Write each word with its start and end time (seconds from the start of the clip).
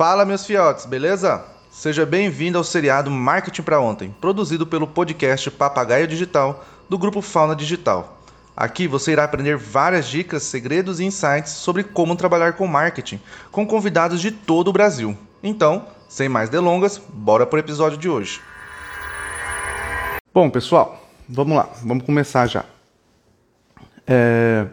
Fala, 0.00 0.24
meus 0.24 0.46
fiotes, 0.46 0.86
beleza? 0.86 1.44
Seja 1.70 2.06
bem-vindo 2.06 2.56
ao 2.56 2.64
seriado 2.64 3.10
Marketing 3.10 3.60
para 3.60 3.82
Ontem, 3.82 4.16
produzido 4.18 4.66
pelo 4.66 4.86
podcast 4.86 5.50
Papagaio 5.50 6.06
Digital 6.06 6.64
do 6.88 6.96
grupo 6.96 7.20
Fauna 7.20 7.54
Digital. 7.54 8.18
Aqui 8.56 8.88
você 8.88 9.12
irá 9.12 9.24
aprender 9.24 9.58
várias 9.58 10.08
dicas, 10.08 10.42
segredos 10.44 11.00
e 11.00 11.04
insights 11.04 11.52
sobre 11.52 11.84
como 11.84 12.16
trabalhar 12.16 12.54
com 12.54 12.66
marketing 12.66 13.20
com 13.52 13.66
convidados 13.66 14.22
de 14.22 14.30
todo 14.30 14.68
o 14.68 14.72
Brasil. 14.72 15.14
Então, 15.42 15.84
sem 16.08 16.30
mais 16.30 16.48
delongas, 16.48 16.96
bora 16.96 17.44
para 17.44 17.58
o 17.58 17.60
episódio 17.60 17.98
de 17.98 18.08
hoje. 18.08 18.40
Bom, 20.32 20.48
pessoal, 20.48 21.04
vamos 21.28 21.54
lá, 21.54 21.68
vamos 21.84 22.06
começar 22.06 22.46
já. 22.46 22.64
É... 24.06 24.66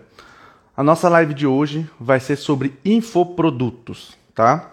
A 0.73 0.82
nossa 0.82 1.09
live 1.09 1.34
de 1.34 1.46
hoje 1.46 1.86
vai 2.00 2.21
ser 2.21 2.38
sobre 2.38 2.80
infoprodutos, 2.86 4.16
tá? 4.34 4.71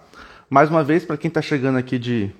Mais 0.48 0.69
uma 0.69 0.84
vez, 0.84 1.05
para 1.05 1.16
quem 1.16 1.29
está 1.29 1.41
chegando 1.41 1.79
aqui 1.79 1.98
de. 1.98 2.30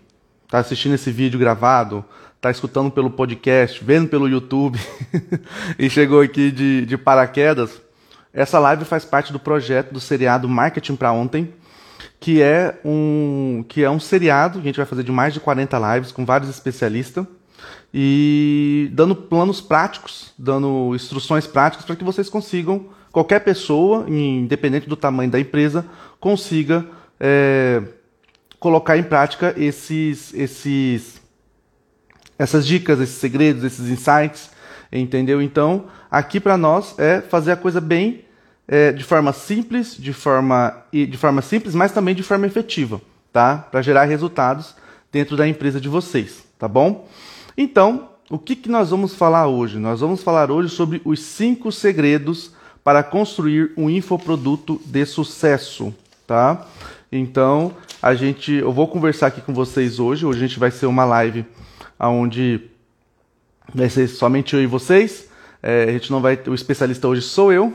está 0.45 0.59
assistindo 0.59 0.95
esse 0.95 1.11
vídeo 1.11 1.39
gravado, 1.39 2.05
está 2.37 2.51
escutando 2.51 2.91
pelo 2.91 3.11
podcast, 3.11 3.83
vendo 3.83 4.09
pelo 4.09 4.29
YouTube 4.29 4.79
e 5.79 5.89
chegou 5.89 6.21
aqui 6.21 6.51
de, 6.51 6.85
de 6.85 6.99
paraquedas, 6.99 7.81
essa 8.33 8.59
live 8.59 8.85
faz 8.85 9.05
parte 9.05 9.33
do 9.33 9.39
projeto 9.39 9.93
do 9.93 10.01
seriado 10.01 10.49
Marketing 10.49 10.97
para 10.97 11.13
Ontem, 11.13 11.55
que 12.21 12.43
é 12.43 12.79
um 12.85 13.65
que 13.69 13.83
é 13.83 13.91
um 13.91 13.99
seriado 13.99 14.59
que 14.59 14.67
a 14.67 14.69
gente 14.69 14.77
vai 14.77 14.87
fazer 14.87 15.03
de 15.03 15.13
mais 15.13 15.33
de 15.33 15.41
40 15.41 15.95
lives 15.95 16.13
com 16.13 16.25
vários 16.25 16.51
especialistas 16.51 17.25
e 17.93 18.91
dando 18.93 19.15
planos 19.17 19.61
práticos, 19.61 20.35
dando 20.39 20.95
instruções 20.95 21.47
práticas 21.47 21.87
para 21.87 21.97
que 21.97 22.05
vocês 22.05 22.29
consigam, 22.29 22.87
qualquer 23.11 23.41
pessoa, 23.41 24.05
independente 24.09 24.89
do 24.89 24.97
tamanho 24.97 25.31
da 25.31 25.41
empresa, 25.41 25.87
consiga 26.21 26.85
é, 27.21 27.83
colocar 28.65 28.97
em 28.97 29.03
prática 29.03 29.55
esses, 29.59 30.33
esses, 30.33 31.21
essas 32.39 32.67
dicas, 32.67 32.99
esses 32.99 33.17
segredos, 33.17 33.63
esses 33.63 33.91
insights, 33.91 34.49
entendeu? 34.91 35.43
Então, 35.43 35.85
aqui 36.11 36.41
para 36.41 36.57
nós 36.57 36.99
é 36.99 37.21
fazer 37.21 37.53
a 37.53 37.57
coisa 37.57 37.79
bem 37.79 38.25
é, 38.67 38.91
de 38.91 39.05
forma 39.05 39.35
simples, 39.35 39.95
de 39.95 40.15
forma 40.15 40.83
de 40.91 41.17
forma 41.19 41.43
simples, 41.43 41.75
mas 41.75 41.93
também 41.93 42.15
de 42.15 42.23
forma 42.23 42.47
efetiva, 42.47 43.03
tá? 43.31 43.59
Para 43.71 43.83
gerar 43.83 44.05
resultados 44.05 44.75
dentro 45.13 45.37
da 45.37 45.47
empresa 45.47 45.79
de 45.79 45.91
vocês, 45.91 46.43
tá 46.59 46.67
bom? 46.67 47.07
Então, 47.59 48.09
o 48.31 48.39
que, 48.39 48.57
que 48.57 48.71
nós 48.71 48.89
vamos 48.89 49.15
falar 49.15 49.47
hoje? 49.47 49.79
Nós 49.79 50.01
vamos 50.01 50.23
falar 50.23 50.51
hoje 50.51 50.71
sobre 50.71 51.03
os 51.05 51.21
cinco 51.21 51.71
segredos 51.71 52.53
para 52.83 53.03
construir 53.03 53.73
um 53.77 53.91
infoproduto 53.91 54.81
de 54.87 55.05
sucesso, 55.05 55.93
tá? 56.27 56.67
Então, 57.11 57.75
a 58.03 58.15
gente, 58.15 58.53
eu 58.53 58.73
vou 58.73 58.89
conversar 58.89 59.29
aqui 59.29 59.41
com 59.41 59.55
vocês 59.55 59.99
hoje. 59.99 60.27
Hoje 60.27 60.39
a 60.39 60.47
gente 60.47 60.59
vai 60.59 60.71
ser 60.71 60.87
uma 60.87 61.05
live 61.05 61.47
onde 61.99 62.61
vai 63.73 63.89
ser 63.89 64.09
somente 64.09 64.55
eu 64.55 64.63
e 64.63 64.67
vocês. 64.67 65.29
É, 65.63 65.85
a 65.85 65.93
gente 65.93 66.11
não 66.11 66.21
vai, 66.21 66.39
o 66.47 66.55
especialista 66.55 67.09
hoje 67.09 67.23
sou 67.23 67.53
eu. 67.53 67.73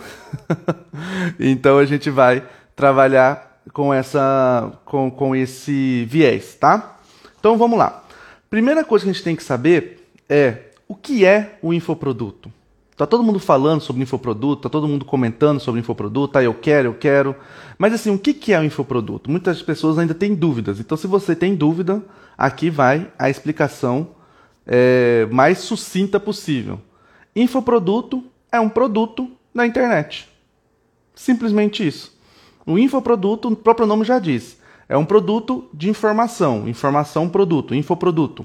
então 1.39 1.77
a 1.77 1.85
gente 1.85 2.09
vai 2.09 2.43
trabalhar 2.75 3.61
com 3.73 3.93
essa, 3.93 4.71
com, 4.85 5.09
com 5.09 5.35
esse 5.35 6.05
viés, 6.05 6.55
tá? 6.55 6.97
Então 7.39 7.57
vamos 7.57 7.77
lá. 7.79 8.03
Primeira 8.49 8.83
coisa 8.83 9.05
que 9.05 9.11
a 9.11 9.13
gente 9.13 9.23
tem 9.23 9.35
que 9.35 9.43
saber 9.43 10.11
é 10.27 10.69
o 10.87 10.95
que 10.95 11.25
é 11.25 11.57
o 11.61 11.73
infoproduto. 11.73 12.51
Tá 12.99 13.07
todo 13.07 13.23
mundo 13.23 13.39
falando 13.39 13.79
sobre 13.79 14.03
infoproduto, 14.03 14.63
tá 14.63 14.69
todo 14.69 14.85
mundo 14.85 15.05
comentando 15.05 15.61
sobre 15.61 15.79
infoproduto, 15.79 16.33
tá, 16.33 16.43
eu 16.43 16.53
quero, 16.53 16.89
eu 16.89 16.93
quero. 16.93 17.33
Mas 17.77 17.93
assim, 17.93 18.13
o 18.13 18.19
que 18.19 18.51
é 18.51 18.59
o 18.59 18.63
infoproduto? 18.65 19.31
Muitas 19.31 19.61
pessoas 19.61 19.97
ainda 19.97 20.13
têm 20.13 20.35
dúvidas. 20.35 20.81
Então, 20.81 20.97
se 20.97 21.07
você 21.07 21.33
tem 21.33 21.55
dúvida, 21.55 22.03
aqui 22.37 22.69
vai 22.69 23.09
a 23.17 23.29
explicação 23.29 24.09
é, 24.67 25.25
mais 25.31 25.59
sucinta 25.59 26.19
possível. 26.19 26.77
Infoproduto 27.33 28.21
é 28.51 28.59
um 28.59 28.67
produto 28.67 29.31
na 29.53 29.65
internet. 29.65 30.27
Simplesmente 31.15 31.87
isso. 31.87 32.13
O 32.65 32.77
infoproduto, 32.77 33.47
o 33.47 33.55
próprio 33.55 33.87
nome 33.87 34.03
já 34.03 34.19
diz, 34.19 34.58
é 34.89 34.97
um 34.97 35.05
produto 35.05 35.69
de 35.71 35.87
informação, 35.87 36.67
informação 36.67 37.29
produto, 37.29 37.75
infoproduto. 37.75 38.43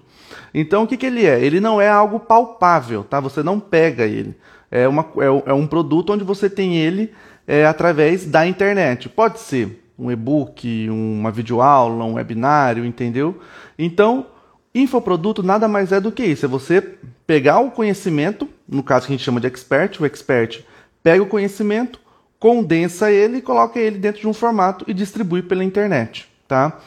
Então 0.52 0.82
o 0.82 0.86
que, 0.86 0.98
que 0.98 1.06
ele 1.06 1.24
é? 1.24 1.42
Ele 1.42 1.58
não 1.58 1.80
é 1.80 1.88
algo 1.88 2.20
palpável, 2.20 3.02
tá? 3.02 3.18
Você 3.18 3.42
não 3.42 3.58
pega 3.58 4.04
ele. 4.04 4.36
É, 4.70 4.86
uma, 4.86 5.06
é, 5.16 5.50
é 5.50 5.54
um 5.54 5.66
produto 5.66 6.12
onde 6.12 6.22
você 6.22 6.50
tem 6.50 6.76
ele 6.76 7.10
é, 7.46 7.64
através 7.64 8.26
da 8.26 8.46
internet. 8.46 9.08
Pode 9.08 9.40
ser 9.40 9.82
um 9.98 10.10
e-book, 10.10 10.90
uma 10.90 11.30
videoaula, 11.30 12.04
um 12.04 12.14
webinário, 12.14 12.84
entendeu? 12.84 13.40
Então, 13.78 14.26
infoproduto 14.74 15.42
nada 15.42 15.66
mais 15.66 15.92
é 15.92 16.00
do 16.00 16.12
que 16.12 16.24
isso. 16.24 16.44
É 16.44 16.48
você 16.48 16.82
pegar 17.26 17.60
o 17.60 17.70
conhecimento, 17.70 18.46
no 18.68 18.82
caso 18.82 19.06
que 19.06 19.12
a 19.12 19.16
gente 19.16 19.24
chama 19.24 19.40
de 19.40 19.46
expert, 19.46 19.98
o 19.98 20.04
expert 20.04 20.62
pega 21.02 21.22
o 21.22 21.26
conhecimento, 21.26 21.98
condensa 22.38 23.10
ele 23.10 23.38
e 23.38 23.42
coloca 23.42 23.78
ele 23.78 23.96
dentro 23.96 24.20
de 24.20 24.28
um 24.28 24.34
formato 24.34 24.84
e 24.86 24.92
distribui 24.92 25.40
pela 25.40 25.64
internet 25.64 26.33
tá? 26.46 26.78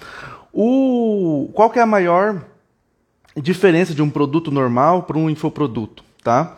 O, 0.54 1.50
qual 1.54 1.70
que 1.70 1.80
é 1.80 1.82
a 1.82 1.86
maior 1.86 2.44
diferença 3.36 3.94
de 3.94 4.02
um 4.02 4.10
produto 4.10 4.52
normal 4.52 5.04
para 5.04 5.18
um 5.18 5.30
infoproduto, 5.30 6.04
tá? 6.24 6.58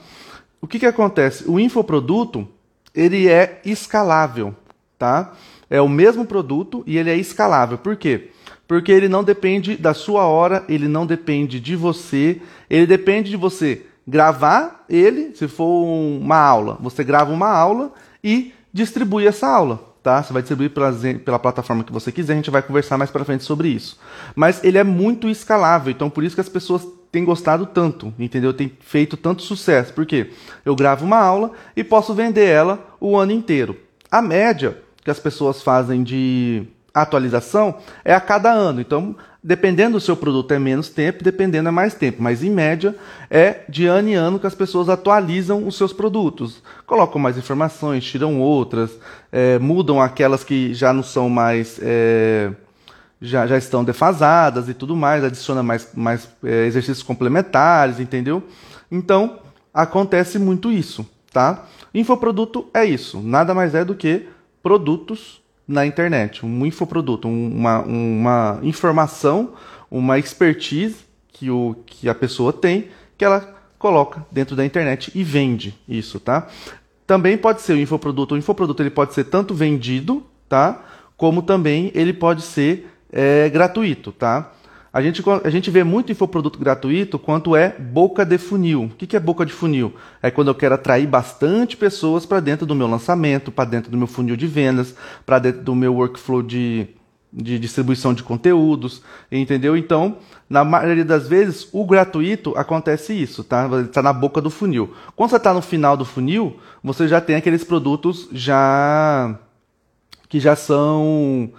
O 0.61 0.67
que, 0.67 0.79
que 0.79 0.85
acontece? 0.85 1.49
O 1.49 1.59
infoproduto 1.59 2.47
ele 2.93 3.27
é 3.27 3.61
escalável, 3.65 4.55
tá? 4.97 5.33
É 5.69 5.81
o 5.81 5.89
mesmo 5.89 6.25
produto 6.25 6.83
e 6.87 6.97
ele 6.97 7.09
é 7.09 7.15
escalável. 7.15 7.77
Por 7.77 7.95
quê? 7.95 8.31
Porque 8.67 8.91
ele 8.91 9.09
não 9.09 9.23
depende 9.23 9.75
da 9.75 9.93
sua 9.93 10.25
hora, 10.25 10.63
ele 10.69 10.87
não 10.87 11.05
depende 11.05 11.59
de 11.59 11.75
você, 11.75 12.41
ele 12.69 12.85
depende 12.85 13.29
de 13.29 13.37
você 13.37 13.85
gravar 14.07 14.85
ele, 14.89 15.35
se 15.35 15.47
for 15.47 15.83
uma 15.83 16.37
aula, 16.37 16.77
você 16.79 17.03
grava 17.03 17.31
uma 17.31 17.49
aula 17.49 17.91
e 18.23 18.53
distribui 18.73 19.27
essa 19.27 19.47
aula 19.47 19.88
tá? 20.03 20.21
Você 20.21 20.33
vai 20.33 20.41
distribuir 20.41 20.71
pela, 20.71 20.91
pela 21.25 21.39
plataforma 21.39 21.83
que 21.83 21.91
você 21.91 22.11
quiser, 22.11 22.33
a 22.33 22.35
gente 22.35 22.51
vai 22.51 22.61
conversar 22.61 22.97
mais 22.97 23.11
para 23.11 23.25
frente 23.25 23.43
sobre 23.43 23.69
isso. 23.69 23.99
Mas 24.35 24.63
ele 24.63 24.77
é 24.77 24.83
muito 24.83 25.27
escalável, 25.27 25.91
então 25.91 26.09
por 26.09 26.23
isso 26.23 26.35
que 26.35 26.41
as 26.41 26.49
pessoas 26.49 26.87
têm 27.11 27.25
gostado 27.25 27.65
tanto, 27.65 28.13
entendeu? 28.19 28.53
Tem 28.53 28.71
feito 28.79 29.17
tanto 29.17 29.41
sucesso. 29.41 29.93
Porque 29.93 30.31
eu 30.63 30.75
gravo 30.75 31.05
uma 31.05 31.17
aula 31.17 31.51
e 31.75 31.83
posso 31.83 32.13
vender 32.13 32.47
ela 32.47 32.79
o 32.99 33.17
ano 33.17 33.31
inteiro. 33.31 33.75
A 34.11 34.21
média 34.21 34.77
que 35.03 35.11
as 35.11 35.19
pessoas 35.19 35.61
fazem 35.61 36.03
de 36.03 36.67
atualização 36.93 37.77
é 38.03 38.13
a 38.13 38.19
cada 38.19 38.51
ano. 38.51 38.81
Então, 38.81 39.15
dependendo 39.43 39.93
do 39.93 40.01
seu 40.01 40.17
produto 40.17 40.53
é 40.53 40.59
menos 40.59 40.89
tempo, 40.89 41.23
dependendo 41.23 41.69
é 41.69 41.71
mais 41.71 41.93
tempo, 41.93 42.21
mas 42.21 42.43
em 42.43 42.49
média 42.49 42.95
é 43.29 43.61
de 43.69 43.85
ano 43.85 44.09
em 44.09 44.13
ano 44.13 44.39
que 44.39 44.47
as 44.47 44.53
pessoas 44.53 44.89
atualizam 44.89 45.65
os 45.65 45.77
seus 45.77 45.93
produtos, 45.93 46.61
colocam 46.85 47.21
mais 47.21 47.37
informações, 47.37 48.03
tiram 48.03 48.39
outras, 48.39 48.91
é, 49.31 49.57
mudam 49.57 50.01
aquelas 50.01 50.43
que 50.43 50.73
já 50.73 50.91
não 50.91 51.03
são 51.03 51.29
mais 51.29 51.79
é, 51.81 52.51
já, 53.21 53.47
já 53.47 53.57
estão 53.57 53.83
defasadas 53.83 54.67
e 54.69 54.73
tudo 54.73 54.95
mais, 54.95 55.23
adiciona 55.23 55.63
mais, 55.63 55.89
mais 55.93 56.27
é, 56.43 56.65
exercícios 56.65 57.03
complementares, 57.03 57.99
entendeu? 57.99 58.43
Então 58.91 59.39
acontece 59.73 60.37
muito 60.37 60.71
isso, 60.71 61.07
tá? 61.31 61.65
Infoproduto 61.93 62.67
é 62.73 62.83
isso, 62.83 63.21
nada 63.21 63.53
mais 63.53 63.73
é 63.73 63.85
do 63.85 63.95
que 63.95 64.27
produtos 64.61 65.41
na 65.69 65.85
internet, 65.85 66.43
um 66.43 66.65
infoproduto, 66.65 67.27
uma, 67.27 67.81
uma 67.81 68.59
informação, 68.63 69.53
uma 69.89 70.17
expertise 70.17 70.95
que, 71.31 71.51
o, 71.51 71.75
que 71.85 72.09
a 72.09 72.15
pessoa 72.15 72.51
tem, 72.51 72.87
que 73.15 73.23
ela 73.23 73.55
coloca 73.77 74.25
dentro 74.31 74.55
da 74.55 74.65
internet 74.65 75.11
e 75.13 75.23
vende 75.23 75.77
isso, 75.87 76.19
tá? 76.19 76.47
Também 77.05 77.37
pode 77.37 77.61
ser 77.61 77.73
o 77.73 77.79
infoproduto. 77.79 78.33
O 78.33 78.37
infoproduto 78.37 78.81
ele 78.81 78.89
pode 78.89 79.13
ser 79.13 79.25
tanto 79.25 79.53
vendido, 79.53 80.25
tá? 80.49 80.83
Como 81.15 81.43
também 81.43 81.91
ele 81.93 82.13
pode 82.13 82.41
ser 82.41 82.91
é, 83.11 83.47
gratuito, 83.49 84.11
tá? 84.11 84.51
A 84.91 85.01
gente, 85.01 85.23
a 85.43 85.49
gente 85.51 85.69
vê 85.69 85.83
muito 85.83 86.11
infoproduto 86.11 86.57
gratuito 86.57 87.19
quanto 87.19 87.55
é 87.55 87.69
boca 87.77 88.25
de 88.25 88.39
funil. 88.39 88.85
O 88.85 88.89
que 88.89 89.15
é 89.15 89.19
boca 89.19 89.45
de 89.45 89.53
funil? 89.53 89.93
É 90.21 90.31
quando 90.31 90.47
eu 90.47 90.55
quero 90.55 90.73
atrair 90.73 91.07
bastante 91.07 91.77
pessoas 91.77 92.25
para 92.25 92.39
dentro 92.39 92.65
do 92.65 92.73
meu 92.73 92.87
lançamento, 92.87 93.51
para 93.51 93.69
dentro 93.69 93.91
do 93.91 93.97
meu 93.97 94.07
funil 94.07 94.35
de 94.35 94.47
vendas, 94.47 94.95
para 95.25 95.37
dentro 95.37 95.61
do 95.61 95.75
meu 95.75 95.93
workflow 95.93 96.41
de, 96.41 96.87
de 97.31 97.59
distribuição 97.59 98.15
de 98.15 98.23
conteúdos, 98.23 99.03
entendeu? 99.31 99.77
Então, 99.77 100.17
na 100.49 100.63
maioria 100.63 101.05
das 101.05 101.27
vezes, 101.27 101.69
o 101.71 101.85
gratuito 101.85 102.57
acontece 102.57 103.13
isso, 103.13 103.43
tá? 103.43 103.69
Está 103.81 104.01
na 104.01 104.11
boca 104.11 104.41
do 104.41 104.49
funil. 104.49 104.91
Quando 105.15 105.29
você 105.29 105.37
está 105.37 105.53
no 105.53 105.61
final 105.61 105.95
do 105.95 106.03
funil, 106.03 106.59
você 106.83 107.07
já 107.07 107.21
tem 107.21 107.35
aqueles 107.35 107.63
produtos 107.63 108.27
já 108.31 109.37
que 110.27 110.39
já 110.39 110.55
são 110.55 111.51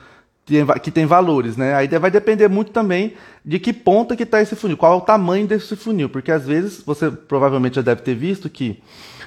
que 0.83 0.91
tem 0.91 1.07
valores, 1.07 1.57
né? 1.57 1.75
Aí 1.75 1.87
vai 1.87 2.11
depender 2.11 2.49
muito 2.49 2.73
também 2.73 3.15
de 3.45 3.59
que 3.59 3.73
ponta 3.73 4.17
que 4.17 4.25
está 4.25 4.43
esse 4.43 4.57
funil, 4.57 4.77
qual 4.77 4.95
é 4.95 4.97
o 4.97 5.01
tamanho 5.01 5.47
desse 5.47 5.77
funil, 5.77 6.09
porque 6.09 6.33
às 6.33 6.45
vezes 6.45 6.83
você 6.85 7.11
provavelmente 7.11 7.77
já 7.77 7.83
deve 7.83 8.03
ter 8.03 8.15
visto 8.15 8.51
que 8.51 8.83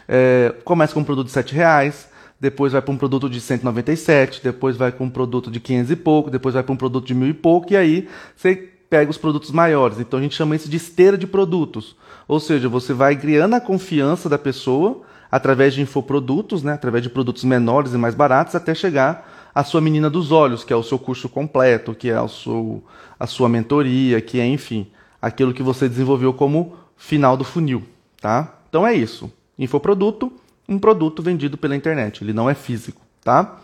é, 0.08 0.54
começa 0.64 0.94
com 0.94 1.00
um 1.00 1.04
produto 1.04 1.28
de 1.28 1.40
R$ 1.40 1.46
reais, 1.52 2.08
depois 2.40 2.74
vai 2.74 2.82
para 2.82 2.94
um 2.94 2.98
produto 2.98 3.30
de 3.30 3.40
197, 3.40 4.42
depois 4.44 4.76
vai 4.76 4.92
para 4.92 5.04
um 5.04 5.10
produto 5.10 5.50
de 5.50 5.60
500 5.60 5.92
e 5.92 5.96
pouco, 5.96 6.30
depois 6.30 6.54
vai 6.54 6.64
para 6.64 6.74
um 6.74 6.78
produto 6.78 7.06
de 7.06 7.16
mil 7.16 7.30
e 7.30 7.34
pouco, 7.34 7.72
e 7.72 7.78
aí 7.78 8.08
você 8.36 8.70
pega 8.90 9.10
os 9.10 9.18
produtos 9.18 9.50
maiores. 9.50 10.00
Então 10.00 10.20
a 10.20 10.22
gente 10.22 10.36
chama 10.36 10.56
isso 10.56 10.70
de 10.70 10.78
esteira 10.78 11.18
de 11.18 11.26
produtos. 11.26 11.96
Ou 12.28 12.40
seja, 12.40 12.68
você 12.68 12.94
vai 12.94 13.16
criando 13.16 13.56
a 13.56 13.62
confiança 13.62 14.28
da 14.28 14.38
pessoa 14.38 15.02
através 15.32 15.74
de 15.74 15.82
infoprodutos, 15.82 16.62
né, 16.62 16.74
através 16.74 17.02
de 17.02 17.10
produtos 17.10 17.44
menores 17.44 17.94
e 17.94 17.98
mais 17.98 18.14
baratos, 18.14 18.54
até 18.54 18.76
chegar 18.76 19.33
à 19.54 19.64
sua 19.64 19.82
menina 19.82 20.10
dos 20.10 20.32
olhos, 20.32 20.64
que 20.64 20.74
é 20.74 20.76
o 20.76 20.84
seu 20.84 20.98
curso 20.98 21.30
completo, 21.30 21.94
que 21.94 22.10
é 22.10 22.20
o 22.20 22.28
seu, 22.28 22.84
a 23.20 23.28
sua 23.28 23.48
mentoria, 23.48 24.20
que 24.22 24.40
é, 24.40 24.46
enfim, 24.46 24.88
aquilo 25.22 25.54
que 25.54 25.64
você 25.64 25.88
desenvolveu 25.88 26.34
como 26.34 26.76
final 26.98 27.38
do 27.38 27.44
funil. 27.44 27.84
Tá? 28.20 28.56
Então 28.70 28.86
é 28.86 28.94
isso. 28.94 29.32
Infoproduto 29.58 30.32
um 30.68 30.80
produto 30.80 31.22
vendido 31.22 31.58
pela 31.58 31.76
internet, 31.76 32.24
ele 32.24 32.34
não 32.34 32.50
é 32.50 32.54
físico, 32.54 33.02
tá? 33.24 33.60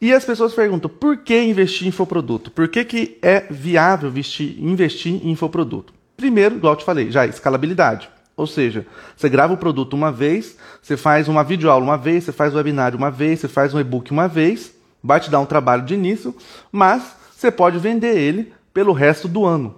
E 0.00 0.12
as 0.12 0.24
pessoas 0.24 0.52
perguntam, 0.52 0.90
por 0.90 1.18
que 1.18 1.40
investir 1.42 1.86
em 1.86 1.88
infoproduto? 1.88 2.50
Por 2.50 2.66
que, 2.68 2.84
que 2.84 3.18
é 3.22 3.46
viável 3.50 4.08
investir, 4.08 4.56
investir 4.58 5.14
em 5.24 5.30
infoproduto? 5.30 5.92
Primeiro, 6.16 6.56
igual 6.56 6.72
eu 6.72 6.78
te 6.78 6.84
falei, 6.84 7.10
já 7.10 7.26
escalabilidade. 7.26 8.08
Ou 8.36 8.46
seja, 8.46 8.86
você 9.16 9.28
grava 9.28 9.52
o 9.52 9.56
produto 9.56 9.94
uma 9.94 10.10
vez, 10.10 10.56
você 10.80 10.96
faz 10.96 11.28
uma 11.28 11.44
videoaula 11.44 11.84
uma 11.84 11.98
vez, 11.98 12.24
você 12.24 12.32
faz 12.32 12.52
um 12.52 12.56
webinário 12.56 12.98
uma 12.98 13.10
vez, 13.10 13.40
você 13.40 13.48
faz 13.48 13.74
um 13.74 13.78
e-book 13.78 14.10
uma 14.10 14.26
vez, 14.26 14.74
vai 15.02 15.20
te 15.20 15.30
dar 15.30 15.40
um 15.40 15.46
trabalho 15.46 15.84
de 15.84 15.94
início, 15.94 16.34
mas 16.70 17.16
você 17.34 17.50
pode 17.50 17.78
vender 17.78 18.16
ele 18.16 18.52
pelo 18.72 18.92
resto 18.92 19.26
do 19.26 19.44
ano. 19.44 19.76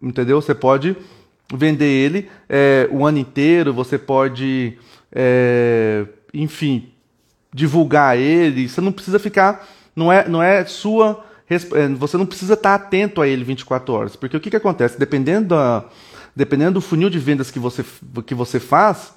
Entendeu? 0.00 0.40
Você 0.40 0.54
pode 0.54 0.96
vender 1.54 1.86
ele 1.86 2.28
é, 2.48 2.88
o 2.90 3.06
ano 3.06 3.18
inteiro, 3.18 3.72
você 3.72 3.96
pode 3.96 4.78
é, 5.12 6.04
enfim, 6.34 6.90
divulgar 7.52 8.18
ele. 8.18 8.68
Você 8.68 8.80
não 8.80 8.92
precisa 8.92 9.18
ficar, 9.18 9.66
não 9.94 10.12
é, 10.12 10.28
não 10.28 10.42
é 10.42 10.64
sua, 10.66 11.24
é, 11.48 11.88
você 11.88 12.16
não 12.16 12.26
precisa 12.26 12.54
estar 12.54 12.74
atento 12.74 13.22
a 13.22 13.26
ele 13.26 13.44
24 13.44 13.94
horas, 13.94 14.16
porque 14.16 14.36
o 14.36 14.40
que, 14.40 14.50
que 14.50 14.56
acontece? 14.56 14.98
Dependendo, 14.98 15.48
da, 15.48 15.84
dependendo 16.34 16.74
do 16.74 16.80
funil 16.80 17.08
de 17.08 17.18
vendas 17.18 17.50
que 17.50 17.58
você, 17.58 17.84
que 18.26 18.34
você 18.34 18.60
faz, 18.60 19.14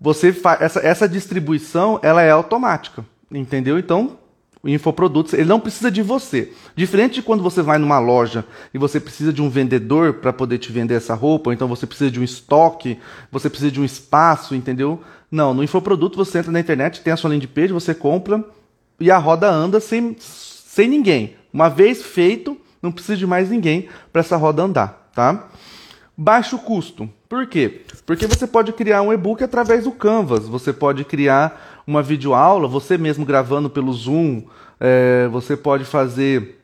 você 0.00 0.32
fa 0.32 0.58
essa, 0.60 0.80
essa 0.80 1.08
distribuição 1.08 2.00
ela 2.02 2.22
é 2.22 2.30
automática, 2.30 3.04
entendeu? 3.30 3.78
Então 3.78 4.18
o 4.62 4.68
infoprodutos, 4.68 5.32
ele 5.32 5.44
não 5.44 5.58
precisa 5.58 5.90
de 5.90 6.02
você. 6.02 6.52
Diferente 6.76 7.14
de 7.14 7.22
quando 7.22 7.42
você 7.42 7.60
vai 7.62 7.78
numa 7.78 7.98
loja 7.98 8.44
e 8.72 8.78
você 8.78 9.00
precisa 9.00 9.32
de 9.32 9.42
um 9.42 9.50
vendedor 9.50 10.14
para 10.14 10.32
poder 10.32 10.58
te 10.58 10.70
vender 10.70 10.94
essa 10.94 11.14
roupa, 11.14 11.50
ou 11.50 11.54
então 11.54 11.66
você 11.66 11.84
precisa 11.84 12.10
de 12.10 12.20
um 12.20 12.22
estoque, 12.22 12.98
você 13.30 13.50
precisa 13.50 13.72
de 13.72 13.80
um 13.80 13.84
espaço, 13.84 14.54
entendeu? 14.54 15.02
Não, 15.30 15.52
no 15.52 15.64
infoproduto 15.64 16.16
você 16.16 16.38
entra 16.38 16.52
na 16.52 16.60
internet, 16.60 17.00
tem 17.00 17.12
a 17.12 17.16
sua 17.16 17.30
landing 17.30 17.48
page, 17.48 17.72
você 17.72 17.92
compra 17.92 18.44
e 19.00 19.10
a 19.10 19.18
roda 19.18 19.50
anda 19.50 19.80
sem, 19.80 20.14
sem 20.18 20.88
ninguém. 20.88 21.34
Uma 21.52 21.68
vez 21.68 22.02
feito, 22.02 22.56
não 22.80 22.92
precisa 22.92 23.16
de 23.16 23.26
mais 23.26 23.50
ninguém 23.50 23.88
para 24.12 24.20
essa 24.20 24.36
roda 24.36 24.62
andar, 24.62 25.10
tá? 25.12 25.48
Baixo 26.16 26.58
custo. 26.58 27.08
Por 27.28 27.46
quê? 27.46 27.82
Porque 28.04 28.26
você 28.26 28.46
pode 28.46 28.72
criar 28.72 29.02
um 29.02 29.12
e-book 29.12 29.42
através 29.42 29.84
do 29.84 29.92
Canvas, 29.92 30.46
você 30.46 30.72
pode 30.72 31.04
criar 31.04 31.82
uma 31.86 32.02
videoaula, 32.02 32.68
você 32.68 32.98
mesmo 32.98 33.24
gravando 33.24 33.70
pelo 33.70 33.92
Zoom, 33.92 34.42
é, 34.78 35.28
você 35.28 35.56
pode 35.56 35.84
fazer 35.84 36.62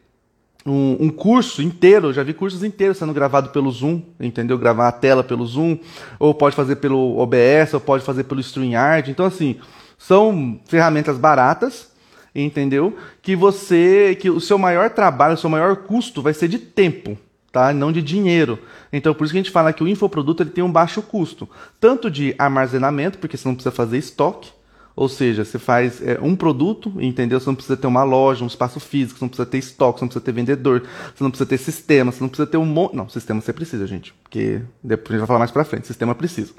um, 0.67 0.97
um, 1.01 1.09
curso 1.09 1.63
inteiro, 1.63 2.09
eu 2.09 2.13
já 2.13 2.23
vi 2.23 2.35
cursos 2.35 2.63
inteiros 2.63 2.99
sendo 2.99 3.15
gravados 3.15 3.51
pelo 3.51 3.71
Zoom, 3.71 4.03
entendeu? 4.21 4.59
Gravar 4.59 4.89
a 4.89 4.93
tela 4.93 5.25
pelo 5.25 5.47
Zoom, 5.47 5.79
ou 6.19 6.35
pode 6.35 6.55
fazer 6.55 6.77
pelo 6.77 7.17
OBS, 7.19 7.73
ou 7.75 7.81
pode 7.81 8.05
fazer 8.05 8.25
pelo 8.25 8.41
StreamYard. 8.41 9.11
Então, 9.11 9.25
assim, 9.25 9.57
são 9.97 10.61
ferramentas 10.67 11.17
baratas, 11.17 11.91
entendeu? 12.35 12.97
Que 13.23 13.35
você, 13.35 14.17
que 14.21 14.29
o 14.29 14.41
seu 14.41 14.59
maior 14.59 14.91
trabalho, 14.91 15.35
o 15.35 15.39
seu 15.39 15.49
maior 15.49 15.77
custo 15.77 16.21
vai 16.21 16.35
ser 16.35 16.49
de 16.49 16.59
tempo, 16.59 17.17
tá? 17.53 17.73
Não 17.73 17.93
de 17.93 18.03
dinheiro. 18.03 18.59
Então, 18.93 19.15
por 19.15 19.25
isso 19.25 19.33
que 19.33 19.39
a 19.39 19.43
gente 19.43 19.53
fala 19.53 19.73
que 19.73 19.83
o 19.83 19.89
infoproduto 19.89 20.43
ele 20.43 20.51
tem 20.51 20.65
um 20.65 20.73
baixo 20.73 21.03
custo, 21.03 21.49
tanto 21.81 22.11
de 22.11 22.35
armazenamento, 22.39 23.19
porque 23.19 23.37
você 23.37 23.49
não 23.49 23.55
precisa 23.55 23.75
fazer 23.75 23.99
estoque, 23.99 24.51
ou 24.99 25.09
seja, 25.09 25.45
você 25.45 25.61
faz 25.61 26.03
é, 26.03 26.19
um 26.21 26.35
produto, 26.35 26.93
entendeu? 26.99 27.39
Você 27.39 27.47
não 27.47 27.55
precisa 27.55 27.77
ter 27.77 27.87
uma 27.87 28.03
loja, 28.03 28.43
um 28.43 28.49
espaço 28.49 28.81
físico, 28.81 29.17
você 29.17 29.25
não 29.25 29.29
precisa 29.29 29.47
ter 29.47 29.59
estoque, 29.59 30.01
você 30.01 30.05
não 30.05 30.09
precisa 30.09 30.25
ter 30.25 30.33
vendedor, 30.33 30.83
você 31.15 31.23
não 31.23 31.31
precisa 31.31 31.49
ter 31.49 31.57
sistema, 31.57 32.11
você 32.11 32.21
não 32.21 32.29
precisa 32.29 32.49
ter 32.49 32.57
um 32.57 32.67
monte. 32.67 32.97
Não, 32.97 33.09
sistema 33.09 33.41
você 33.41 33.53
precisa, 33.53 33.87
gente. 33.87 34.13
Porque 34.25 34.61
depois 34.83 35.11
a 35.11 35.13
gente 35.13 35.21
vai 35.21 35.27
falar 35.29 35.39
mais 35.39 35.53
pra 35.53 35.65
frente, 35.65 35.87
sistema 35.87 36.17
precisa. 36.17 36.53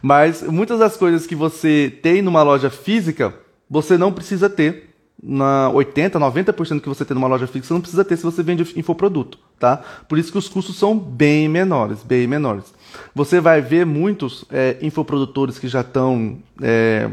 Mas 0.00 0.42
muitas 0.42 0.78
das 0.78 0.96
coisas 0.96 1.26
que 1.26 1.34
você 1.34 1.92
tem 2.02 2.22
numa 2.22 2.42
loja 2.42 2.70
física, 2.70 3.34
você 3.68 3.98
não 3.98 4.10
precisa 4.10 4.48
ter. 4.48 4.88
Na 5.22 5.68
80, 5.70 6.18
90% 6.18 6.80
que 6.80 6.88
você 6.88 7.04
tem 7.04 7.14
numa 7.14 7.28
loja 7.28 7.46
física, 7.46 7.68
você 7.68 7.74
não 7.74 7.80
precisa 7.82 8.04
ter 8.04 8.16
se 8.16 8.24
você 8.24 8.42
vende 8.42 8.66
infoproduto, 8.74 9.38
tá? 9.62 9.80
Por 10.08 10.18
isso 10.18 10.32
que 10.32 10.38
os 10.38 10.48
custos 10.48 10.76
são 10.76 10.98
bem 10.98 11.48
menores, 11.48 12.02
bem 12.02 12.26
menores. 12.26 12.64
Você 13.14 13.40
vai 13.40 13.60
ver 13.60 13.86
muitos 13.86 14.44
é, 14.50 14.76
infoprodutores 14.82 15.56
que 15.56 15.68
já 15.68 15.82
estão. 15.82 16.38
É, 16.60 17.08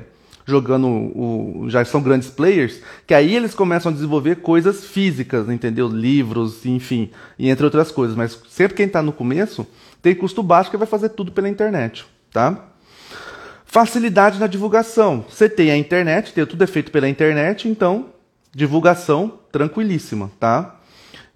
jogando 0.48 0.88
o, 0.88 1.66
já 1.68 1.86
são 1.86 2.01
grandes 2.01 2.28
players, 2.28 2.81
que 3.06 3.13
aí 3.13 3.36
eles 3.36 3.54
começam 3.54 3.92
a 3.92 3.94
desenvolver 3.94 4.38
coisas 4.38 4.84
físicas, 4.84 5.48
entendeu? 5.48 5.88
Livros, 5.88 6.66
enfim, 6.66 7.12
e 7.38 7.51
entre 7.51 7.63
outras 7.63 7.92
coisas. 7.92 8.18
Mas 8.18 8.42
sempre 8.50 8.75
quem 8.75 8.88
está 8.88 9.00
no 9.04 9.13
começo 9.13 9.68
tem 10.01 10.16
custo 10.16 10.42
baixo 10.42 10.72
que 10.72 10.78
vai 10.78 10.88
fazer 10.88 11.10
tudo 11.10 11.31
pela 11.31 11.48
internet, 11.48 12.04
tá? 12.34 12.66
Facilidade 13.63 14.40
na 14.40 14.48
divulgação. 14.48 15.24
Você 15.30 15.48
tem 15.48 15.69
a 15.69 15.78
internet, 15.78 16.34
tem, 16.34 16.44
tudo 16.48 16.63
é 16.63 16.68
feito 16.68 16.92
pela 16.92 17.07
internet, 17.07 17.69
então 17.69 18.07
divulgação 18.51 19.38
tranquilíssima, 19.51 20.31
tá? 20.40 20.79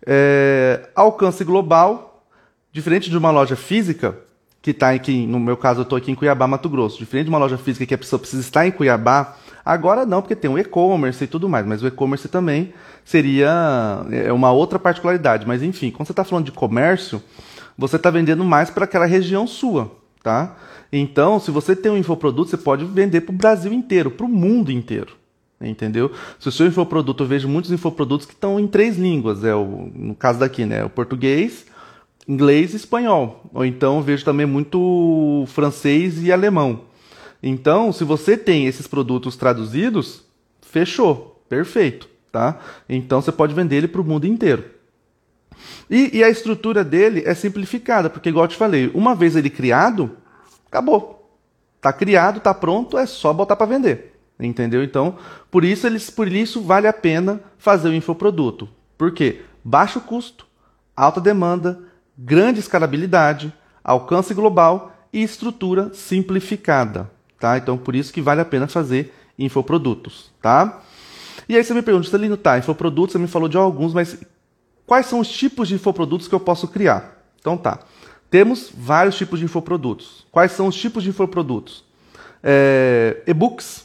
É, 0.05 0.89
alcance 0.95 1.44
global, 1.44 2.25
diferente 2.71 3.09
de 3.09 3.17
uma 3.17 3.31
loja 3.31 3.55
física, 3.55 4.17
que 4.63 4.71
está 4.71 4.91
aqui, 4.91 5.27
no 5.27 5.41
meu 5.41 5.57
caso 5.57 5.81
eu 5.81 5.83
estou 5.83 5.97
aqui 5.97 6.09
em 6.09 6.15
Cuiabá, 6.15 6.47
Mato 6.47 6.69
Grosso. 6.69 6.97
Diferente 6.97 7.25
de 7.25 7.29
uma 7.29 7.38
loja 7.38 7.57
física 7.57 7.85
que 7.85 7.94
a 7.94 7.97
pessoa 7.97 8.17
precisa 8.17 8.41
estar 8.41 8.65
em 8.65 8.71
Cuiabá, 8.71 9.35
agora 9.63 10.05
não, 10.05 10.21
porque 10.21 10.38
tem 10.38 10.50
o 10.50 10.57
e-commerce 10.57 11.21
e 11.21 11.27
tudo 11.27 11.50
mais, 11.50 11.65
mas 11.65 11.83
o 11.83 11.88
e-commerce 11.88 12.29
também 12.29 12.73
seria 13.03 14.05
é 14.09 14.31
uma 14.31 14.51
outra 14.51 14.79
particularidade. 14.79 15.45
Mas 15.45 15.61
enfim, 15.61 15.91
quando 15.91 16.07
você 16.07 16.13
está 16.13 16.23
falando 16.23 16.45
de 16.45 16.53
comércio, 16.53 17.21
você 17.77 17.97
está 17.97 18.09
vendendo 18.09 18.45
mais 18.45 18.69
para 18.69 18.85
aquela 18.85 19.05
região 19.05 19.45
sua, 19.45 19.91
tá? 20.23 20.55
Então, 20.91 21.39
se 21.39 21.51
você 21.51 21.75
tem 21.75 21.91
um 21.91 21.97
infoproduto, 21.97 22.51
você 22.51 22.57
pode 22.57 22.85
vender 22.85 23.21
para 23.21 23.33
o 23.33 23.38
Brasil 23.38 23.73
inteiro, 23.73 24.11
para 24.11 24.25
o 24.25 24.29
mundo 24.29 24.71
inteiro. 24.71 25.13
Entendeu? 25.68 26.12
Se 26.39 26.50
o 26.50 26.51
seu 26.51 26.68
infoproduto, 26.68 27.24
eu 27.24 27.27
vejo 27.27 27.48
muitos 27.48 27.71
infoprodutos 27.71 28.25
que 28.25 28.33
estão 28.33 28.60
em 28.60 28.67
três 28.67 28.98
línguas. 28.98 29.43
É 29.43 29.55
o, 29.55 29.91
no 29.93 30.15
caso 30.15 30.39
daqui, 30.39 30.65
né? 30.65 30.84
O 30.84 30.89
português, 30.89 31.65
inglês 32.27 32.74
e 32.74 32.77
espanhol. 32.77 33.50
Ou 33.53 33.65
então 33.65 34.01
vejo 34.01 34.25
também 34.25 34.46
muito 34.46 35.46
francês 35.48 36.24
e 36.24 36.32
alemão. 36.32 36.82
Então, 37.41 37.91
se 37.91 38.03
você 38.03 38.38
tem 38.38 38.67
esses 38.67 38.88
produtos 38.88 39.36
traduzidos, 39.36 40.24
fechou, 40.62 41.43
perfeito, 41.50 42.08
tá? 42.32 42.60
Então 42.88 43.22
você 43.22 43.32
pode 43.32 43.53
vender 43.53 43.77
ele 43.77 43.88
para 43.88 44.01
o 44.01 44.05
mundo 44.05 44.25
inteiro. 44.25 44.63
E, 45.89 46.17
e, 46.17 46.24
a 46.24 46.29
estrutura 46.29 46.84
dele 46.84 47.22
é 47.25 47.34
simplificada, 47.34 48.10
porque 48.10 48.29
igual 48.29 48.46
eu 48.46 48.50
te 48.50 48.55
falei, 48.55 48.89
uma 48.93 49.13
vez 49.13 49.36
ele 49.36 49.50
criado, 49.50 50.17
acabou. 50.65 51.13
Tá 51.79 51.91
criado, 51.91 52.39
tá 52.39 52.53
pronto, 52.53 52.98
é 52.98 53.05
só 53.05 53.34
botar 53.34 53.55
para 53.55 53.67
vender. 53.67 54.12
Entendeu? 54.47 54.83
Então, 54.83 55.17
por 55.50 55.63
isso 55.63 55.88
eles, 55.88 56.09
por 56.09 56.27
isso 56.27 56.62
vale 56.62 56.88
a 56.88 56.93
pena 56.93 57.39
fazer 57.57 57.89
o 57.89 57.93
infoproduto. 57.93 58.67
Por 58.97 59.12
quê? 59.13 59.41
Baixo 59.63 60.01
custo, 60.01 60.45
alta 60.95 61.21
demanda, 61.21 61.79
grande 62.17 62.59
escalabilidade, 62.59 63.53
alcance 63.83 64.33
global 64.33 64.95
e 65.12 65.21
estrutura 65.21 65.91
simplificada, 65.93 67.09
tá? 67.39 67.57
Então 67.57 67.77
por 67.77 67.95
isso 67.95 68.12
que 68.12 68.21
vale 68.21 68.41
a 68.41 68.45
pena 68.45 68.67
fazer 68.67 69.13
infoprodutos, 69.38 70.31
tá? 70.41 70.81
E 71.47 71.55
aí 71.55 71.63
você 71.63 71.73
me 71.73 71.81
pergunta, 71.81 72.09
Celino, 72.09 72.38
tá, 72.38 72.57
infoprodutos, 72.57 73.13
você 73.13 73.19
me 73.19 73.27
falou 73.27 73.50
de 73.50 73.57
alguns, 73.57 73.93
mas 73.93 74.17
quais 74.85 75.05
são 75.05 75.19
os 75.19 75.29
tipos 75.29 75.67
de 75.67 75.75
infoprodutos 75.75 76.27
que 76.27 76.35
eu 76.35 76.39
posso 76.39 76.67
criar? 76.67 77.23
Então 77.39 77.57
tá, 77.57 77.79
temos 78.29 78.71
vários 78.75 79.15
tipos 79.15 79.39
de 79.39 79.45
infoprodutos. 79.45 80.25
Quais 80.31 80.51
são 80.51 80.67
os 80.67 80.75
tipos 80.75 81.03
de 81.03 81.09
infoprodutos? 81.09 81.83
É, 82.41 83.21
e-books, 83.27 83.83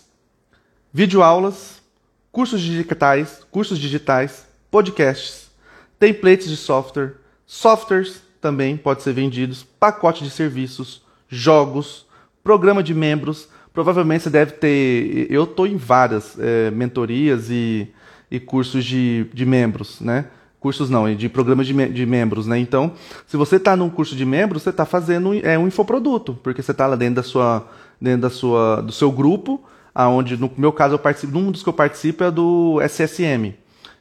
videoaulas, 0.93 1.83
cursos 2.31 2.61
digitais, 2.61 3.41
cursos 3.51 3.79
digitais, 3.79 4.47
podcasts, 4.71 5.51
templates 5.99 6.49
de 6.49 6.57
software, 6.57 7.15
Softwares 7.49 8.21
também 8.43 8.77
pode 8.77 9.03
ser 9.03 9.15
vendidos, 9.15 9.65
pacote 9.81 10.23
de 10.23 10.29
serviços, 10.29 11.01
jogos, 11.31 12.05
programa 12.45 12.83
de 12.83 12.93
membros. 12.93 13.49
Provavelmente 13.73 14.25
você 14.25 14.31
deve 14.31 14.53
ter. 14.53 15.27
Eu 15.31 15.45
estou 15.45 15.67
em 15.67 15.79
várias 15.79 16.39
é, 16.39 16.71
mentorias 16.71 17.49
e, 17.49 17.89
e 18.31 18.39
cursos 18.39 18.85
de, 18.85 19.25
de 19.33 19.47
membros, 19.47 20.03
né? 20.03 20.27
Cursos 20.61 20.91
não, 20.91 21.13
de 21.15 21.27
programas 21.31 21.67
de, 21.67 21.89
de 21.89 22.05
membros, 22.05 22.47
né? 22.47 22.59
Então, 22.59 22.93
se 23.27 23.39
você 23.39 23.57
está 23.57 23.75
num 23.75 23.89
curso 23.89 24.15
de 24.15 24.27
membros, 24.27 24.63
você 24.63 24.71
está 24.71 24.85
fazendo 24.85 25.33
é, 25.43 25.59
um 25.59 25.67
infoproduto, 25.67 26.39
porque 26.43 26.61
você 26.61 26.73
está 26.73 26.87
lá 26.87 26.97
dentro 26.97 27.15
da 27.15 27.23
sua, 27.23 27.67
dentro 27.99 28.23
da 28.23 28.31
sua, 28.31 28.83
do 28.83 28.93
seu 28.93 29.11
grupo, 29.11 29.65
aonde 29.99 30.37
no 30.37 30.49
meu 30.57 30.73
caso 30.73 30.95
eu 30.95 30.99
participo, 31.01 31.37
um 31.37 31.51
dos 31.51 31.65
que 31.65 31.69
eu 31.69 31.73
participo 31.73 32.23
é 32.23 32.31
do 32.31 32.81
SSM, 32.81 33.53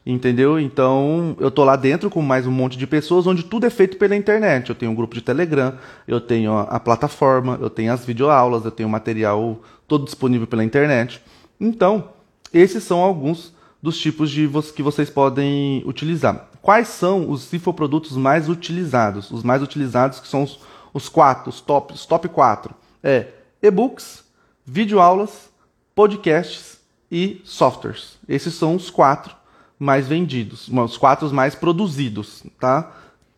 entendeu? 0.06 0.60
Então 0.60 1.36
eu 1.40 1.50
tô 1.50 1.64
lá 1.64 1.76
dentro 1.76 2.08
com 2.08 2.22
mais 2.22 2.46
um 2.46 2.52
monte 2.52 2.78
de 2.78 2.86
pessoas, 2.86 3.26
onde 3.26 3.44
tudo 3.44 3.66
é 3.66 3.70
feito 3.72 3.98
pela 3.98 4.16
internet. 4.16 4.70
Eu 4.70 4.76
tenho 4.76 4.92
um 4.92 4.96
grupo 4.96 5.16
de 5.16 5.24
Telegram, 5.24 5.74
eu 6.08 6.22
tenho 6.22 6.56
a, 6.56 6.80
plataforma, 6.80 7.58
eu 7.60 7.68
tenho 7.68 7.92
as 7.92 8.06
videoaulas, 8.06 8.64
eu 8.64 8.70
tenho 8.70 8.88
material 8.88 9.60
todo 9.88 10.06
disponível 10.06 10.46
pela 10.46 10.64
internet. 10.64 11.20
Então 11.60 12.10
esses 12.54 12.84
são 12.84 13.00
alguns 13.00 13.52
dos 13.82 13.98
tipos 13.98 14.30
de 14.30 14.48
que 14.76 14.84
vocês 14.84 15.10
podem 15.10 15.82
utilizar. 15.84 16.48
Quais 16.62 16.90
são 16.90 17.28
os 17.28 17.52
infoprodutos 17.52 18.16
mais 18.16 18.48
utilizados? 18.48 19.32
Os 19.32 19.42
mais 19.42 19.64
utilizados 19.64 20.20
que 20.20 20.28
são 20.28 20.44
os, 20.44 20.60
os 20.94 21.10
quatro, 21.10 21.50
os 21.50 21.60
top, 21.60 21.96
os 21.96 22.06
top 22.06 22.30
4. 22.30 22.76
É 23.04 23.30
e-books, 23.64 24.24
videoaulas, 24.64 25.50
podcasts 25.98 26.80
e 27.12 27.42
softwares. 27.44 28.20
Esses 28.30 28.54
são 28.54 28.76
os 28.76 28.92
quatro 28.92 29.36
mais 29.80 30.08
vendidos, 30.08 30.68
os 30.68 30.96
quatro 30.96 31.34
mais 31.34 31.56
produzidos, 31.56 32.44
tá? 32.60 32.92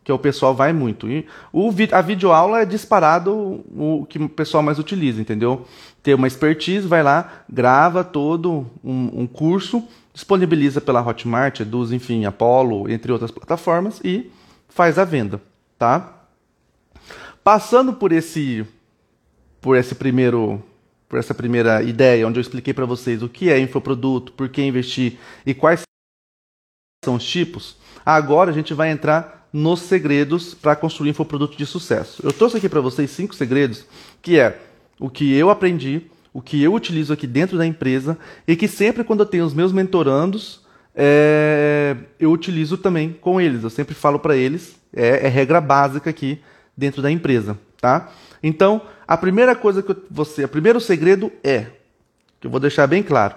Que 0.04 0.12
o 0.12 0.18
pessoal 0.18 0.54
vai 0.54 0.70
muito. 0.70 1.08
E 1.08 1.26
o, 1.54 1.70
a 1.90 2.02
videoaula 2.02 2.60
é 2.60 2.66
disparado 2.66 3.64
o 3.74 4.04
que 4.06 4.18
o 4.18 4.28
pessoal 4.28 4.62
mais 4.62 4.78
utiliza, 4.78 5.22
entendeu? 5.22 5.66
Ter 6.02 6.12
uma 6.12 6.26
expertise, 6.26 6.86
vai 6.86 7.02
lá, 7.02 7.44
grava 7.48 8.04
todo 8.04 8.66
um, 8.84 9.22
um 9.22 9.26
curso, 9.26 9.82
disponibiliza 10.12 10.82
pela 10.82 11.00
Hotmart, 11.00 11.60
Eduz, 11.60 11.92
enfim, 11.92 12.26
Apollo, 12.26 12.90
entre 12.90 13.10
outras 13.10 13.30
plataformas 13.30 14.02
e 14.04 14.30
faz 14.68 14.98
a 14.98 15.04
venda, 15.06 15.40
tá? 15.78 16.12
Passando 17.42 17.94
por 17.94 18.12
esse 18.12 18.66
por 19.62 19.76
esse 19.76 19.94
primeiro 19.94 20.62
por 21.10 21.18
essa 21.18 21.34
primeira 21.34 21.82
ideia, 21.82 22.26
onde 22.26 22.38
eu 22.38 22.40
expliquei 22.40 22.72
para 22.72 22.86
vocês 22.86 23.20
o 23.20 23.28
que 23.28 23.50
é 23.50 23.58
infoproduto, 23.58 24.32
por 24.32 24.48
que 24.48 24.62
investir 24.62 25.18
e 25.44 25.52
quais 25.52 25.82
são 27.04 27.16
os 27.16 27.24
tipos, 27.26 27.76
agora 28.06 28.52
a 28.52 28.54
gente 28.54 28.72
vai 28.72 28.92
entrar 28.92 29.48
nos 29.52 29.80
segredos 29.80 30.54
para 30.54 30.76
construir 30.76 31.10
infoproduto 31.10 31.58
de 31.58 31.66
sucesso. 31.66 32.22
Eu 32.24 32.32
trouxe 32.32 32.58
aqui 32.58 32.68
para 32.68 32.80
vocês 32.80 33.10
cinco 33.10 33.34
segredos, 33.34 33.84
que 34.22 34.38
é 34.38 34.60
o 35.00 35.10
que 35.10 35.34
eu 35.34 35.50
aprendi, 35.50 36.02
o 36.32 36.40
que 36.40 36.62
eu 36.62 36.72
utilizo 36.72 37.12
aqui 37.12 37.26
dentro 37.26 37.58
da 37.58 37.66
empresa 37.66 38.16
e 38.46 38.54
que 38.54 38.68
sempre 38.68 39.02
quando 39.02 39.20
eu 39.20 39.26
tenho 39.26 39.44
os 39.44 39.52
meus 39.52 39.72
mentorandos, 39.72 40.60
é, 40.94 41.96
eu 42.20 42.30
utilizo 42.30 42.78
também 42.78 43.12
com 43.20 43.40
eles. 43.40 43.64
Eu 43.64 43.70
sempre 43.70 43.96
falo 43.96 44.20
para 44.20 44.36
eles, 44.36 44.80
é, 44.94 45.26
é 45.26 45.28
regra 45.28 45.60
básica 45.60 46.08
aqui 46.08 46.40
dentro 46.76 47.02
da 47.02 47.10
empresa, 47.10 47.58
tá? 47.80 48.12
Então, 48.40 48.82
a 49.10 49.16
primeira 49.16 49.56
coisa 49.56 49.82
que 49.82 49.92
você, 50.08 50.44
o 50.44 50.48
primeiro 50.48 50.80
segredo 50.80 51.32
é, 51.42 51.66
que 52.38 52.46
eu 52.46 52.50
vou 52.50 52.60
deixar 52.60 52.86
bem 52.86 53.02
claro. 53.02 53.34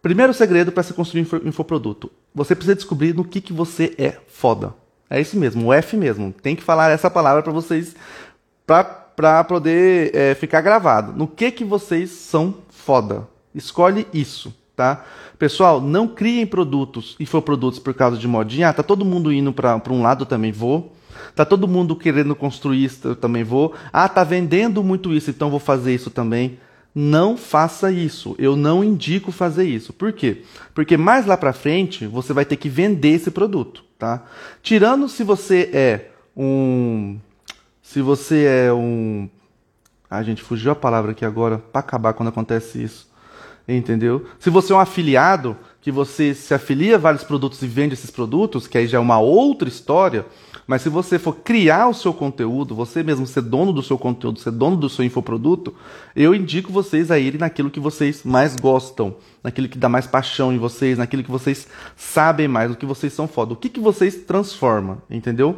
Primeiro 0.00 0.32
segredo 0.32 0.72
para 0.72 0.82
se 0.82 0.94
construir 0.94 1.28
um 1.30 1.48
infoproduto. 1.48 2.10
Você 2.34 2.54
precisa 2.54 2.74
descobrir 2.74 3.14
no 3.14 3.22
que, 3.22 3.42
que 3.42 3.52
você 3.52 3.94
é 3.98 4.16
foda. 4.28 4.74
É 5.10 5.20
isso 5.20 5.38
mesmo, 5.38 5.66
o 5.66 5.72
F 5.74 5.94
mesmo. 5.94 6.32
Tem 6.32 6.56
que 6.56 6.62
falar 6.62 6.90
essa 6.90 7.10
palavra 7.10 7.42
para 7.42 7.52
vocês, 7.52 7.94
para 8.66 9.44
poder 9.44 10.10
é, 10.16 10.34
ficar 10.34 10.62
gravado. 10.62 11.12
No 11.12 11.28
que, 11.28 11.50
que 11.50 11.64
vocês 11.64 12.08
são 12.08 12.54
foda. 12.70 13.28
Escolhe 13.54 14.06
isso, 14.10 14.54
tá? 14.74 15.04
Pessoal, 15.38 15.82
não 15.82 16.08
criem 16.08 16.46
produtos, 16.46 17.14
infoprodutos 17.20 17.78
por 17.78 17.92
causa 17.92 18.16
de 18.16 18.26
modinha. 18.26 18.70
Ah, 18.70 18.72
tá 18.72 18.82
todo 18.82 19.04
mundo 19.04 19.30
indo 19.30 19.52
para 19.52 19.82
um 19.90 20.00
lado, 20.00 20.24
também 20.24 20.50
vou. 20.50 20.96
Tá 21.34 21.44
todo 21.44 21.68
mundo 21.68 21.94
querendo 21.96 22.34
construir 22.34 22.84
isso, 22.84 23.08
eu 23.08 23.16
também 23.16 23.44
vou. 23.44 23.74
Ah, 23.92 24.08
tá 24.08 24.24
vendendo 24.24 24.82
muito 24.82 25.12
isso, 25.12 25.30
então 25.30 25.50
vou 25.50 25.60
fazer 25.60 25.94
isso 25.94 26.10
também. 26.10 26.58
Não 26.94 27.36
faça 27.36 27.92
isso. 27.92 28.34
Eu 28.38 28.56
não 28.56 28.82
indico 28.82 29.30
fazer 29.30 29.64
isso. 29.64 29.92
Por 29.92 30.12
quê? 30.12 30.42
Porque 30.74 30.96
mais 30.96 31.26
lá 31.26 31.36
para 31.36 31.52
frente 31.52 32.06
você 32.06 32.32
vai 32.32 32.44
ter 32.44 32.56
que 32.56 32.68
vender 32.68 33.10
esse 33.10 33.30
produto, 33.30 33.84
tá? 33.98 34.24
Tirando 34.62 35.08
se 35.08 35.22
você 35.22 35.70
é 35.72 36.10
um 36.36 37.18
se 37.82 38.02
você 38.02 38.44
é 38.44 38.72
um 38.72 39.28
a 40.10 40.22
gente 40.22 40.42
fugiu 40.42 40.72
a 40.72 40.74
palavra 40.74 41.12
aqui 41.12 41.24
agora 41.24 41.58
para 41.58 41.80
acabar 41.80 42.14
quando 42.14 42.30
acontece 42.30 42.82
isso. 42.82 43.08
Entendeu? 43.68 44.26
Se 44.38 44.48
você 44.48 44.72
é 44.72 44.76
um 44.76 44.80
afiliado, 44.80 45.54
que 45.80 45.92
você 45.92 46.34
se 46.34 46.54
afilia 46.54 46.96
a 46.96 46.98
vários 46.98 47.22
produtos 47.22 47.62
e 47.62 47.66
vende 47.66 47.92
esses 47.92 48.10
produtos, 48.10 48.66
que 48.66 48.78
aí 48.78 48.86
já 48.86 48.96
é 48.96 49.00
uma 49.00 49.18
outra 49.18 49.68
história, 49.68 50.24
mas 50.68 50.82
se 50.82 50.90
você 50.90 51.18
for 51.18 51.36
criar 51.36 51.88
o 51.88 51.94
seu 51.94 52.12
conteúdo, 52.12 52.74
você 52.74 53.02
mesmo 53.02 53.26
ser 53.26 53.40
dono 53.40 53.72
do 53.72 53.82
seu 53.82 53.96
conteúdo, 53.96 54.38
ser 54.38 54.50
dono 54.50 54.76
do 54.76 54.90
seu 54.90 55.02
infoproduto, 55.02 55.74
eu 56.14 56.34
indico 56.34 56.70
vocês 56.70 57.10
a 57.10 57.18
irem 57.18 57.40
naquilo 57.40 57.70
que 57.70 57.80
vocês 57.80 58.22
mais 58.22 58.54
gostam, 58.54 59.16
naquilo 59.42 59.66
que 59.66 59.78
dá 59.78 59.88
mais 59.88 60.06
paixão 60.06 60.52
em 60.52 60.58
vocês, 60.58 60.98
naquilo 60.98 61.24
que 61.24 61.30
vocês 61.30 61.66
sabem 61.96 62.46
mais, 62.46 62.70
o 62.70 62.76
que 62.76 62.84
vocês 62.84 63.14
são 63.14 63.26
foda, 63.26 63.54
o 63.54 63.56
que, 63.56 63.70
que 63.70 63.80
vocês 63.80 64.16
transformam, 64.16 65.00
entendeu? 65.08 65.56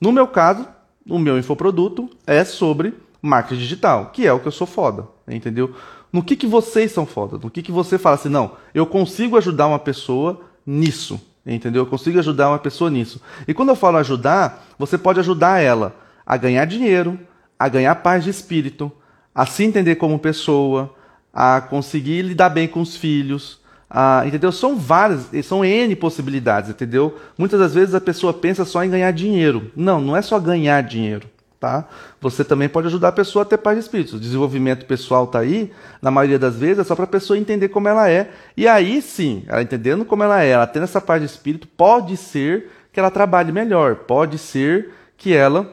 No 0.00 0.10
meu 0.12 0.26
caso, 0.26 0.66
o 1.06 1.18
meu 1.18 1.38
infoproduto 1.38 2.08
é 2.26 2.42
sobre 2.42 2.94
marketing 3.20 3.60
digital, 3.60 4.06
que 4.14 4.26
é 4.26 4.32
o 4.32 4.40
que 4.40 4.48
eu 4.48 4.52
sou 4.52 4.66
foda, 4.66 5.06
entendeu? 5.28 5.74
No 6.10 6.22
que, 6.22 6.34
que 6.34 6.46
vocês 6.46 6.90
são 6.90 7.04
foda, 7.04 7.36
no 7.36 7.50
que, 7.50 7.62
que 7.62 7.70
você 7.70 7.98
fala 7.98 8.14
assim, 8.14 8.30
não, 8.30 8.52
eu 8.72 8.86
consigo 8.86 9.36
ajudar 9.36 9.66
uma 9.66 9.78
pessoa 9.78 10.40
nisso. 10.64 11.20
Entendeu? 11.54 11.82
Eu 11.82 11.86
consigo 11.86 12.18
ajudar 12.18 12.50
uma 12.50 12.58
pessoa 12.58 12.90
nisso. 12.90 13.20
E 13.46 13.54
quando 13.54 13.70
eu 13.70 13.76
falo 13.76 13.96
ajudar, 13.96 14.66
você 14.78 14.98
pode 14.98 15.18
ajudar 15.20 15.62
ela 15.62 15.96
a 16.26 16.36
ganhar 16.36 16.64
dinheiro, 16.66 17.18
a 17.58 17.68
ganhar 17.68 17.94
paz 17.96 18.24
de 18.24 18.30
espírito, 18.30 18.92
a 19.34 19.46
se 19.46 19.64
entender 19.64 19.96
como 19.96 20.18
pessoa, 20.18 20.94
a 21.32 21.60
conseguir 21.60 22.22
lidar 22.22 22.50
bem 22.50 22.68
com 22.68 22.80
os 22.80 22.96
filhos, 22.96 23.60
a, 23.88 24.22
entendeu? 24.26 24.52
São 24.52 24.76
várias, 24.76 25.30
são 25.44 25.64
N 25.64 25.96
possibilidades, 25.96 26.70
entendeu? 26.70 27.18
Muitas 27.38 27.58
das 27.58 27.74
vezes 27.74 27.94
a 27.94 28.00
pessoa 28.00 28.34
pensa 28.34 28.64
só 28.64 28.84
em 28.84 28.90
ganhar 28.90 29.10
dinheiro. 29.12 29.70
Não, 29.74 30.00
não 30.00 30.16
é 30.16 30.20
só 30.20 30.38
ganhar 30.38 30.82
dinheiro 30.82 31.26
tá? 31.60 31.88
Você 32.20 32.44
também 32.44 32.68
pode 32.68 32.86
ajudar 32.86 33.08
a 33.08 33.12
pessoa 33.12 33.42
a 33.42 33.46
ter 33.46 33.58
paz 33.58 33.76
de 33.76 33.84
espírito. 33.84 34.16
O 34.16 34.20
desenvolvimento 34.20 34.86
pessoal 34.86 35.26
tá 35.26 35.40
aí, 35.40 35.72
na 36.00 36.10
maioria 36.10 36.38
das 36.38 36.56
vezes, 36.56 36.78
é 36.78 36.84
só 36.84 36.94
para 36.94 37.04
a 37.04 37.08
pessoa 37.08 37.38
entender 37.38 37.68
como 37.68 37.88
ela 37.88 38.08
é. 38.08 38.30
E 38.56 38.66
aí 38.68 39.02
sim, 39.02 39.44
ela 39.48 39.62
entendendo 39.62 40.04
como 40.04 40.22
ela 40.22 40.42
é, 40.42 40.50
ela 40.50 40.66
tendo 40.66 40.84
essa 40.84 41.00
paz 41.00 41.20
de 41.20 41.26
espírito, 41.26 41.66
pode 41.66 42.16
ser 42.16 42.70
que 42.92 43.00
ela 43.00 43.10
trabalhe 43.10 43.52
melhor, 43.52 43.96
pode 43.96 44.38
ser 44.38 44.92
que 45.16 45.34
ela 45.34 45.72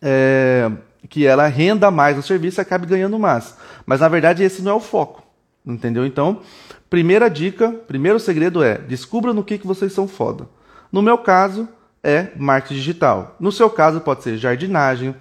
é, 0.00 0.70
que 1.08 1.26
ela 1.26 1.46
renda 1.46 1.90
mais 1.90 2.16
no 2.16 2.22
serviço 2.22 2.60
e 2.60 2.62
acabe 2.62 2.86
ganhando 2.86 3.18
mais. 3.18 3.54
Mas 3.84 4.00
na 4.00 4.08
verdade 4.08 4.42
esse 4.42 4.62
não 4.62 4.72
é 4.72 4.74
o 4.74 4.80
foco, 4.80 5.22
entendeu? 5.64 6.06
Então, 6.06 6.40
primeira 6.88 7.28
dica, 7.28 7.70
primeiro 7.86 8.18
segredo 8.18 8.62
é 8.62 8.78
descubra 8.78 9.32
no 9.32 9.44
que, 9.44 9.58
que 9.58 9.66
vocês 9.66 9.92
são 9.92 10.08
foda. 10.08 10.48
No 10.90 11.02
meu 11.02 11.18
caso, 11.18 11.68
é 12.06 12.30
marketing 12.36 12.74
digital. 12.74 13.34
No 13.40 13.50
seu 13.50 13.68
caso, 13.68 14.00
pode 14.00 14.22
ser 14.22 14.38
jardinagem, 14.38 15.12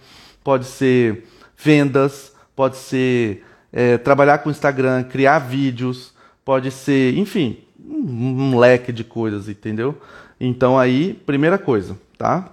pode 0.43 0.65
ser 0.65 1.25
vendas, 1.57 2.31
pode 2.55 2.77
ser 2.77 3.43
é, 3.73 3.97
trabalhar 3.97 4.37
com 4.37 4.51
Instagram, 4.51 5.03
criar 5.03 5.39
vídeos, 5.39 6.13
pode 6.45 6.69
ser, 6.69 7.17
enfim, 7.17 7.57
um, 7.83 8.55
leque 8.59 8.93
de 8.93 9.03
coisas, 9.03 9.49
entendeu? 9.49 9.99
Então 10.39 10.77
aí, 10.77 11.15
primeira 11.25 11.57
coisa, 11.57 11.97
tá? 12.19 12.51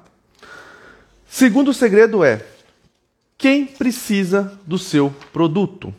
Segundo 1.29 1.75
segredo 1.75 2.25
é 2.25 2.43
quem 3.37 3.67
precisa 3.67 4.59
do 4.67 4.79
seu 4.79 5.13
produto, 5.31 5.93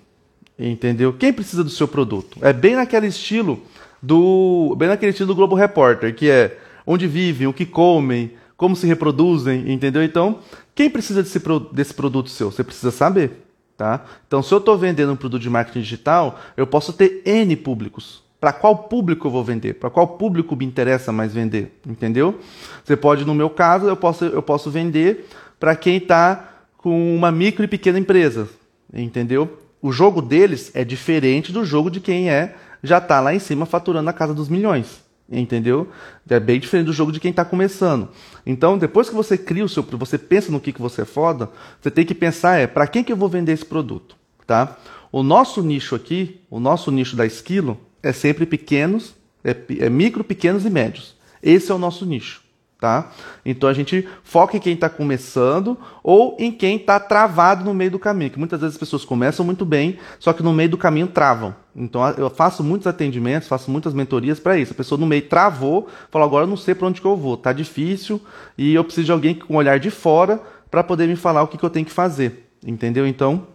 entendeu? 0.58 1.14
Quem 1.14 1.32
precisa 1.32 1.64
do 1.64 1.70
seu 1.70 1.88
produto? 1.88 2.40
É 2.42 2.52
bem 2.52 2.76
naquele 2.76 3.08
estilo 3.08 3.62
do, 4.02 4.76
bem 4.76 4.88
naquele 4.88 5.12
estilo 5.12 5.28
do 5.28 5.36
Globo 5.36 5.56
Repórter, 5.56 6.16
que 6.16 6.32
é 6.32 6.58
onde 6.86 7.08
vivem, 7.08 7.48
o 7.48 7.54
que 7.54 7.66
comem, 7.66 8.32
como 8.56 8.76
se 8.76 8.88
reproduzem, 8.88 9.72
entendeu? 9.72 10.04
Então, 10.04 10.40
quem 10.74 10.90
precisa 10.90 11.22
desse, 11.22 11.42
desse 11.72 11.94
produto 11.94 12.30
seu? 12.30 12.52
Você 12.52 12.64
precisa 12.64 12.92
saber, 12.92 13.46
tá? 13.78 14.06
Então, 14.28 14.42
se 14.42 14.54
eu 14.54 14.58
estou 14.58 14.78
vendendo 14.78 15.12
um 15.12 15.16
produto 15.16 15.42
de 15.42 15.50
marketing 15.50 15.82
digital, 15.82 16.40
eu 16.56 16.66
posso 16.66 16.94
ter 16.94 17.22
N 17.26 17.56
públicos. 17.56 18.24
Para 18.40 18.52
qual 18.52 18.76
público 18.76 19.28
eu 19.28 19.32
vou 19.32 19.44
vender? 19.44 19.76
Para 19.76 19.90
qual 19.90 20.08
público 20.08 20.56
me 20.56 20.66
interessa 20.66 21.12
mais 21.12 21.34
vender? 21.34 21.80
Entendeu? 21.88 22.40
Você 22.84 22.98
pode, 22.98 23.24
no 23.26 23.34
meu 23.34 23.50
caso, 23.50 23.88
eu 23.88 23.96
posso, 23.96 24.26
eu 24.26 24.42
posso 24.42 24.70
vender 24.70 25.28
para 25.60 25.76
quem 25.76 25.98
está 25.98 26.50
com 26.78 27.16
uma 27.16 27.32
micro 27.32 27.64
e 27.64 27.68
pequena 27.68 27.98
empresa. 27.98 28.50
Entendeu? 28.94 29.60
O 29.82 29.92
jogo 29.92 30.22
deles 30.22 30.72
é 30.74 30.84
diferente 30.84 31.52
do 31.52 31.66
jogo 31.66 31.90
de 31.90 32.00
quem 32.00 32.30
é 32.30 32.56
já 32.84 32.98
está 32.98 33.22
lá 33.22 33.34
em 33.34 33.40
cima 33.40 33.66
faturando 33.66 34.10
a 34.10 34.14
casa 34.14 34.34
dos 34.34 34.50
milhões. 34.50 35.02
Entendeu? 35.30 35.90
É 36.30 36.40
bem 36.40 36.60
diferente 36.60 36.88
do 36.88 36.94
jogo 36.94 37.12
de 37.12 37.20
quem 37.20 37.32
está 37.32 37.46
começando. 37.46 38.10
Então, 38.46 38.78
depois 38.78 39.10
que 39.10 39.16
você 39.16 39.38
cria 39.38 39.64
o 39.64 39.70
seu, 39.70 39.82
você 39.84 40.18
pensa 40.18 40.52
no 40.52 40.60
que, 40.60 40.74
que 40.74 40.82
você 40.82 41.04
é 41.04 41.06
foda, 41.06 41.50
você 41.82 41.90
tem 41.90 42.06
que 42.06 42.14
pensar 42.14 42.58
é 42.58 42.68
para 42.68 42.86
quem 42.88 43.04
que 43.04 43.12
eu 43.12 43.18
vou 43.18 43.30
vender 43.30 43.54
esse 43.54 43.66
produto, 43.66 44.16
tá? 44.46 44.78
O 45.12 45.24
nosso 45.24 45.64
nicho 45.64 45.96
aqui, 45.96 46.42
o 46.50 46.60
nosso 46.60 46.92
nicho 46.92 47.16
da 47.16 47.26
Esquilo 47.26 47.80
é 48.02 48.12
sempre 48.12 48.46
pequenos, 48.46 49.16
é, 49.44 49.56
é 49.80 49.90
micro, 49.90 50.24
pequenos 50.24 50.66
e 50.66 50.70
médios. 50.70 51.16
Esse 51.42 51.72
é 51.72 51.76
o 51.76 51.80
nosso 51.80 52.06
nicho, 52.06 52.43
tá? 52.84 53.14
Então 53.46 53.70
a 53.70 53.74
gente 53.74 54.06
foca 54.26 54.58
em 54.58 54.60
quem 54.60 54.74
está 54.74 54.90
começando 54.90 55.78
ou 56.04 56.36
em 56.38 56.52
quem 56.52 56.76
está 56.76 57.00
travado 57.00 57.64
no 57.64 57.74
meio 57.74 57.90
do 57.90 57.98
caminho, 57.98 58.30
que 58.30 58.38
muitas 58.38 58.60
vezes 58.60 58.76
as 58.76 58.78
pessoas 58.78 59.06
começam 59.06 59.46
muito 59.46 59.64
bem, 59.64 59.98
só 60.20 60.34
que 60.34 60.44
no 60.44 60.52
meio 60.52 60.68
do 60.68 60.78
caminho 60.78 61.08
travam. 61.08 61.56
Então 61.74 62.06
eu 62.18 62.30
faço 62.30 62.62
muitos 62.62 62.86
atendimentos, 62.86 63.48
faço 63.48 63.72
muitas 63.72 63.94
mentorias 63.94 64.38
para 64.38 64.58
isso. 64.58 64.74
A 64.74 64.76
pessoa 64.76 65.00
no 65.00 65.08
meio 65.08 65.22
travou, 65.22 65.88
falou 66.12 66.28
agora 66.28 66.44
eu 66.44 66.50
não 66.50 66.58
sei 66.58 66.76
para 66.76 66.86
onde 66.86 67.00
que 67.00 67.08
eu 67.08 67.16
vou, 67.16 67.38
tá 67.38 67.54
difícil 67.54 68.20
e 68.58 68.76
eu 68.76 68.84
preciso 68.84 69.06
de 69.06 69.12
alguém 69.14 69.34
com 69.34 69.54
um 69.54 69.56
olhar 69.56 69.80
de 69.80 69.90
fora 69.90 70.42
para 70.70 70.84
poder 70.84 71.08
me 71.08 71.16
falar 71.16 71.42
o 71.42 71.48
que, 71.48 71.58
que 71.58 71.64
eu 71.64 71.70
tenho 71.70 71.86
que 71.86 71.92
fazer, 71.94 72.50
entendeu? 72.68 73.08
Então 73.08 73.48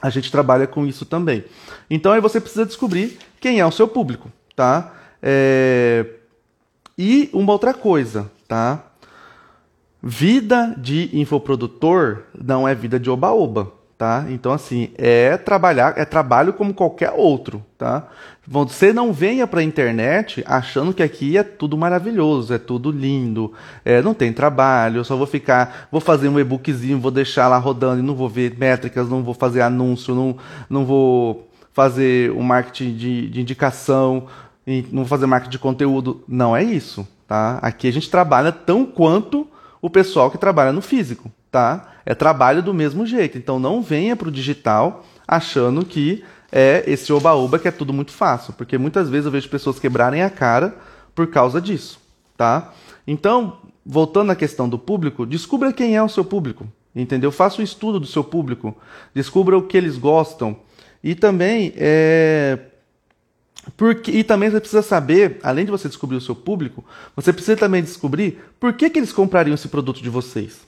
a 0.00 0.10
gente 0.10 0.30
trabalha 0.30 0.68
com 0.68 0.86
isso 0.86 1.04
também. 1.04 1.42
Então 1.90 2.12
aí 2.12 2.20
você 2.20 2.40
precisa 2.40 2.64
descobrir 2.64 3.18
quem 3.40 3.58
é 3.58 3.66
o 3.66 3.72
seu 3.72 3.88
público, 3.88 4.30
tá? 4.54 4.94
É... 5.20 6.06
E 6.96 7.28
uma 7.32 7.52
outra 7.52 7.74
coisa, 7.74 8.30
tá? 8.48 8.84
Vida 10.02 10.74
de 10.76 11.10
infoprodutor 11.18 12.24
não 12.38 12.68
é 12.68 12.74
vida 12.74 13.00
de 13.00 13.08
oba-oba, 13.08 13.72
tá? 13.96 14.26
Então, 14.28 14.52
assim, 14.52 14.90
é 14.98 15.36
trabalhar, 15.38 15.94
é 15.96 16.04
trabalho 16.04 16.52
como 16.52 16.74
qualquer 16.74 17.10
outro, 17.10 17.64
tá? 17.78 18.06
Você 18.46 18.92
não 18.92 19.14
venha 19.14 19.46
para 19.46 19.60
a 19.60 19.64
internet 19.64 20.44
achando 20.46 20.92
que 20.92 21.02
aqui 21.02 21.38
é 21.38 21.42
tudo 21.42 21.78
maravilhoso, 21.78 22.52
é 22.52 22.58
tudo 22.58 22.90
lindo, 22.90 23.54
é, 23.82 24.02
não 24.02 24.12
tem 24.12 24.30
trabalho, 24.30 24.98
eu 24.98 25.04
só 25.04 25.16
vou 25.16 25.26
ficar, 25.26 25.88
vou 25.90 26.02
fazer 26.02 26.28
um 26.28 26.38
e-bookzinho, 26.38 27.00
vou 27.00 27.10
deixar 27.10 27.48
lá 27.48 27.56
rodando 27.56 28.00
e 28.00 28.02
não 28.02 28.14
vou 28.14 28.28
ver 28.28 28.58
métricas, 28.58 29.08
não 29.08 29.22
vou 29.22 29.32
fazer 29.32 29.62
anúncio, 29.62 30.14
não, 30.14 30.36
não 30.68 30.84
vou 30.84 31.48
fazer 31.72 32.30
o 32.32 32.40
um 32.40 32.42
marketing 32.42 32.94
de, 32.94 33.28
de 33.30 33.40
indicação, 33.40 34.26
não 34.66 35.02
vou 35.02 35.06
fazer 35.06 35.26
marketing 35.26 35.52
de 35.52 35.58
conteúdo. 35.58 36.22
Não 36.28 36.54
é 36.54 36.62
isso, 36.62 37.06
tá? 37.26 37.58
Aqui 37.62 37.88
a 37.88 37.92
gente 37.92 38.10
trabalha 38.10 38.52
tão 38.52 38.84
quanto 38.84 39.46
o 39.80 39.90
pessoal 39.90 40.30
que 40.30 40.38
trabalha 40.38 40.72
no 40.72 40.80
físico, 40.80 41.30
tá? 41.50 41.92
É 42.06 42.14
trabalho 42.14 42.62
do 42.62 42.72
mesmo 42.72 43.06
jeito. 43.06 43.36
Então 43.38 43.58
não 43.58 43.82
venha 43.82 44.16
para 44.16 44.28
o 44.28 44.32
digital 44.32 45.04
achando 45.26 45.84
que 45.84 46.24
é 46.50 46.84
esse 46.86 47.12
oba-oba 47.12 47.58
que 47.58 47.66
é 47.66 47.70
tudo 47.70 47.92
muito 47.92 48.12
fácil, 48.12 48.52
porque 48.52 48.78
muitas 48.78 49.10
vezes 49.10 49.26
eu 49.26 49.32
vejo 49.32 49.48
pessoas 49.48 49.80
quebrarem 49.80 50.22
a 50.22 50.30
cara 50.30 50.76
por 51.14 51.26
causa 51.26 51.60
disso, 51.60 51.98
tá? 52.36 52.72
Então, 53.06 53.58
voltando 53.84 54.30
à 54.30 54.36
questão 54.36 54.68
do 54.68 54.78
público, 54.78 55.26
descubra 55.26 55.72
quem 55.72 55.96
é 55.96 56.02
o 56.02 56.08
seu 56.08 56.24
público, 56.24 56.66
entendeu? 56.94 57.32
Faça 57.32 57.60
o 57.60 57.64
estudo 57.64 57.98
do 57.98 58.06
seu 58.06 58.22
público, 58.22 58.76
descubra 59.14 59.58
o 59.58 59.62
que 59.62 59.76
eles 59.76 59.98
gostam 59.98 60.56
e 61.02 61.14
também 61.14 61.72
é, 61.76 62.58
porque, 63.76 64.10
e 64.10 64.24
também 64.24 64.50
você 64.50 64.60
precisa 64.60 64.82
saber, 64.82 65.38
além 65.42 65.64
de 65.64 65.70
você 65.70 65.88
descobrir 65.88 66.16
o 66.16 66.20
seu 66.20 66.34
público, 66.34 66.84
você 67.16 67.32
precisa 67.32 67.56
também 67.56 67.82
descobrir 67.82 68.38
por 68.60 68.72
que, 68.72 68.90
que 68.90 68.98
eles 68.98 69.12
comprariam 69.12 69.54
esse 69.54 69.68
produto 69.68 70.02
de 70.02 70.08
vocês. 70.08 70.60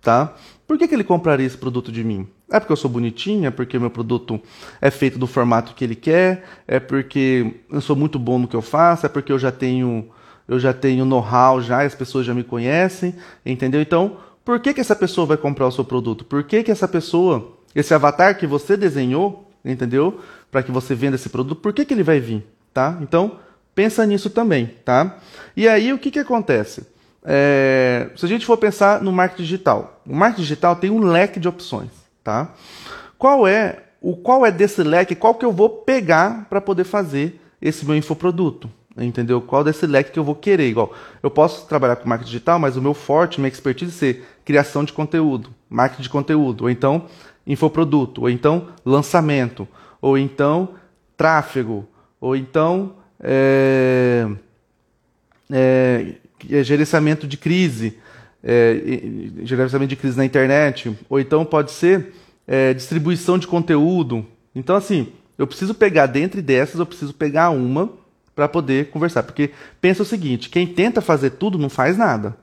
Tá? 0.00 0.34
Por 0.66 0.78
que, 0.78 0.88
que 0.88 0.94
ele 0.94 1.04
compraria 1.04 1.46
esse 1.46 1.58
produto 1.58 1.92
de 1.92 2.02
mim? 2.02 2.26
É 2.50 2.58
porque 2.58 2.72
eu 2.72 2.76
sou 2.76 2.90
bonitinha? 2.90 3.48
É 3.48 3.50
porque 3.50 3.78
meu 3.78 3.90
produto 3.90 4.40
é 4.80 4.90
feito 4.90 5.18
do 5.18 5.26
formato 5.26 5.74
que 5.74 5.84
ele 5.84 5.94
quer? 5.94 6.44
É 6.66 6.80
porque 6.80 7.54
eu 7.70 7.80
sou 7.80 7.94
muito 7.94 8.18
bom 8.18 8.38
no 8.38 8.48
que 8.48 8.56
eu 8.56 8.62
faço? 8.62 9.04
É 9.04 9.08
porque 9.08 9.30
eu 9.30 9.38
já 9.38 9.52
tenho 9.52 10.08
eu 10.48 10.58
já 10.58 10.72
tenho 10.72 11.04
know-how 11.04 11.62
já, 11.62 11.82
as 11.82 11.94
pessoas 11.94 12.26
já 12.26 12.34
me 12.34 12.42
conhecem, 12.42 13.14
entendeu? 13.46 13.80
Então, 13.80 14.16
por 14.44 14.58
que, 14.58 14.74
que 14.74 14.80
essa 14.80 14.96
pessoa 14.96 15.24
vai 15.24 15.36
comprar 15.36 15.68
o 15.68 15.70
seu 15.70 15.84
produto? 15.84 16.24
Por 16.24 16.42
que, 16.42 16.64
que 16.64 16.72
essa 16.72 16.88
pessoa, 16.88 17.56
esse 17.72 17.94
avatar 17.94 18.36
que 18.36 18.48
você 18.48 18.76
desenhou, 18.76 19.48
entendeu? 19.64 20.18
Para 20.50 20.62
que 20.62 20.70
você 20.70 20.94
venda 20.94 21.16
esse 21.16 21.28
produto, 21.28 21.60
por 21.60 21.72
que, 21.72 21.84
que 21.84 21.94
ele 21.94 22.02
vai 22.02 22.20
vir? 22.20 22.46
Tá? 22.72 22.98
Então, 23.00 23.38
pensa 23.74 24.04
nisso 24.06 24.30
também. 24.30 24.66
Tá? 24.84 25.18
E 25.56 25.68
aí, 25.68 25.92
o 25.92 25.98
que, 25.98 26.10
que 26.10 26.18
acontece? 26.18 26.86
É, 27.24 28.10
se 28.16 28.24
a 28.24 28.28
gente 28.28 28.46
for 28.46 28.56
pensar 28.56 29.02
no 29.02 29.12
marketing 29.12 29.42
digital, 29.42 30.02
o 30.06 30.14
marketing 30.14 30.42
digital 30.42 30.76
tem 30.76 30.90
um 30.90 31.00
leque 31.00 31.38
de 31.38 31.48
opções. 31.48 31.90
Tá? 32.24 32.52
Qual 33.18 33.46
é 33.46 33.84
o 34.00 34.16
qual 34.16 34.46
é 34.46 34.50
desse 34.50 34.82
leque? 34.82 35.14
Qual 35.14 35.34
que 35.34 35.44
eu 35.44 35.52
vou 35.52 35.68
pegar 35.68 36.46
para 36.48 36.60
poder 36.60 36.84
fazer 36.84 37.40
esse 37.60 37.84
meu 37.84 37.94
infoproduto? 37.94 38.70
Entendeu? 38.96 39.40
Qual 39.40 39.62
desse 39.62 39.86
leque 39.86 40.10
que 40.10 40.18
eu 40.18 40.24
vou 40.24 40.34
querer? 40.34 40.68
Igual, 40.68 40.92
eu 41.22 41.30
posso 41.30 41.66
trabalhar 41.66 41.96
com 41.96 42.08
marketing 42.08 42.30
digital, 42.30 42.58
mas 42.58 42.76
o 42.76 42.82
meu 42.82 42.92
forte, 42.92 43.40
minha 43.40 43.48
expertise 43.48 43.92
é 43.92 43.94
ser 43.94 44.28
criação 44.44 44.84
de 44.84 44.92
conteúdo, 44.92 45.50
marketing 45.68 46.02
de 46.02 46.08
conteúdo, 46.08 46.64
ou 46.64 46.70
então 46.70 47.06
infoproduto, 47.46 48.22
ou 48.22 48.30
então 48.30 48.68
lançamento, 48.84 49.66
ou 50.00 50.16
então 50.16 50.74
tráfego, 51.16 51.86
ou 52.20 52.34
então 52.34 52.94
é, 53.20 54.26
é, 55.50 56.14
é, 56.50 56.64
gerenciamento 56.64 57.26
de 57.26 57.36
crise, 57.36 57.98
é, 58.42 58.74
gerenciamento 59.42 59.90
de 59.90 59.96
crise 59.96 60.16
na 60.16 60.24
internet, 60.24 60.96
ou 61.08 61.20
então 61.20 61.44
pode 61.44 61.72
ser 61.72 62.14
é, 62.46 62.72
distribuição 62.72 63.38
de 63.38 63.46
conteúdo. 63.46 64.26
Então, 64.54 64.74
assim, 64.74 65.12
eu 65.38 65.46
preciso 65.46 65.74
pegar 65.74 66.06
dentre 66.06 66.40
dessas, 66.40 66.80
eu 66.80 66.86
preciso 66.86 67.14
pegar 67.14 67.50
uma 67.50 67.90
para 68.34 68.48
poder 68.48 68.90
conversar. 68.90 69.22
Porque 69.22 69.50
pensa 69.80 70.02
o 70.02 70.06
seguinte: 70.06 70.48
quem 70.48 70.66
tenta 70.66 71.00
fazer 71.00 71.30
tudo 71.30 71.58
não 71.58 71.68
faz 71.68 71.96
nada. 71.96 72.36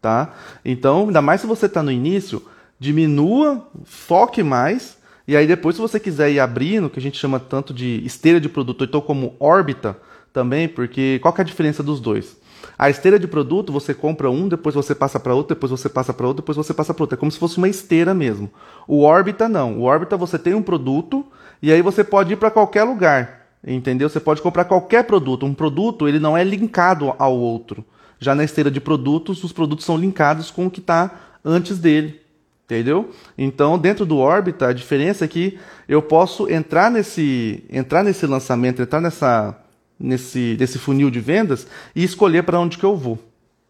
Tá? 0.00 0.34
Então, 0.64 1.06
ainda 1.06 1.22
mais 1.22 1.40
se 1.40 1.46
você 1.46 1.66
está 1.66 1.82
no 1.82 1.90
início, 1.90 2.42
diminua, 2.78 3.66
foque 3.84 4.42
mais 4.42 4.95
e 5.26 5.36
aí 5.36 5.46
depois, 5.46 5.76
se 5.76 5.82
você 5.82 5.98
quiser 5.98 6.30
ir 6.30 6.40
abrindo, 6.40 6.88
que 6.88 6.98
a 6.98 7.02
gente 7.02 7.18
chama 7.18 7.40
tanto 7.40 7.74
de 7.74 8.04
esteira 8.04 8.40
de 8.40 8.48
produto, 8.48 8.82
ou 8.82 8.86
então 8.86 9.00
como 9.00 9.34
órbita 9.40 9.96
também, 10.32 10.68
porque 10.68 11.18
qual 11.20 11.34
que 11.34 11.40
é 11.40 11.44
a 11.44 11.46
diferença 11.46 11.82
dos 11.82 12.00
dois? 12.00 12.36
A 12.78 12.90
esteira 12.90 13.18
de 13.18 13.26
produto, 13.26 13.72
você 13.72 13.94
compra 13.94 14.30
um, 14.30 14.48
depois 14.48 14.74
você 14.74 14.94
passa 14.94 15.18
para 15.18 15.34
outro, 15.34 15.54
depois 15.54 15.70
você 15.70 15.88
passa 15.88 16.12
para 16.12 16.26
outro, 16.26 16.42
depois 16.42 16.56
você 16.56 16.74
passa 16.74 16.92
para 16.92 17.02
outro. 17.02 17.16
É 17.16 17.18
como 17.18 17.32
se 17.32 17.38
fosse 17.38 17.56
uma 17.56 17.68
esteira 17.68 18.12
mesmo. 18.12 18.50
O 18.86 19.02
órbita 19.02 19.48
não. 19.48 19.78
O 19.78 19.82
órbita 19.82 20.16
você 20.16 20.38
tem 20.38 20.54
um 20.54 20.62
produto 20.62 21.24
e 21.62 21.72
aí 21.72 21.80
você 21.80 22.04
pode 22.04 22.32
ir 22.32 22.36
para 22.36 22.50
qualquer 22.50 22.84
lugar. 22.84 23.46
Entendeu? 23.66 24.08
Você 24.08 24.20
pode 24.20 24.42
comprar 24.42 24.64
qualquer 24.64 25.04
produto. 25.04 25.46
Um 25.46 25.54
produto, 25.54 26.06
ele 26.06 26.18
não 26.18 26.36
é 26.36 26.44
linkado 26.44 27.14
ao 27.18 27.36
outro. 27.36 27.84
Já 28.18 28.34
na 28.34 28.44
esteira 28.44 28.70
de 28.70 28.80
produtos, 28.80 29.42
os 29.42 29.52
produtos 29.52 29.84
são 29.84 29.96
linkados 29.96 30.50
com 30.50 30.66
o 30.66 30.70
que 30.70 30.80
está 30.80 31.10
antes 31.44 31.78
dele. 31.78 32.20
Entendeu? 32.66 33.10
Então, 33.38 33.78
dentro 33.78 34.04
do 34.04 34.18
órbita, 34.18 34.66
a 34.66 34.72
diferença 34.72 35.24
é 35.24 35.28
que 35.28 35.56
eu 35.88 36.02
posso 36.02 36.50
entrar 36.50 36.90
nesse, 36.90 37.64
entrar 37.70 38.02
nesse 38.02 38.26
lançamento, 38.26 38.82
entrar 38.82 39.00
nessa, 39.00 39.56
nesse, 39.98 40.56
nesse 40.58 40.76
funil 40.76 41.08
de 41.08 41.20
vendas 41.20 41.64
e 41.94 42.02
escolher 42.02 42.42
para 42.42 42.58
onde 42.58 42.76
que 42.76 42.82
eu 42.84 42.96
vou, 42.96 43.20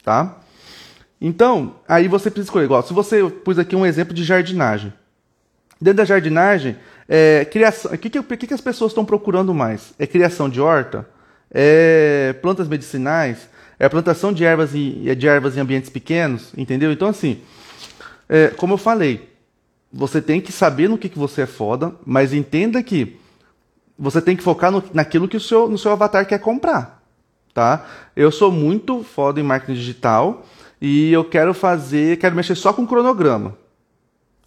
tá? 0.03 0.39
Então, 1.21 1.77
aí 1.87 2.09
você 2.09 2.31
precisa 2.31 2.47
escolher. 2.47 2.65
Igual, 2.65 2.83
se 2.83 2.95
você 2.95 3.23
pus 3.29 3.59
aqui 3.59 3.77
um 3.77 3.85
exemplo 3.85 4.15
de 4.15 4.25
jardinagem. 4.25 4.91
Dentro 5.79 5.99
da 5.99 6.05
jardinagem, 6.07 6.77
é, 7.07 7.45
criação, 7.45 7.93
o 7.93 7.99
que, 7.99 8.09
que, 8.09 8.47
que, 8.47 8.55
as 8.55 8.63
pessoas 8.63 8.93
estão 8.93 9.05
procurando 9.05 9.53
mais? 9.53 9.93
É 9.99 10.07
criação 10.07 10.49
de 10.49 10.59
horta? 10.59 11.07
É 11.51 12.35
plantas 12.41 12.67
medicinais? 12.67 13.47
É 13.79 13.91
plantação 13.91 14.33
de 14.33 14.43
ervas, 14.43 14.75
em, 14.75 15.15
de 15.15 15.29
ervas 15.29 15.55
em 15.55 15.61
ambientes 15.61 15.91
pequenos? 15.91 16.51
Entendeu? 16.57 16.91
Então, 16.91 17.09
assim, 17.09 17.43
é, 18.29 18.49
como 18.49 18.75
eu 18.75 18.79
falei, 18.79 19.29
você 19.93 20.21
tem 20.21 20.41
que 20.41 20.53
saber 20.53 20.89
no 20.89 20.99
que, 20.99 21.09
que 21.09 21.19
você 21.19 21.43
é 21.43 21.47
foda, 21.47 21.95
mas 22.05 22.33
entenda 22.33 22.83
que 22.83 23.19
você 23.99 24.21
tem 24.21 24.37
que 24.37 24.43
focar 24.43 24.71
no, 24.71 24.83
naquilo 24.93 25.29
que 25.29 25.37
o 25.37 25.41
seu, 25.41 25.69
no 25.69 25.79
seu 25.79 25.93
avatar 25.93 26.27
quer 26.27 26.39
comprar. 26.39 27.03
Tá? 27.55 27.87
Eu 28.15 28.31
sou 28.31 28.53
muito 28.53 29.03
foda 29.03 29.41
em 29.41 29.43
marketing 29.43 29.75
digital 29.75 30.45
e 30.81 31.11
eu 31.11 31.25
quero 31.25 31.55
fazer, 31.55 32.19
quero 32.19 32.37
mexer 32.37 32.55
só 32.55 32.73
com 32.73 32.87
cronograma. 32.87 33.57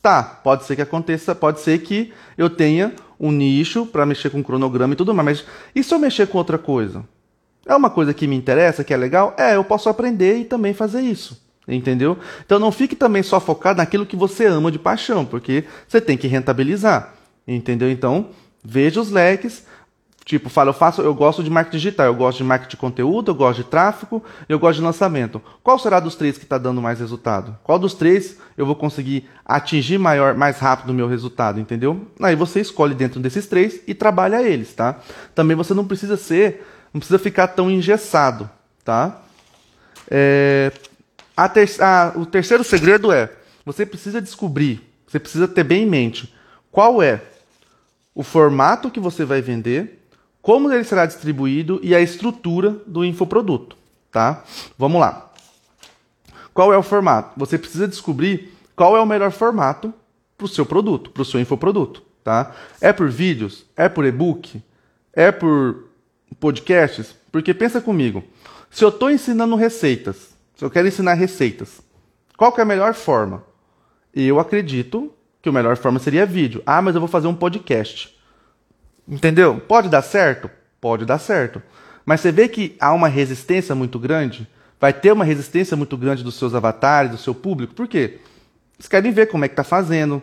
Tá, 0.01 0.23
pode 0.23 0.65
ser 0.65 0.75
que 0.75 0.81
aconteça, 0.81 1.33
pode 1.33 1.59
ser 1.59 1.79
que 1.79 2.13
eu 2.37 2.49
tenha 2.49 2.93
um 3.19 3.31
nicho 3.31 3.85
para 3.85 4.05
mexer 4.05 4.29
com 4.29 4.43
cronograma 4.43 4.93
e 4.93 4.95
tudo 4.95 5.13
mais, 5.13 5.25
mas 5.25 5.45
e 5.75 5.83
se 5.83 5.93
eu 5.93 5.99
mexer 5.99 6.27
com 6.27 6.37
outra 6.37 6.57
coisa? 6.57 7.03
É 7.65 7.75
uma 7.75 7.89
coisa 7.89 8.13
que 8.13 8.25
me 8.25 8.35
interessa, 8.35 8.83
que 8.83 8.93
é 8.93 8.97
legal? 8.97 9.33
É, 9.37 9.55
eu 9.55 9.63
posso 9.63 9.89
aprender 9.89 10.37
e 10.37 10.45
também 10.45 10.73
fazer 10.73 11.01
isso. 11.01 11.48
Entendeu? 11.69 12.17
Então 12.43 12.57
não 12.57 12.71
fique 12.71 12.95
também 12.95 13.21
só 13.21 13.39
focado 13.39 13.77
naquilo 13.77 14.05
que 14.05 14.15
você 14.15 14.45
ama 14.45 14.71
de 14.71 14.79
paixão, 14.79 15.23
porque 15.23 15.65
você 15.87 16.01
tem 16.01 16.17
que 16.17 16.27
rentabilizar. 16.27 17.13
Entendeu? 17.47 17.89
Então, 17.89 18.29
veja 18.63 18.99
os 18.99 19.11
leques. 19.11 19.67
Tipo, 20.25 20.47
fala, 20.47 20.69
eu 20.69 20.73
faço, 20.73 21.01
eu 21.01 21.11
gosto 21.15 21.43
de 21.43 21.49
marketing 21.49 21.77
digital, 21.77 22.05
eu 22.05 22.13
gosto 22.13 22.37
de 22.37 22.43
marketing 22.43 22.69
de 22.69 22.77
conteúdo, 22.77 23.31
eu 23.31 23.35
gosto 23.35 23.63
de 23.63 23.63
tráfego, 23.63 24.23
eu 24.47 24.59
gosto 24.59 24.77
de 24.77 24.83
lançamento. 24.83 25.41
Qual 25.63 25.79
será 25.79 25.99
dos 25.99 26.15
três 26.15 26.37
que 26.37 26.43
está 26.43 26.59
dando 26.59 26.79
mais 26.79 26.99
resultado? 26.99 27.57
Qual 27.63 27.79
dos 27.79 27.95
três 27.95 28.37
eu 28.55 28.63
vou 28.63 28.75
conseguir 28.75 29.27
atingir 29.43 29.97
maior, 29.97 30.35
mais 30.35 30.59
rápido 30.59 30.91
o 30.91 30.93
meu 30.93 31.07
resultado, 31.07 31.59
entendeu? 31.59 32.05
Aí 32.21 32.35
você 32.35 32.61
escolhe 32.61 32.93
dentro 32.93 33.19
desses 33.19 33.47
três 33.47 33.81
e 33.87 33.95
trabalha 33.95 34.43
eles, 34.43 34.71
tá? 34.71 34.99
Também 35.33 35.57
você 35.57 35.73
não 35.73 35.87
precisa 35.87 36.15
ser, 36.15 36.63
não 36.93 36.99
precisa 36.99 37.17
ficar 37.17 37.47
tão 37.47 37.71
engessado, 37.71 38.47
tá? 38.85 39.23
É, 40.11 40.71
ter, 41.47 41.69
a, 41.81 42.13
o 42.15 42.25
terceiro 42.25 42.63
segredo 42.63 43.11
é: 43.11 43.31
você 43.65 43.85
precisa 43.85 44.21
descobrir, 44.21 44.81
você 45.07 45.19
precisa 45.19 45.47
ter 45.47 45.63
bem 45.63 45.83
em 45.83 45.89
mente 45.89 46.33
qual 46.71 47.01
é 47.01 47.21
o 48.13 48.23
formato 48.23 48.91
que 48.91 48.99
você 48.99 49.23
vai 49.23 49.41
vender, 49.41 50.05
como 50.41 50.71
ele 50.71 50.83
será 50.83 51.05
distribuído 51.05 51.79
e 51.81 51.95
a 51.95 52.01
estrutura 52.01 52.71
do 52.85 53.05
infoproduto, 53.05 53.77
tá? 54.11 54.43
Vamos 54.77 54.99
lá. 54.99 55.31
Qual 56.53 56.73
é 56.73 56.77
o 56.77 56.83
formato? 56.83 57.39
Você 57.39 57.57
precisa 57.57 57.87
descobrir 57.87 58.53
qual 58.75 58.97
é 58.97 58.99
o 58.99 59.05
melhor 59.05 59.31
formato 59.31 59.93
para 60.37 60.45
o 60.45 60.49
seu 60.49 60.65
produto, 60.65 61.09
para 61.11 61.21
o 61.21 61.25
seu 61.25 61.39
infoproduto. 61.39 62.03
Tá? 62.23 62.53
É 62.79 62.91
por 62.93 63.09
vídeos? 63.09 63.65
É 63.75 63.89
por 63.89 64.05
e-book? 64.05 64.61
É 65.13 65.31
por 65.31 65.85
podcasts? 66.39 67.15
Porque 67.31 67.53
pensa 67.53 67.81
comigo, 67.81 68.23
se 68.69 68.83
eu 68.83 68.89
estou 68.89 69.09
ensinando 69.09 69.55
receitas, 69.55 70.28
se 70.59 70.65
eu 70.65 70.69
quero 70.69 70.89
ensinar 70.89 71.13
receitas, 71.13 71.79
qual 72.35 72.51
que 72.51 72.59
é 72.59 72.63
a 72.63 72.65
melhor 72.65 72.93
forma? 72.93 73.43
Eu 74.13 74.41
acredito 74.41 75.09
que 75.41 75.47
a 75.47 75.53
melhor 75.53 75.77
forma 75.77 75.99
seria 75.99 76.25
vídeo. 76.25 76.61
Ah, 76.65 76.81
mas 76.81 76.95
eu 76.95 76.99
vou 76.99 77.07
fazer 77.07 77.27
um 77.27 77.33
podcast. 77.33 78.13
Entendeu? 79.07 79.61
Pode 79.65 79.87
dar 79.87 80.01
certo? 80.01 80.51
Pode 80.81 81.05
dar 81.05 81.17
certo. 81.17 81.63
Mas 82.05 82.19
você 82.19 82.29
vê 82.29 82.49
que 82.49 82.75
há 82.77 82.91
uma 82.91 83.07
resistência 83.07 83.73
muito 83.73 83.97
grande? 83.97 84.45
Vai 84.81 84.91
ter 84.91 85.13
uma 85.13 85.23
resistência 85.23 85.77
muito 85.77 85.95
grande 85.95 86.25
dos 86.25 86.35
seus 86.35 86.53
avatares, 86.53 87.11
do 87.11 87.17
seu 87.17 87.33
público. 87.33 87.73
Por 87.73 87.87
quê? 87.87 88.19
Eles 88.77 88.89
querem 88.89 89.13
ver 89.13 89.27
como 89.27 89.45
é 89.45 89.47
que 89.47 89.55
tá 89.55 89.63
fazendo. 89.63 90.21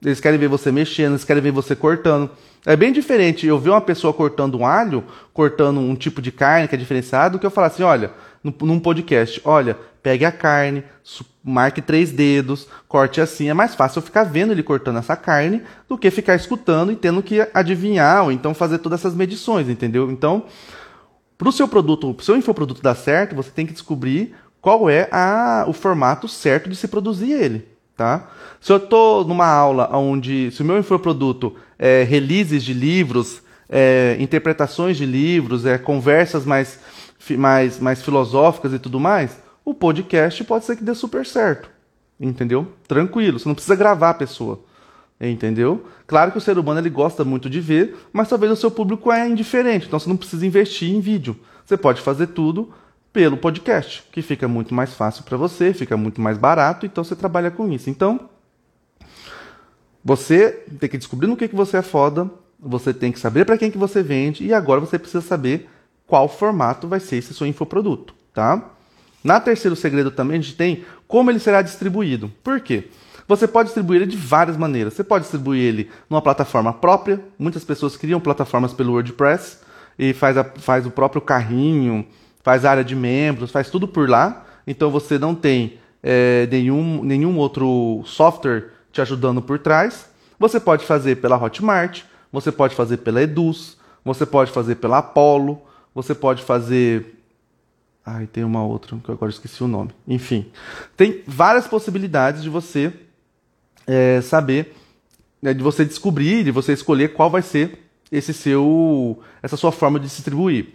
Eles 0.00 0.20
querem 0.20 0.38
ver 0.38 0.48
você 0.48 0.70
mexendo, 0.70 1.14
eles 1.14 1.24
querem 1.24 1.42
ver 1.42 1.50
você 1.50 1.74
cortando. 1.74 2.30
É 2.64 2.76
bem 2.76 2.92
diferente 2.92 3.48
eu 3.48 3.58
ver 3.58 3.70
uma 3.70 3.80
pessoa 3.80 4.14
cortando 4.14 4.58
um 4.58 4.64
alho, 4.64 5.04
cortando 5.32 5.80
um 5.80 5.96
tipo 5.96 6.22
de 6.22 6.30
carne 6.30 6.68
que 6.68 6.74
é 6.76 6.78
diferenciado, 6.78 7.36
do 7.36 7.40
que 7.40 7.46
eu 7.46 7.50
falar 7.50 7.66
assim, 7.66 7.82
olha, 7.82 8.12
num 8.42 8.80
podcast, 8.80 9.40
olha, 9.44 9.78
pegue 10.02 10.24
a 10.24 10.32
carne, 10.32 10.82
marque 11.44 11.80
três 11.80 12.10
dedos, 12.10 12.68
corte 12.88 13.20
assim. 13.20 13.48
É 13.48 13.54
mais 13.54 13.74
fácil 13.74 13.98
eu 13.98 14.02
ficar 14.02 14.24
vendo 14.24 14.52
ele 14.52 14.62
cortando 14.62 14.98
essa 14.98 15.16
carne 15.16 15.62
do 15.88 15.96
que 15.96 16.10
ficar 16.10 16.34
escutando 16.34 16.90
e 16.90 16.96
tendo 16.96 17.22
que 17.22 17.46
adivinhar 17.54 18.24
ou 18.24 18.32
então 18.32 18.52
fazer 18.52 18.78
todas 18.78 19.00
essas 19.00 19.14
medições, 19.14 19.68
entendeu? 19.68 20.10
Então, 20.10 20.44
para 21.38 21.48
o 21.48 21.52
seu 21.52 21.66
produto, 21.68 22.12
para 22.14 22.22
o 22.22 22.24
seu 22.24 22.36
infoproduto 22.36 22.82
dar 22.82 22.94
certo, 22.94 23.34
você 23.34 23.50
tem 23.50 23.66
que 23.66 23.72
descobrir 23.72 24.34
qual 24.60 24.88
é 24.88 25.08
a, 25.10 25.64
o 25.66 25.72
formato 25.72 26.28
certo 26.28 26.70
de 26.70 26.76
se 26.76 26.86
produzir 26.86 27.32
ele. 27.32 27.68
Tá? 27.96 28.30
Se 28.60 28.72
eu 28.72 28.78
estou 28.78 29.24
numa 29.24 29.46
aula 29.46 29.88
onde, 29.96 30.50
se 30.52 30.62
o 30.62 30.64
meu 30.64 30.78
infoproduto 30.78 31.54
é 31.78 32.04
releases 32.04 32.62
de 32.62 32.72
livros, 32.72 33.42
é, 33.68 34.16
interpretações 34.20 34.96
de 34.96 35.04
livros, 35.04 35.66
é, 35.66 35.78
conversas 35.78 36.44
mais, 36.44 36.78
mais, 37.30 37.78
mais 37.78 38.02
filosóficas 38.02 38.72
e 38.72 38.78
tudo 38.78 38.98
mais, 38.98 39.38
o 39.64 39.74
podcast 39.74 40.42
pode 40.44 40.64
ser 40.64 40.76
que 40.76 40.84
dê 40.84 40.94
super 40.94 41.24
certo. 41.24 41.70
Entendeu? 42.20 42.68
Tranquilo, 42.86 43.38
você 43.38 43.48
não 43.48 43.54
precisa 43.54 43.76
gravar 43.76 44.10
a 44.10 44.14
pessoa. 44.14 44.60
Entendeu? 45.20 45.86
Claro 46.06 46.32
que 46.32 46.38
o 46.38 46.40
ser 46.40 46.58
humano 46.58 46.80
ele 46.80 46.90
gosta 46.90 47.24
muito 47.24 47.48
de 47.48 47.60
ver, 47.60 47.96
mas 48.12 48.28
talvez 48.28 48.52
o 48.52 48.56
seu 48.56 48.70
público 48.70 49.12
é 49.12 49.28
indiferente, 49.28 49.86
então 49.86 49.98
você 49.98 50.08
não 50.08 50.16
precisa 50.16 50.44
investir 50.44 50.90
em 50.90 51.00
vídeo. 51.00 51.36
Você 51.64 51.76
pode 51.76 52.00
fazer 52.00 52.28
tudo 52.28 52.72
pelo 53.12 53.36
podcast, 53.36 54.04
que 54.10 54.20
fica 54.20 54.48
muito 54.48 54.74
mais 54.74 54.94
fácil 54.94 55.22
para 55.22 55.36
você, 55.36 55.72
fica 55.72 55.96
muito 55.96 56.20
mais 56.20 56.38
barato, 56.38 56.86
então 56.86 57.04
você 57.04 57.14
trabalha 57.14 57.50
com 57.50 57.70
isso. 57.70 57.88
Então, 57.88 58.28
você 60.04 60.64
tem 60.80 60.88
que 60.88 60.98
descobrir 60.98 61.28
no 61.28 61.36
que, 61.36 61.46
que 61.46 61.54
você 61.54 61.76
é 61.76 61.82
foda, 61.82 62.28
você 62.58 62.92
tem 62.92 63.12
que 63.12 63.20
saber 63.20 63.44
para 63.44 63.58
quem 63.58 63.70
que 63.70 63.78
você 63.78 64.02
vende 64.02 64.44
e 64.44 64.52
agora 64.52 64.80
você 64.80 64.98
precisa 64.98 65.20
saber 65.20 65.68
qual 66.12 66.28
formato 66.28 66.86
vai 66.86 67.00
ser 67.00 67.16
esse 67.16 67.32
seu 67.32 67.46
infoproduto, 67.46 68.14
tá? 68.34 68.62
Na 69.24 69.40
terceiro 69.40 69.74
segredo 69.74 70.10
também 70.10 70.38
a 70.38 70.42
gente 70.42 70.54
tem 70.54 70.84
como 71.08 71.30
ele 71.30 71.38
será 71.38 71.62
distribuído. 71.62 72.30
Por 72.44 72.60
quê? 72.60 72.90
Você 73.26 73.48
pode 73.48 73.68
distribuir 73.68 74.02
ele 74.02 74.10
de 74.10 74.18
várias 74.18 74.58
maneiras. 74.58 74.92
Você 74.92 75.02
pode 75.02 75.22
distribuir 75.22 75.62
ele 75.62 75.90
numa 76.10 76.20
plataforma 76.20 76.70
própria. 76.70 77.18
Muitas 77.38 77.64
pessoas 77.64 77.96
criam 77.96 78.20
plataformas 78.20 78.74
pelo 78.74 78.92
WordPress 78.92 79.60
e 79.98 80.12
faz, 80.12 80.36
a, 80.36 80.44
faz 80.44 80.84
o 80.84 80.90
próprio 80.90 81.22
carrinho, 81.22 82.06
faz 82.42 82.66
área 82.66 82.84
de 82.84 82.94
membros, 82.94 83.50
faz 83.50 83.70
tudo 83.70 83.88
por 83.88 84.06
lá. 84.06 84.44
Então 84.66 84.90
você 84.90 85.18
não 85.18 85.34
tem 85.34 85.78
é, 86.02 86.46
nenhum, 86.50 87.02
nenhum 87.02 87.38
outro 87.38 88.02
software 88.04 88.68
te 88.92 89.00
ajudando 89.00 89.40
por 89.40 89.58
trás. 89.58 90.10
Você 90.38 90.60
pode 90.60 90.84
fazer 90.84 91.22
pela 91.22 91.42
Hotmart, 91.42 92.02
você 92.30 92.52
pode 92.52 92.74
fazer 92.74 92.98
pela 92.98 93.22
Eduz, 93.22 93.78
você 94.04 94.26
pode 94.26 94.52
fazer 94.52 94.74
pela 94.74 94.98
Apollo, 94.98 95.71
você 95.94 96.14
pode 96.14 96.42
fazer. 96.42 97.18
Ai, 98.04 98.26
tem 98.26 98.42
uma 98.44 98.64
outra 98.64 98.96
que 98.96 99.08
eu 99.08 99.14
agora 99.14 99.30
esqueci 99.30 99.62
o 99.62 99.68
nome. 99.68 99.90
Enfim, 100.08 100.50
tem 100.96 101.22
várias 101.26 101.66
possibilidades 101.66 102.42
de 102.42 102.48
você 102.48 102.92
é, 103.86 104.20
saber, 104.20 104.74
né, 105.40 105.54
de 105.54 105.62
você 105.62 105.84
descobrir, 105.84 106.44
de 106.44 106.50
você 106.50 106.72
escolher 106.72 107.12
qual 107.12 107.30
vai 107.30 107.42
ser 107.42 107.78
esse 108.10 108.34
seu, 108.34 109.20
essa 109.42 109.56
sua 109.56 109.72
forma 109.72 109.98
de 109.98 110.06
distribuir. 110.06 110.68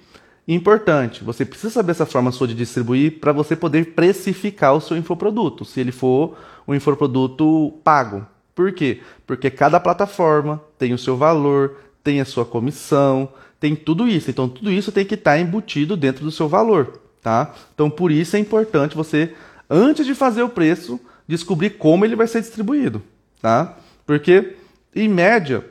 Importante, 0.47 1.23
você 1.23 1.43
precisa 1.43 1.73
saber 1.73 1.91
essa 1.91 2.05
forma 2.05 2.31
sua 2.31 2.47
de 2.47 2.53
distribuir 2.53 3.19
para 3.19 3.33
você 3.33 3.55
poder 3.55 3.93
precificar 3.93 4.73
o 4.73 4.79
seu 4.79 4.95
infoproduto, 4.95 5.65
se 5.65 5.81
ele 5.81 5.91
for 5.91 6.37
um 6.65 6.73
infoproduto 6.73 7.73
pago. 7.83 8.25
Por 8.55 8.71
quê? 8.71 9.01
Porque 9.25 9.51
cada 9.51 9.79
plataforma 9.79 10.61
tem 10.79 10.93
o 10.93 10.97
seu 10.97 11.17
valor, 11.17 11.75
tem 12.01 12.21
a 12.21 12.25
sua 12.25 12.45
comissão, 12.45 13.27
tem 13.59 13.75
tudo 13.75 14.07
isso. 14.07 14.29
Então 14.29 14.47
tudo 14.47 14.71
isso 14.71 14.91
tem 14.91 15.05
que 15.05 15.15
estar 15.15 15.31
tá 15.31 15.39
embutido 15.39 15.97
dentro 15.97 16.23
do 16.23 16.31
seu 16.31 16.47
valor, 16.47 16.99
tá? 17.21 17.53
Então 17.73 17.89
por 17.89 18.11
isso 18.11 18.35
é 18.35 18.39
importante 18.39 18.95
você 18.95 19.33
antes 19.69 20.05
de 20.05 20.15
fazer 20.15 20.43
o 20.43 20.49
preço 20.49 20.99
descobrir 21.27 21.71
como 21.71 22.05
ele 22.05 22.15
vai 22.15 22.27
ser 22.27 22.41
distribuído, 22.41 23.01
tá? 23.41 23.77
Porque 24.05 24.55
em 24.95 25.09
média 25.09 25.65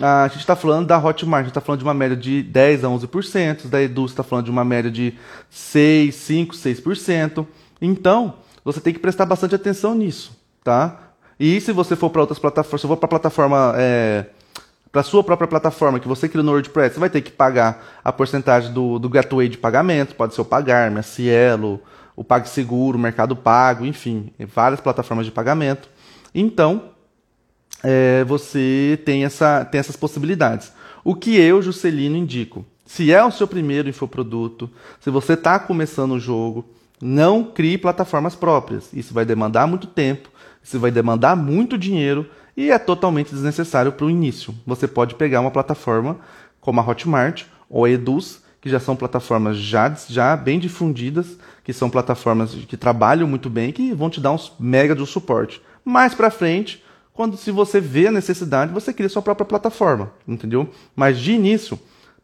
a 0.00 0.28
gente 0.28 0.40
está 0.40 0.54
falando 0.54 0.86
da 0.86 0.98
Hotmart, 0.98 1.40
a 1.40 1.44
gente 1.44 1.50
está 1.50 1.60
falando 1.60 1.80
de 1.80 1.84
uma 1.84 1.94
média 1.94 2.16
de 2.16 2.42
10 2.42 2.84
a 2.84 2.88
11%, 2.88 3.66
da 3.66 3.82
Edu 3.82 4.06
está 4.06 4.22
falando 4.22 4.44
de 4.44 4.50
uma 4.50 4.64
média 4.64 4.90
de 4.90 5.14
6, 5.50 6.14
5, 6.14 6.54
6%. 6.54 7.46
Então, 7.80 8.34
você 8.64 8.80
tem 8.80 8.92
que 8.92 9.00
prestar 9.00 9.26
bastante 9.26 9.54
atenção 9.54 9.94
nisso, 9.94 10.36
tá? 10.62 11.12
E 11.38 11.60
se 11.60 11.72
você 11.72 11.96
for 11.96 12.10
para 12.10 12.20
outras 12.20 12.38
plataformas, 12.38 12.80
se 12.80 12.86
for 12.86 12.96
para 12.96 13.06
a 13.06 13.10
plataforma, 13.10 13.74
é, 13.76 14.26
para 14.90 15.02
sua 15.02 15.22
própria 15.22 15.46
plataforma 15.46 16.00
que 16.00 16.08
você 16.08 16.28
criou 16.28 16.44
no 16.44 16.52
WordPress, 16.52 16.94
você 16.94 17.00
vai 17.00 17.10
ter 17.10 17.20
que 17.20 17.30
pagar 17.30 18.00
a 18.02 18.12
porcentagem 18.12 18.72
do, 18.72 18.98
do 18.98 19.08
gateway 19.08 19.48
de 19.48 19.58
pagamento, 19.58 20.14
pode 20.14 20.34
ser 20.34 20.40
o 20.40 20.44
Pagarme, 20.44 20.98
a 20.98 21.02
Cielo, 21.02 21.80
o 22.16 22.24
PagSeguro, 22.24 22.96
o 22.96 23.00
Mercado 23.00 23.36
Pago, 23.36 23.84
enfim, 23.84 24.32
várias 24.54 24.80
plataformas 24.80 25.26
de 25.26 25.32
pagamento. 25.32 25.88
Então, 26.34 26.90
é, 27.82 28.24
você 28.24 29.00
tem, 29.04 29.24
essa, 29.24 29.64
tem 29.64 29.78
essas 29.78 29.96
possibilidades. 29.96 30.72
O 31.04 31.14
que 31.14 31.36
eu, 31.36 31.62
Juscelino, 31.62 32.16
indico? 32.16 32.64
Se 32.84 33.12
é 33.12 33.22
o 33.22 33.30
seu 33.30 33.46
primeiro 33.46 33.88
infoproduto, 33.88 34.70
se 35.00 35.10
você 35.10 35.34
está 35.34 35.58
começando 35.58 36.12
o 36.12 36.20
jogo, 36.20 36.64
não 37.00 37.44
crie 37.44 37.78
plataformas 37.78 38.34
próprias. 38.34 38.92
Isso 38.92 39.14
vai 39.14 39.24
demandar 39.24 39.66
muito 39.66 39.86
tempo, 39.86 40.30
isso 40.62 40.80
vai 40.80 40.90
demandar 40.90 41.36
muito 41.36 41.78
dinheiro 41.78 42.28
e 42.58 42.72
é 42.72 42.78
totalmente 42.78 43.30
desnecessário 43.30 43.92
para 43.92 44.04
o 44.04 44.10
início. 44.10 44.52
Você 44.66 44.88
pode 44.88 45.14
pegar 45.14 45.40
uma 45.40 45.50
plataforma 45.52 46.18
como 46.60 46.80
a 46.80 46.84
Hotmart 46.84 47.44
ou 47.70 47.84
a 47.84 47.90
Eduz, 47.90 48.42
que 48.60 48.68
já 48.68 48.80
são 48.80 48.96
plataformas 48.96 49.56
já, 49.56 49.94
já 50.08 50.36
bem 50.36 50.58
difundidas, 50.58 51.38
que 51.62 51.72
são 51.72 51.88
plataformas 51.88 52.52
que 52.52 52.76
trabalham 52.76 53.28
muito 53.28 53.48
bem, 53.48 53.70
que 53.70 53.94
vão 53.94 54.10
te 54.10 54.20
dar 54.20 54.32
uns 54.32 54.52
mega 54.58 54.92
de 54.92 55.06
suporte. 55.06 55.62
Mais 55.84 56.16
para 56.16 56.32
frente, 56.32 56.82
quando 57.14 57.36
se 57.36 57.52
você 57.52 57.80
vê 57.80 58.08
a 58.08 58.12
necessidade, 58.12 58.72
você 58.72 58.92
cria 58.92 59.08
sua 59.08 59.22
própria 59.22 59.46
plataforma, 59.46 60.10
entendeu? 60.26 60.68
Mas 60.96 61.16
de 61.20 61.30
início, 61.30 61.78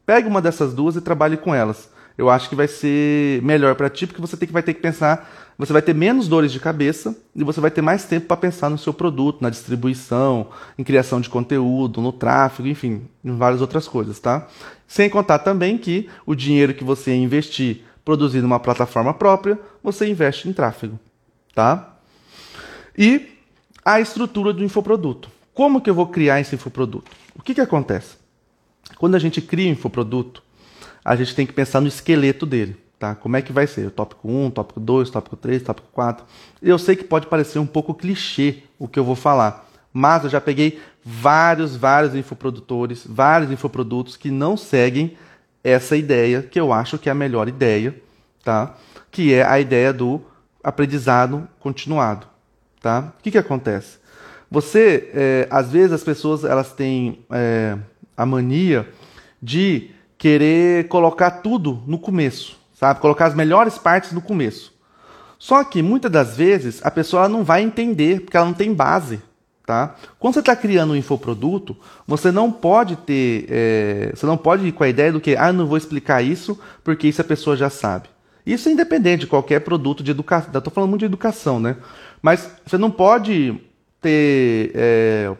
pegue 0.04 0.26
uma 0.26 0.42
dessas 0.42 0.74
duas 0.74 0.96
e 0.96 1.00
trabalhe 1.00 1.36
com 1.36 1.54
elas. 1.54 1.88
Eu 2.18 2.28
acho 2.28 2.48
que 2.48 2.56
vai 2.56 2.66
ser 2.66 3.40
melhor 3.42 3.76
para 3.76 3.88
ti, 3.88 4.04
porque 4.04 4.20
você 4.20 4.36
tem 4.36 4.48
que, 4.48 4.52
vai 4.52 4.64
ter 4.64 4.74
que 4.74 4.80
pensar, 4.80 5.43
você 5.56 5.72
vai 5.72 5.82
ter 5.82 5.94
menos 5.94 6.26
dores 6.26 6.52
de 6.52 6.58
cabeça 6.58 7.16
e 7.34 7.44
você 7.44 7.60
vai 7.60 7.70
ter 7.70 7.80
mais 7.80 8.04
tempo 8.04 8.26
para 8.26 8.36
pensar 8.36 8.68
no 8.68 8.78
seu 8.78 8.92
produto, 8.92 9.40
na 9.40 9.50
distribuição, 9.50 10.48
em 10.76 10.82
criação 10.82 11.20
de 11.20 11.28
conteúdo, 11.28 12.00
no 12.00 12.12
tráfego, 12.12 12.68
enfim, 12.68 13.02
em 13.24 13.36
várias 13.36 13.60
outras 13.60 13.86
coisas, 13.86 14.18
tá? 14.18 14.48
Sem 14.88 15.08
contar 15.08 15.38
também 15.40 15.78
que 15.78 16.08
o 16.26 16.34
dinheiro 16.34 16.74
que 16.74 16.82
você 16.82 17.14
investir 17.14 17.82
produzindo 18.04 18.46
uma 18.46 18.60
plataforma 18.60 19.14
própria, 19.14 19.58
você 19.82 20.06
investe 20.08 20.48
em 20.48 20.52
tráfego, 20.52 20.98
tá? 21.54 21.96
E 22.96 23.38
a 23.84 24.00
estrutura 24.00 24.52
do 24.52 24.64
infoproduto. 24.64 25.30
Como 25.54 25.80
que 25.80 25.88
eu 25.88 25.94
vou 25.94 26.08
criar 26.08 26.40
esse 26.40 26.54
infoproduto? 26.54 27.10
O 27.34 27.42
que, 27.42 27.54
que 27.54 27.60
acontece? 27.60 28.16
Quando 28.98 29.14
a 29.14 29.18
gente 29.18 29.40
cria 29.40 29.68
um 29.68 29.72
infoproduto, 29.72 30.42
a 31.04 31.14
gente 31.16 31.34
tem 31.34 31.46
que 31.46 31.52
pensar 31.52 31.80
no 31.80 31.88
esqueleto 31.88 32.44
dele. 32.44 32.76
Tá? 32.98 33.14
Como 33.14 33.36
é 33.36 33.42
que 33.42 33.52
vai 33.52 33.66
ser? 33.66 33.86
O 33.86 33.90
tópico 33.90 34.28
1, 34.28 34.50
tópico 34.50 34.80
2, 34.80 35.10
tópico 35.10 35.36
3, 35.36 35.62
tópico 35.62 35.88
4. 35.92 36.24
Eu 36.62 36.78
sei 36.78 36.96
que 36.96 37.04
pode 37.04 37.26
parecer 37.26 37.58
um 37.58 37.66
pouco 37.66 37.94
clichê 37.94 38.62
o 38.78 38.88
que 38.88 38.98
eu 38.98 39.04
vou 39.04 39.16
falar, 39.16 39.68
mas 39.92 40.24
eu 40.24 40.30
já 40.30 40.40
peguei 40.40 40.80
vários, 41.04 41.76
vários 41.76 42.14
infoprodutores, 42.14 43.04
vários 43.06 43.50
infoprodutos 43.50 44.16
que 44.16 44.30
não 44.30 44.56
seguem 44.56 45.16
essa 45.62 45.96
ideia, 45.96 46.42
que 46.42 46.58
eu 46.58 46.72
acho 46.72 46.98
que 46.98 47.08
é 47.08 47.12
a 47.12 47.14
melhor 47.14 47.48
ideia, 47.48 47.94
tá? 48.42 48.74
que 49.10 49.32
é 49.32 49.44
a 49.44 49.58
ideia 49.60 49.92
do 49.92 50.20
aprendizado 50.62 51.48
continuado. 51.60 52.26
Tá? 52.80 53.12
O 53.18 53.22
que, 53.22 53.30
que 53.30 53.38
acontece? 53.38 53.98
Você, 54.50 55.10
é, 55.14 55.48
às 55.50 55.70
vezes, 55.70 55.92
as 55.92 56.04
pessoas 56.04 56.44
elas 56.44 56.72
têm 56.72 57.24
é, 57.30 57.76
a 58.16 58.26
mania 58.26 58.88
de 59.42 59.90
querer 60.18 60.88
colocar 60.88 61.30
tudo 61.30 61.82
no 61.86 61.98
começo, 61.98 62.58
sabe? 62.84 63.00
Colocar 63.00 63.26
as 63.26 63.34
melhores 63.34 63.78
partes 63.78 64.12
no 64.12 64.20
começo. 64.20 64.74
Só 65.38 65.64
que 65.64 65.82
muitas 65.82 66.12
das 66.12 66.36
vezes 66.36 66.84
a 66.84 66.90
pessoa 66.90 67.28
não 67.30 67.42
vai 67.42 67.62
entender 67.62 68.20
porque 68.20 68.36
ela 68.36 68.46
não 68.46 68.52
tem 68.52 68.74
base. 68.74 69.22
Tá? 69.64 69.94
Quando 70.18 70.34
você 70.34 70.40
está 70.40 70.54
criando 70.54 70.92
um 70.92 70.96
infoproduto, 70.96 71.74
você 72.06 72.30
não 72.30 72.52
pode 72.52 72.96
ter. 72.96 73.46
É, 73.48 74.12
você 74.14 74.26
não 74.26 74.36
pode 74.36 74.66
ir 74.66 74.72
com 74.72 74.84
a 74.84 74.88
ideia 74.88 75.10
do 75.10 75.20
que, 75.20 75.34
ah, 75.34 75.50
não 75.50 75.66
vou 75.66 75.78
explicar 75.78 76.20
isso 76.20 76.60
porque 76.82 77.08
isso 77.08 77.22
a 77.22 77.24
pessoa 77.24 77.56
já 77.56 77.70
sabe. 77.70 78.10
Isso 78.44 78.68
é 78.68 78.72
independente 78.72 79.20
de 79.20 79.26
qualquer 79.26 79.60
produto 79.60 80.02
de 80.02 80.10
educação. 80.10 80.52
Estou 80.54 80.70
falando 80.70 80.90
muito 80.90 81.00
de 81.00 81.06
educação, 81.06 81.58
né? 81.58 81.78
Mas 82.20 82.50
você 82.66 82.76
não 82.76 82.90
pode 82.90 83.58
ter. 84.02 84.72
É, 84.74 85.34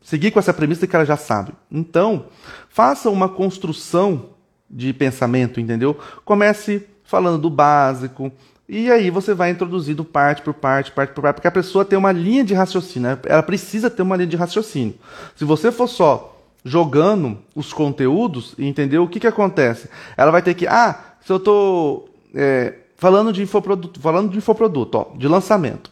seguir 0.00 0.30
com 0.30 0.38
essa 0.38 0.54
premissa 0.54 0.80
de 0.80 0.86
que 0.86 0.96
ela 0.96 1.04
já 1.04 1.18
sabe. 1.18 1.52
Então, 1.70 2.24
faça 2.70 3.10
uma 3.10 3.28
construção 3.28 4.31
de 4.72 4.92
pensamento, 4.92 5.60
entendeu? 5.60 5.96
Comece 6.24 6.86
falando 7.04 7.38
do 7.38 7.50
básico, 7.50 8.32
e 8.68 8.90
aí 8.90 9.10
você 9.10 9.34
vai 9.34 9.50
introduzindo 9.50 10.02
parte 10.02 10.40
por 10.40 10.54
parte, 10.54 10.90
parte 10.90 11.12
por 11.12 11.20
parte, 11.20 11.34
porque 11.36 11.48
a 11.48 11.52
pessoa 11.52 11.84
tem 11.84 11.98
uma 11.98 12.10
linha 12.10 12.42
de 12.42 12.54
raciocínio, 12.54 13.10
né? 13.10 13.18
ela 13.26 13.42
precisa 13.42 13.90
ter 13.90 14.00
uma 14.00 14.16
linha 14.16 14.28
de 14.28 14.36
raciocínio. 14.36 14.94
Se 15.36 15.44
você 15.44 15.70
for 15.70 15.86
só 15.86 16.40
jogando 16.64 17.38
os 17.54 17.72
conteúdos, 17.72 18.54
entendeu? 18.58 19.02
O 19.02 19.08
que, 19.08 19.20
que 19.20 19.26
acontece? 19.26 19.90
Ela 20.16 20.30
vai 20.30 20.40
ter 20.40 20.54
que, 20.54 20.66
ah, 20.66 20.98
se 21.20 21.30
eu 21.30 21.36
estou 21.36 22.08
é, 22.34 22.74
falando 22.96 23.32
de 23.32 23.42
infoproduto, 23.42 24.00
falando 24.00 24.30
de 24.30 24.38
infoproduto, 24.38 24.96
ó, 24.98 25.16
de 25.16 25.28
lançamento. 25.28 25.90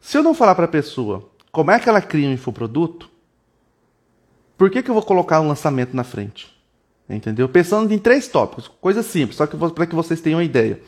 Se 0.00 0.16
eu 0.16 0.22
não 0.22 0.32
falar 0.32 0.54
para 0.54 0.64
a 0.64 0.68
pessoa 0.68 1.28
como 1.50 1.70
é 1.70 1.78
que 1.78 1.88
ela 1.88 2.00
cria 2.00 2.28
um 2.28 2.32
infoproduto, 2.32 3.10
por 4.56 4.70
que, 4.70 4.82
que 4.82 4.90
eu 4.90 4.94
vou 4.94 5.02
colocar 5.02 5.40
um 5.40 5.48
lançamento 5.48 5.94
na 5.94 6.04
frente? 6.04 6.55
Entendeu? 7.08 7.48
Pensando 7.48 7.92
em 7.92 7.98
três 7.98 8.26
tópicos, 8.26 8.68
coisa 8.80 9.02
simples, 9.02 9.36
só 9.36 9.46
que 9.46 9.56
para 9.56 9.86
que 9.86 9.94
vocês 9.94 10.20
tenham 10.20 10.38
uma 10.38 10.44
ideia. 10.44 10.80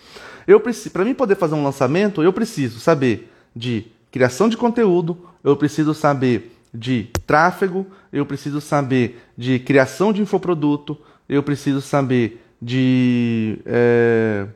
Eu 0.47 0.59
preciso, 0.59 0.91
para 0.91 1.05
mim 1.05 1.15
poder 1.15 1.37
fazer 1.37 1.55
um 1.55 1.63
lançamento, 1.63 2.23
eu 2.23 2.33
preciso 2.33 2.81
saber 2.81 3.31
de 3.55 3.87
criação 4.11 4.49
de 4.49 4.57
conteúdo, 4.57 5.17
eu 5.45 5.57
preciso 5.57 5.95
saber 5.95 6.57
de 6.73 7.09
tráfego, 7.27 7.87
eu 8.13 8.27
preciso 8.27 8.61
saber 8.61 9.21
de 9.37 9.59
criação 9.59 10.13
de 10.13 10.23
infoproduto, 10.23 10.99
eu 11.29 11.43
preciso 11.43 11.81
saber 11.81 12.43
de. 12.61 13.59
É... 13.65 14.47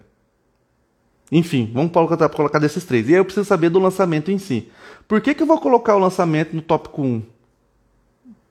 Enfim, 1.30 1.70
vamos 1.72 1.92
colocar, 1.92 2.58
desses 2.58 2.84
três. 2.84 3.08
E 3.08 3.12
aí 3.12 3.18
eu 3.18 3.24
preciso 3.24 3.46
saber 3.46 3.70
do 3.70 3.78
lançamento 3.78 4.30
em 4.30 4.38
si. 4.38 4.68
Por 5.08 5.20
que, 5.20 5.34
que 5.34 5.42
eu 5.42 5.46
vou 5.46 5.58
colocar 5.58 5.96
o 5.96 5.98
lançamento 5.98 6.54
no 6.54 6.60
tópico 6.60 7.02
1? 7.02 7.22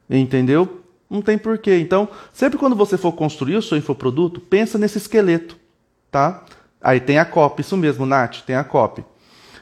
Entendeu? 0.10 0.81
Não 1.12 1.22
tem 1.22 1.38
porquê. 1.38 1.78
Então, 1.78 2.08
sempre 2.32 2.58
quando 2.58 2.74
você 2.74 2.98
for 2.98 3.12
construir 3.12 3.58
o 3.58 3.62
seu 3.62 3.78
infoproduto, 3.78 4.40
pensa 4.40 4.78
nesse 4.78 4.98
esqueleto, 4.98 5.58
tá? 6.10 6.46
Aí 6.82 7.02
tem 7.02 7.20
a 7.20 7.26
copy, 7.26 7.62
isso 7.62 7.76
mesmo, 7.76 8.06
Nath, 8.06 8.44
tem 8.46 8.56
a 8.56 8.64
copy. 8.64 9.04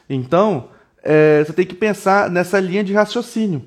Então, 0.08 0.68
é, 1.02 1.42
você 1.44 1.52
tem 1.52 1.66
que 1.66 1.74
pensar 1.74 2.30
nessa 2.30 2.60
linha 2.60 2.84
de 2.84 2.92
raciocínio, 2.92 3.64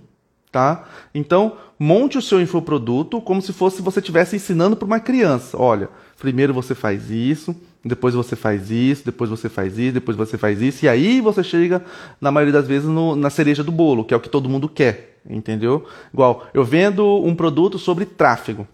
tá? 0.50 0.88
Então, 1.14 1.58
monte 1.78 2.18
o 2.18 2.22
seu 2.22 2.40
infoproduto 2.40 3.20
como 3.20 3.42
se 3.42 3.52
fosse 3.52 3.82
você 3.82 4.00
estivesse 4.00 4.38
ensinando 4.38 4.78
para 4.78 4.86
uma 4.86 5.02
criança. 5.02 5.58
Olha, 5.58 5.90
primeiro 6.18 6.54
você 6.54 6.74
faz 6.74 7.10
isso, 7.12 7.54
depois 7.84 8.14
você 8.14 8.36
faz 8.36 8.72
isso, 8.72 9.04
depois 9.06 9.30
você 9.30 9.50
faz 9.50 9.78
isso, 9.78 9.94
depois 9.94 10.16
você 10.16 10.38
faz 10.38 10.62
isso, 10.62 10.86
e 10.86 10.90
aí 10.90 11.20
você 11.20 11.44
chega, 11.44 11.84
na 12.22 12.32
maioria 12.32 12.54
das 12.54 12.68
vezes, 12.68 12.88
no, 12.88 13.16
na 13.16 13.30
cereja 13.30 13.64
do 13.64 13.72
bolo, 13.72 14.06
que 14.06 14.14
é 14.14 14.18
o 14.18 14.20
que 14.20 14.30
todo 14.30 14.50
mundo 14.50 14.70
quer, 14.70 15.20
entendeu? 15.30 15.86
Igual, 16.14 16.48
eu 16.54 16.64
vendo 16.64 17.06
um 17.24 17.36
produto 17.36 17.78
sobre 17.78 18.06
tráfego 18.06 18.68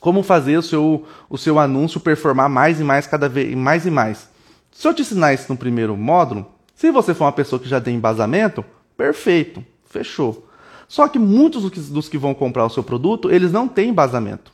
como 0.00 0.22
fazer 0.22 0.56
o 0.56 0.62
seu, 0.62 1.04
o 1.28 1.38
seu 1.38 1.58
anúncio 1.58 2.00
performar 2.00 2.48
mais 2.48 2.80
e 2.80 2.84
mais 2.84 3.06
cada 3.06 3.28
vez 3.28 3.54
mais 3.54 3.86
e 3.86 3.90
mais. 3.90 4.28
Se 4.72 4.86
eu 4.88 4.94
te 4.94 5.02
ensinar 5.02 5.32
isso 5.32 5.46
no 5.48 5.56
primeiro 5.56 5.96
módulo, 5.96 6.46
se 6.74 6.90
você 6.90 7.14
for 7.14 7.24
uma 7.24 7.32
pessoa 7.32 7.60
que 7.60 7.68
já 7.68 7.80
tem 7.80 7.94
embasamento, 7.94 8.64
perfeito, 8.96 9.64
fechou. 9.84 10.48
Só 10.88 11.08
que 11.08 11.18
muitos 11.18 11.62
dos 11.62 11.70
que, 11.70 11.80
dos 11.80 12.08
que 12.08 12.18
vão 12.18 12.34
comprar 12.34 12.66
o 12.66 12.70
seu 12.70 12.82
produto, 12.82 13.30
eles 13.30 13.52
não 13.52 13.68
têm 13.68 13.90
embasamento. 13.90 14.52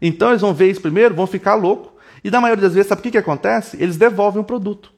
Então 0.00 0.30
eles 0.30 0.40
vão 0.40 0.54
ver 0.54 0.70
isso 0.70 0.80
primeiro, 0.80 1.14
vão 1.14 1.26
ficar 1.26 1.54
louco, 1.54 1.92
e 2.24 2.30
na 2.30 2.40
maioria 2.40 2.62
das 2.62 2.74
vezes, 2.74 2.88
sabe 2.88 3.00
o 3.00 3.02
que, 3.02 3.10
que 3.10 3.18
acontece? 3.18 3.76
Eles 3.80 3.96
devolvem 3.96 4.40
o 4.40 4.44
produto. 4.44 4.92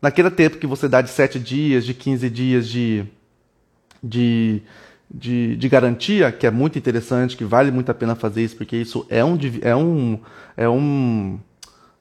Naquele 0.00 0.30
tempo 0.30 0.58
que 0.58 0.66
você 0.66 0.88
dá 0.88 1.00
de 1.00 1.10
7 1.10 1.38
dias, 1.38 1.84
de 1.84 1.94
15 1.94 2.30
dias 2.30 2.68
de, 2.68 3.04
de, 4.02 4.62
de, 5.10 5.56
de, 5.56 5.68
garantia, 5.68 6.32
que 6.32 6.46
é 6.46 6.50
muito 6.50 6.78
interessante, 6.78 7.36
que 7.36 7.44
vale 7.44 7.70
muito 7.70 7.90
a 7.90 7.94
pena 7.94 8.14
fazer 8.14 8.42
isso, 8.42 8.56
porque 8.56 8.76
isso 8.76 9.06
é 9.08 9.24
um, 9.24 9.38
é 9.62 9.76
um, 9.76 10.18
é 10.56 10.68
um, 10.68 11.38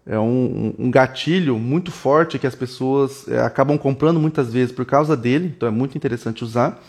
é 0.06 0.20
um, 0.20 0.74
um 0.78 0.92
gatilho 0.92 1.58
muito 1.58 1.92
forte 1.92 2.40
que 2.40 2.48
as 2.48 2.56
pessoas 2.56 3.28
é, 3.28 3.40
acabam 3.40 3.78
comprando 3.78 4.20
muitas 4.20 4.52
vezes 4.52 4.74
por 4.74 4.86
causa 4.86 5.16
dele, 5.16 5.54
então 5.56 5.68
é 5.68 5.72
muito 5.72 5.98
interessante 5.98 6.44
usar. 6.44 6.82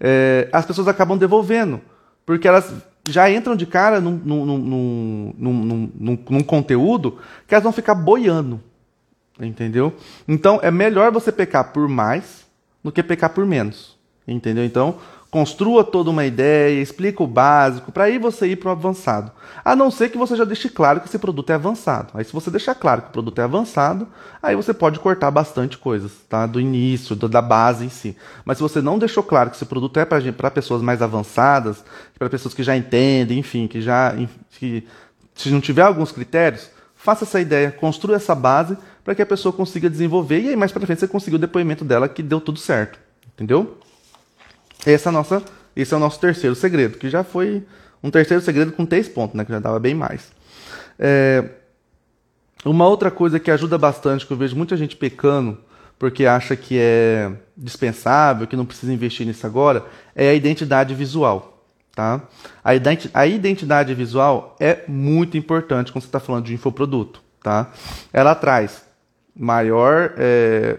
É, 0.00 0.48
as 0.52 0.66
pessoas 0.66 0.88
acabam 0.88 1.16
devolvendo, 1.16 1.80
porque 2.24 2.46
elas 2.46 2.72
já 3.08 3.30
entram 3.30 3.54
de 3.54 3.66
cara 3.66 4.00
num, 4.00 4.20
num, 4.24 4.58
num, 5.38 6.16
num, 6.30 6.42
conteúdo 6.42 7.18
que 7.46 7.54
elas 7.54 7.62
vão 7.62 7.72
ficar 7.72 7.94
boiando. 7.94 8.60
Entendeu? 9.38 9.92
Então 10.28 10.60
é 10.62 10.70
melhor 10.70 11.10
você 11.10 11.32
pecar 11.32 11.72
por 11.72 11.88
mais 11.88 12.46
do 12.82 12.92
que 12.92 13.02
pecar 13.02 13.30
por 13.30 13.44
menos. 13.44 13.98
Entendeu? 14.26 14.64
Então, 14.64 14.96
Construa 15.34 15.82
toda 15.82 16.10
uma 16.10 16.24
ideia, 16.24 16.80
explica 16.80 17.20
o 17.20 17.26
básico, 17.26 17.90
para 17.90 18.04
aí 18.04 18.20
você 18.20 18.46
ir 18.46 18.54
para 18.54 18.68
o 18.68 18.70
avançado. 18.70 19.32
A 19.64 19.74
não 19.74 19.90
ser 19.90 20.08
que 20.08 20.16
você 20.16 20.36
já 20.36 20.44
deixe 20.44 20.68
claro 20.68 21.00
que 21.00 21.08
esse 21.08 21.18
produto 21.18 21.50
é 21.50 21.54
avançado. 21.54 22.12
Aí, 22.14 22.24
se 22.24 22.32
você 22.32 22.52
deixar 22.52 22.76
claro 22.76 23.02
que 23.02 23.08
o 23.08 23.10
produto 23.10 23.40
é 23.40 23.42
avançado, 23.42 24.06
aí 24.40 24.54
você 24.54 24.72
pode 24.72 25.00
cortar 25.00 25.32
bastante 25.32 25.76
coisas, 25.76 26.12
tá? 26.28 26.46
Do 26.46 26.60
início, 26.60 27.16
do, 27.16 27.28
da 27.28 27.42
base 27.42 27.84
em 27.84 27.88
si. 27.88 28.16
Mas 28.44 28.58
se 28.58 28.62
você 28.62 28.80
não 28.80 28.96
deixou 28.96 29.24
claro 29.24 29.50
que 29.50 29.56
esse 29.56 29.66
produto 29.66 29.98
é 29.98 30.04
para 30.04 30.52
pessoas 30.52 30.80
mais 30.80 31.02
avançadas, 31.02 31.84
para 32.16 32.30
pessoas 32.30 32.54
que 32.54 32.62
já 32.62 32.76
entendem, 32.76 33.40
enfim, 33.40 33.66
que 33.66 33.80
já. 33.80 34.14
Que, 34.50 34.86
se 35.34 35.50
não 35.50 35.60
tiver 35.60 35.82
alguns 35.82 36.12
critérios, 36.12 36.70
faça 36.94 37.24
essa 37.24 37.40
ideia, 37.40 37.72
construa 37.72 38.14
essa 38.14 38.36
base 38.36 38.78
para 39.02 39.16
que 39.16 39.22
a 39.22 39.26
pessoa 39.26 39.52
consiga 39.52 39.90
desenvolver 39.90 40.40
e 40.42 40.50
aí 40.50 40.56
mais 40.56 40.70
para 40.70 40.86
frente 40.86 41.00
você 41.00 41.08
conseguir 41.08 41.34
o 41.34 41.40
depoimento 41.40 41.84
dela 41.84 42.08
que 42.08 42.22
deu 42.22 42.40
tudo 42.40 42.60
certo. 42.60 43.00
Entendeu? 43.34 43.78
Essa 44.86 45.08
é 45.08 45.12
nossa, 45.12 45.42
esse 45.74 45.92
é 45.94 45.96
o 45.96 46.00
nosso 46.00 46.20
terceiro 46.20 46.54
segredo, 46.54 46.98
que 46.98 47.08
já 47.08 47.24
foi 47.24 47.64
um 48.02 48.10
terceiro 48.10 48.42
segredo 48.42 48.72
com 48.72 48.84
três 48.84 49.08
pontos, 49.08 49.34
né, 49.36 49.44
que 49.44 49.52
já 49.52 49.58
dava 49.58 49.78
bem 49.78 49.94
mais. 49.94 50.30
É, 50.98 51.44
uma 52.64 52.86
outra 52.86 53.10
coisa 53.10 53.38
que 53.40 53.50
ajuda 53.50 53.76
bastante, 53.78 54.26
que 54.26 54.32
eu 54.32 54.36
vejo 54.36 54.56
muita 54.56 54.76
gente 54.76 54.96
pecando, 54.96 55.58
porque 55.98 56.26
acha 56.26 56.56
que 56.56 56.78
é 56.78 57.30
dispensável, 57.56 58.46
que 58.46 58.56
não 58.56 58.66
precisa 58.66 58.92
investir 58.92 59.26
nisso 59.26 59.46
agora, 59.46 59.84
é 60.14 60.30
a 60.30 60.34
identidade 60.34 60.94
visual. 60.94 61.62
Tá? 61.94 62.22
A, 62.62 62.74
identi 62.74 63.08
a 63.14 63.26
identidade 63.26 63.94
visual 63.94 64.56
é 64.58 64.80
muito 64.88 65.36
importante 65.36 65.92
quando 65.92 66.02
você 66.02 66.08
está 66.08 66.18
falando 66.18 66.46
de 66.46 66.54
infoproduto. 66.54 67.22
Tá? 67.42 67.70
Ela 68.12 68.34
traz 68.34 68.82
maior 69.36 70.12
é, 70.16 70.78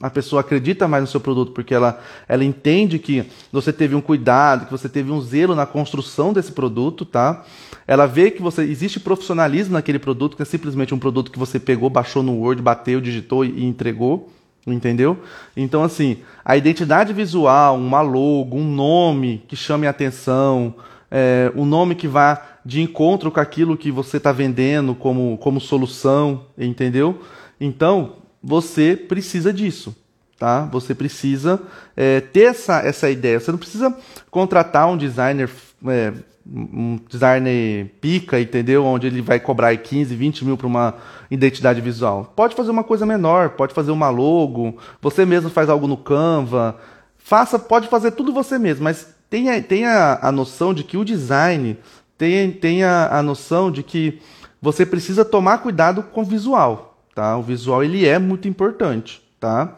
a 0.00 0.08
pessoa 0.08 0.40
acredita 0.40 0.86
mais 0.86 1.02
no 1.02 1.06
seu 1.06 1.20
produto 1.20 1.52
porque 1.52 1.74
ela, 1.74 2.00
ela 2.28 2.44
entende 2.44 2.98
que 2.98 3.24
você 3.52 3.72
teve 3.72 3.94
um 3.94 4.00
cuidado, 4.00 4.66
que 4.66 4.72
você 4.72 4.88
teve 4.88 5.10
um 5.10 5.20
zelo 5.20 5.54
na 5.54 5.66
construção 5.66 6.32
desse 6.32 6.52
produto, 6.52 7.04
tá? 7.04 7.44
Ela 7.86 8.06
vê 8.06 8.30
que 8.30 8.40
você 8.40 8.62
existe 8.62 9.00
profissionalismo 9.00 9.74
naquele 9.74 9.98
produto, 9.98 10.36
que 10.36 10.42
é 10.42 10.46
simplesmente 10.46 10.94
um 10.94 10.98
produto 10.98 11.30
que 11.30 11.38
você 11.38 11.58
pegou, 11.58 11.90
baixou 11.90 12.22
no 12.22 12.38
Word, 12.38 12.62
bateu, 12.62 13.00
digitou 13.00 13.44
e 13.44 13.64
entregou, 13.64 14.32
entendeu? 14.66 15.18
Então 15.56 15.82
assim, 15.82 16.18
a 16.44 16.56
identidade 16.56 17.12
visual, 17.12 17.76
uma 17.76 18.00
logo, 18.00 18.56
um 18.56 18.64
nome 18.64 19.42
que 19.48 19.56
chame 19.56 19.86
a 19.86 19.90
atenção, 19.90 20.74
é, 21.10 21.52
um 21.54 21.64
nome 21.64 21.94
que 21.94 22.08
vá 22.08 22.40
de 22.64 22.80
encontro 22.80 23.30
com 23.30 23.40
aquilo 23.40 23.76
que 23.76 23.90
você 23.90 24.16
está 24.16 24.32
vendendo 24.32 24.94
como, 24.94 25.36
como 25.38 25.60
solução, 25.60 26.46
entendeu? 26.56 27.20
Então, 27.60 28.23
você 28.44 28.94
precisa 28.94 29.52
disso. 29.52 29.96
Tá? 30.38 30.66
Você 30.66 30.94
precisa 30.94 31.62
é, 31.96 32.20
ter 32.20 32.42
essa, 32.42 32.80
essa 32.80 33.08
ideia. 33.08 33.40
Você 33.40 33.50
não 33.50 33.58
precisa 33.58 33.96
contratar 34.30 34.86
um 34.88 34.96
designer, 34.96 35.48
é, 35.86 36.12
um 36.46 36.98
designer 37.08 37.86
pica, 38.00 38.38
entendeu? 38.38 38.84
Onde 38.84 39.06
ele 39.06 39.22
vai 39.22 39.40
cobrar 39.40 39.74
15, 39.74 40.14
20 40.14 40.44
mil 40.44 40.56
para 40.58 40.66
uma 40.66 40.94
identidade 41.30 41.80
visual. 41.80 42.32
Pode 42.36 42.54
fazer 42.54 42.70
uma 42.70 42.84
coisa 42.84 43.06
menor, 43.06 43.50
pode 43.50 43.72
fazer 43.72 43.92
uma 43.92 44.10
logo, 44.10 44.76
você 45.00 45.24
mesmo 45.24 45.48
faz 45.48 45.70
algo 45.70 45.86
no 45.86 45.96
Canva. 45.96 46.76
Faça, 47.16 47.58
pode 47.58 47.88
fazer 47.88 48.10
tudo 48.10 48.34
você 48.34 48.58
mesmo, 48.58 48.84
mas 48.84 49.14
tenha, 49.30 49.62
tenha 49.62 50.18
a 50.20 50.30
noção 50.30 50.74
de 50.74 50.84
que 50.84 50.98
o 50.98 51.04
design 51.04 51.78
tenha, 52.18 52.52
tenha 52.52 53.08
a 53.10 53.22
noção 53.22 53.70
de 53.70 53.82
que 53.82 54.20
você 54.60 54.84
precisa 54.84 55.24
tomar 55.24 55.58
cuidado 55.58 56.02
com 56.02 56.20
o 56.20 56.24
visual 56.24 56.93
tá? 57.14 57.36
O 57.36 57.42
visual 57.42 57.84
ele 57.84 58.06
é 58.06 58.18
muito 58.18 58.48
importante, 58.48 59.22
tá? 59.38 59.76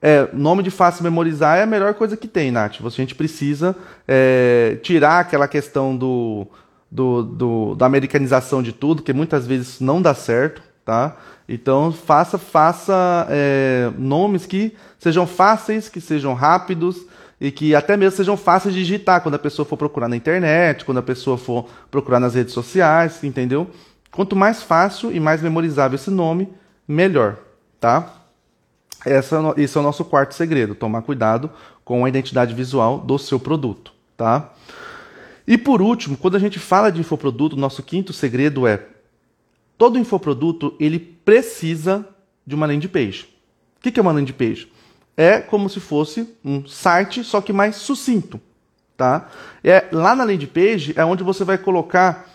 É, 0.00 0.28
nome 0.34 0.62
de 0.62 0.70
fácil 0.70 1.02
memorizar 1.02 1.58
é 1.58 1.62
a 1.62 1.66
melhor 1.66 1.94
coisa 1.94 2.16
que 2.16 2.28
tem, 2.28 2.50
Nath. 2.50 2.76
A 2.84 2.88
gente 2.90 3.14
precisa 3.14 3.74
é, 4.06 4.78
tirar 4.82 5.20
aquela 5.20 5.48
questão 5.48 5.96
do, 5.96 6.46
do, 6.90 7.22
do, 7.22 7.74
da 7.74 7.86
americanização 7.86 8.62
de 8.62 8.72
tudo, 8.72 9.02
que 9.02 9.12
muitas 9.12 9.46
vezes 9.46 9.80
não 9.80 10.02
dá 10.02 10.12
certo, 10.12 10.62
tá? 10.84 11.16
Então 11.48 11.90
faça 11.90 12.38
faça 12.38 13.26
é, 13.30 13.90
nomes 13.98 14.46
que 14.46 14.76
sejam 14.98 15.26
fáceis, 15.26 15.88
que 15.88 16.00
sejam 16.00 16.34
rápidos 16.34 17.06
e 17.40 17.50
que 17.50 17.74
até 17.74 17.96
mesmo 17.96 18.16
sejam 18.16 18.36
fáceis 18.36 18.74
de 18.74 18.80
digitar 18.80 19.22
quando 19.22 19.34
a 19.34 19.38
pessoa 19.38 19.66
for 19.66 19.76
procurar 19.76 20.08
na 20.08 20.16
internet, 20.16 20.84
quando 20.84 20.98
a 20.98 21.02
pessoa 21.02 21.36
for 21.36 21.66
procurar 21.90 22.20
nas 22.20 22.34
redes 22.34 22.54
sociais, 22.54 23.24
entendeu? 23.24 23.68
Quanto 24.14 24.36
mais 24.36 24.62
fácil 24.62 25.10
e 25.10 25.18
mais 25.18 25.42
memorizável 25.42 25.96
esse 25.96 26.08
nome, 26.08 26.48
melhor, 26.86 27.36
tá? 27.80 28.22
Essa, 29.04 29.40
esse 29.56 29.76
é 29.76 29.80
o 29.80 29.82
nosso 29.82 30.04
quarto 30.04 30.34
segredo, 30.34 30.76
tomar 30.76 31.02
cuidado 31.02 31.50
com 31.84 32.04
a 32.04 32.08
identidade 32.08 32.54
visual 32.54 33.00
do 33.00 33.18
seu 33.18 33.40
produto, 33.40 33.92
tá? 34.16 34.52
E 35.44 35.58
por 35.58 35.82
último, 35.82 36.16
quando 36.16 36.36
a 36.36 36.38
gente 36.38 36.60
fala 36.60 36.92
de 36.92 37.00
infoproduto, 37.00 37.56
nosso 37.56 37.82
quinto 37.82 38.12
segredo 38.12 38.68
é 38.68 38.86
todo 39.76 39.98
infoproduto 39.98 40.76
ele 40.78 41.00
precisa 41.00 42.08
de 42.46 42.54
uma 42.54 42.66
landing 42.66 42.86
page. 42.86 43.28
O 43.76 43.80
que 43.80 43.98
é 43.98 44.00
uma 44.00 44.12
landing 44.12 44.32
page? 44.32 44.70
É 45.16 45.40
como 45.40 45.68
se 45.68 45.80
fosse 45.80 46.32
um 46.44 46.64
site, 46.68 47.24
só 47.24 47.40
que 47.40 47.52
mais 47.52 47.74
sucinto, 47.76 48.40
tá? 48.96 49.28
É 49.64 49.88
lá 49.90 50.14
na 50.14 50.22
landing 50.22 50.46
page 50.46 50.94
é 50.94 51.04
onde 51.04 51.24
você 51.24 51.42
vai 51.42 51.58
colocar 51.58 52.32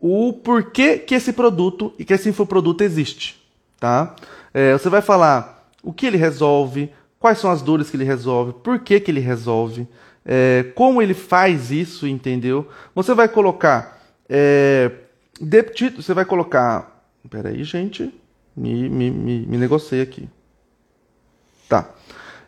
o 0.00 0.32
porquê 0.32 0.98
que 0.98 1.14
esse 1.14 1.32
produto 1.32 1.92
e 1.98 2.04
que 2.04 2.12
esse 2.12 2.28
infoproduto 2.28 2.84
existe, 2.84 3.40
tá? 3.78 4.14
É, 4.54 4.72
você 4.72 4.88
vai 4.88 5.02
falar 5.02 5.68
o 5.82 5.92
que 5.92 6.06
ele 6.06 6.16
resolve, 6.16 6.92
quais 7.18 7.38
são 7.38 7.50
as 7.50 7.62
dores 7.62 7.90
que 7.90 7.96
ele 7.96 8.04
resolve, 8.04 8.52
por 8.52 8.78
que, 8.78 9.00
que 9.00 9.10
ele 9.10 9.20
resolve, 9.20 9.88
é, 10.24 10.64
como 10.74 11.00
ele 11.00 11.14
faz 11.14 11.70
isso, 11.70 12.06
entendeu? 12.06 12.68
Você 12.94 13.14
vai 13.14 13.28
colocar. 13.28 13.98
É, 14.28 14.90
de, 15.40 15.88
você 15.90 16.12
vai 16.12 16.24
colocar. 16.24 17.02
Peraí, 17.30 17.64
gente. 17.64 18.12
Me, 18.56 18.88
me, 18.88 19.10
me, 19.10 19.46
me 19.46 19.56
negociei 19.56 20.02
aqui. 20.02 20.28
Tá. 21.68 21.88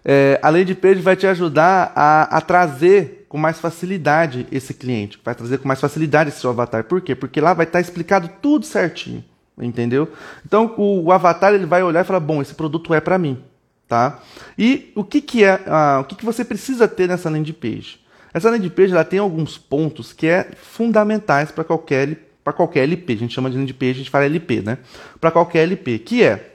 É, 0.05 0.39
a 0.43 0.49
landing 0.49 0.75
page 0.75 1.01
vai 1.01 1.17
te 1.17 1.27
ajudar 1.27 1.93
a, 1.95 2.37
a 2.37 2.41
trazer 2.41 3.20
com 3.31 3.39
mais 3.39 3.61
facilidade 3.61 4.45
esse 4.51 4.75
cliente. 4.75 5.17
Vai 5.25 5.37
trazer 5.37 5.59
com 5.59 5.69
mais 5.69 5.81
facilidade 5.81 6.31
esse 6.31 6.41
seu 6.41 6.51
avatar. 6.51 6.83
Por 6.83 7.01
quê? 7.01 7.15
Porque 7.15 7.41
lá 7.41 7.55
vai 7.55 7.65
estar 7.65 7.81
explicado 7.81 8.29
tudo 8.43 8.67
certinho. 8.67 9.25
Entendeu? 9.57 10.11
Então 10.45 10.75
o, 10.77 11.05
o 11.05 11.13
avatar 11.13 11.55
ele 11.55 11.65
vai 11.65 11.81
olhar 11.81 12.01
e 12.01 12.05
falar: 12.05 12.19
bom, 12.19 12.43
esse 12.43 12.55
produto 12.55 12.93
é 12.93 13.01
para 13.01 13.17
mim. 13.17 13.41
Tá? 13.87 14.21
E 14.59 14.93
o 14.97 15.05
que, 15.05 15.21
que 15.21 15.45
é, 15.45 15.61
o 16.01 16.05
que, 16.05 16.17
que 16.17 16.25
você 16.25 16.45
precisa 16.45 16.89
ter 16.89 17.09
nessa 17.09 17.31
landing 17.31 17.53
page? 17.53 18.01
Essa 18.35 18.51
landing 18.51 18.69
page 18.69 18.93
ela 18.93 19.05
tem 19.05 19.21
alguns 19.21 19.57
pontos 19.57 20.13
que 20.13 20.27
é 20.27 20.51
fundamentais 20.57 21.53
para 21.53 21.63
qualquer 21.63 22.17
para 22.43 22.53
qualquer 22.53 22.83
LP. 22.83 23.13
A 23.13 23.17
gente 23.17 23.35
chama 23.35 23.49
de 23.49 23.57
landing 23.57 23.73
page, 23.75 23.93
a 23.93 23.95
gente 23.95 24.11
fala 24.11 24.25
LP, 24.25 24.61
né? 24.63 24.79
Para 25.21 25.31
qualquer 25.31 25.63
LP, 25.63 26.01
que 26.01 26.25
é 26.25 26.50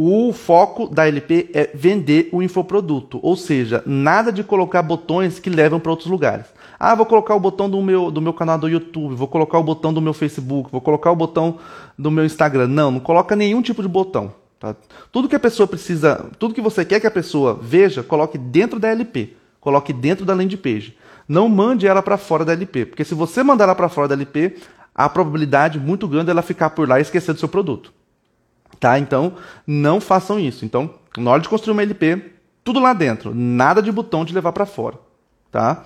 o 0.00 0.32
foco 0.32 0.86
da 0.86 1.08
LP 1.08 1.50
é 1.52 1.70
vender 1.74 2.28
o 2.30 2.40
infoproduto, 2.40 3.18
ou 3.20 3.34
seja, 3.34 3.82
nada 3.84 4.30
de 4.30 4.44
colocar 4.44 4.80
botões 4.80 5.40
que 5.40 5.50
levam 5.50 5.80
para 5.80 5.90
outros 5.90 6.08
lugares. 6.08 6.46
Ah, 6.78 6.94
vou 6.94 7.04
colocar 7.04 7.34
o 7.34 7.40
botão 7.40 7.68
do 7.68 7.82
meu, 7.82 8.08
do 8.08 8.22
meu 8.22 8.32
canal 8.32 8.56
do 8.56 8.68
YouTube, 8.68 9.16
vou 9.16 9.26
colocar 9.26 9.58
o 9.58 9.62
botão 9.64 9.92
do 9.92 10.00
meu 10.00 10.14
Facebook, 10.14 10.70
vou 10.70 10.80
colocar 10.80 11.10
o 11.10 11.16
botão 11.16 11.58
do 11.98 12.12
meu 12.12 12.24
Instagram. 12.24 12.68
Não, 12.68 12.92
não 12.92 13.00
coloca 13.00 13.34
nenhum 13.34 13.60
tipo 13.60 13.82
de 13.82 13.88
botão. 13.88 14.32
Tá? 14.60 14.76
Tudo 15.10 15.28
que 15.28 15.34
a 15.34 15.40
pessoa 15.40 15.66
precisa, 15.66 16.30
tudo 16.38 16.54
que 16.54 16.60
você 16.60 16.84
quer 16.84 17.00
que 17.00 17.06
a 17.08 17.10
pessoa 17.10 17.58
veja, 17.60 18.00
coloque 18.00 18.38
dentro 18.38 18.78
da 18.78 18.90
LP, 18.90 19.34
coloque 19.60 19.92
dentro 19.92 20.24
da 20.24 20.32
landing 20.32 20.58
page. 20.58 20.96
Não 21.28 21.48
mande 21.48 21.88
ela 21.88 22.02
para 22.02 22.16
fora 22.16 22.44
da 22.44 22.52
LP, 22.52 22.86
porque 22.86 23.04
se 23.04 23.16
você 23.16 23.42
mandar 23.42 23.64
ela 23.64 23.74
para 23.74 23.88
fora 23.88 24.06
da 24.06 24.14
LP, 24.14 24.58
a 24.94 25.08
probabilidade 25.08 25.80
muito 25.80 26.06
grande 26.06 26.26
dela 26.26 26.40
ficar 26.40 26.70
por 26.70 26.88
lá 26.88 27.00
e 27.00 27.02
esquecer 27.02 27.32
do 27.32 27.40
seu 27.40 27.48
produto. 27.48 27.97
Tá? 28.80 28.98
Então, 28.98 29.34
não 29.66 30.00
façam 30.00 30.38
isso. 30.38 30.64
Então, 30.64 30.94
na 31.16 31.30
hora 31.30 31.42
de 31.42 31.48
construir 31.48 31.72
uma 31.72 31.82
LP, 31.82 32.32
tudo 32.62 32.80
lá 32.80 32.92
dentro, 32.92 33.34
nada 33.34 33.82
de 33.82 33.90
botão 33.90 34.24
de 34.24 34.34
levar 34.34 34.52
para 34.52 34.66
fora, 34.66 34.98
tá? 35.50 35.84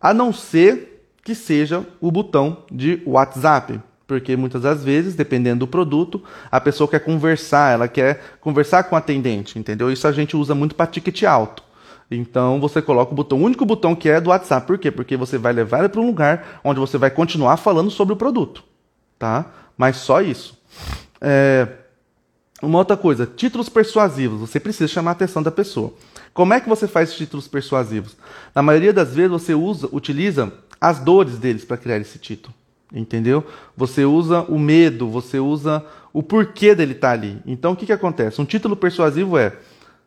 A 0.00 0.14
não 0.14 0.32
ser 0.32 1.06
que 1.22 1.34
seja 1.34 1.86
o 2.00 2.10
botão 2.10 2.64
de 2.70 3.02
WhatsApp, 3.06 3.80
porque 4.06 4.36
muitas 4.36 4.62
das 4.62 4.82
vezes, 4.82 5.14
dependendo 5.14 5.60
do 5.60 5.68
produto, 5.68 6.22
a 6.50 6.60
pessoa 6.60 6.88
quer 6.88 7.00
conversar, 7.00 7.74
ela 7.74 7.86
quer 7.86 8.38
conversar 8.40 8.84
com 8.84 8.94
o 8.94 8.98
atendente, 8.98 9.58
entendeu? 9.58 9.92
Isso 9.92 10.08
a 10.08 10.12
gente 10.12 10.36
usa 10.36 10.54
muito 10.54 10.74
para 10.74 10.86
ticket 10.86 11.22
alto. 11.22 11.62
Então 12.10 12.60
você 12.60 12.82
coloca 12.82 13.12
o 13.12 13.14
botão, 13.14 13.38
o 13.38 13.44
único 13.44 13.64
botão 13.64 13.94
que 13.94 14.08
é 14.08 14.20
do 14.20 14.30
WhatsApp. 14.30 14.66
Por 14.66 14.78
quê? 14.78 14.90
Porque 14.90 15.16
você 15.16 15.38
vai 15.38 15.52
levar 15.52 15.78
ele 15.78 15.88
para 15.88 16.00
um 16.00 16.06
lugar 16.06 16.60
onde 16.64 16.80
você 16.80 16.98
vai 16.98 17.10
continuar 17.10 17.56
falando 17.56 17.90
sobre 17.90 18.14
o 18.14 18.16
produto, 18.16 18.64
tá? 19.18 19.46
Mas 19.78 19.96
só 19.98 20.20
isso. 20.20 20.58
É... 21.20 21.68
Uma 22.62 22.78
outra 22.78 22.96
coisa, 22.96 23.26
títulos 23.26 23.68
persuasivos. 23.68 24.40
Você 24.40 24.60
precisa 24.60 24.88
chamar 24.88 25.12
a 25.12 25.12
atenção 25.12 25.42
da 25.42 25.50
pessoa. 25.50 25.94
Como 26.34 26.52
é 26.52 26.60
que 26.60 26.68
você 26.68 26.86
faz 26.86 27.14
títulos 27.14 27.48
persuasivos? 27.48 28.16
Na 28.54 28.62
maioria 28.62 28.92
das 28.92 29.14
vezes 29.14 29.30
você 29.30 29.54
usa, 29.54 29.88
utiliza 29.92 30.52
as 30.80 30.98
dores 30.98 31.38
deles 31.38 31.64
para 31.64 31.76
criar 31.76 31.98
esse 31.98 32.18
título. 32.18 32.54
Entendeu? 32.92 33.46
Você 33.76 34.04
usa 34.04 34.42
o 34.42 34.58
medo, 34.58 35.08
você 35.08 35.38
usa 35.38 35.84
o 36.12 36.22
porquê 36.22 36.74
dele 36.74 36.92
estar 36.92 37.08
tá 37.08 37.14
ali. 37.14 37.40
Então 37.46 37.72
o 37.72 37.76
que, 37.76 37.86
que 37.86 37.92
acontece? 37.92 38.40
Um 38.40 38.44
título 38.44 38.76
persuasivo 38.76 39.38
é, 39.38 39.56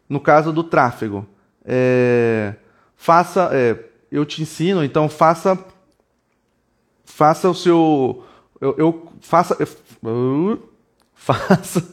no 0.08 0.20
caso 0.20 0.52
do 0.52 0.63
tráfego, 0.63 1.26
é, 1.66 2.54
faça, 2.96 3.50
é, 3.54 3.78
eu 4.12 4.26
te 4.26 4.42
ensino, 4.42 4.84
então 4.84 5.08
faça, 5.08 5.58
faça 7.06 7.50
o 7.50 7.56
seu, 7.56 8.24
eu, 8.60 8.76
eu 8.78 9.12
faça, 9.22 9.58
eu, 10.04 10.72
faça, 11.23 11.84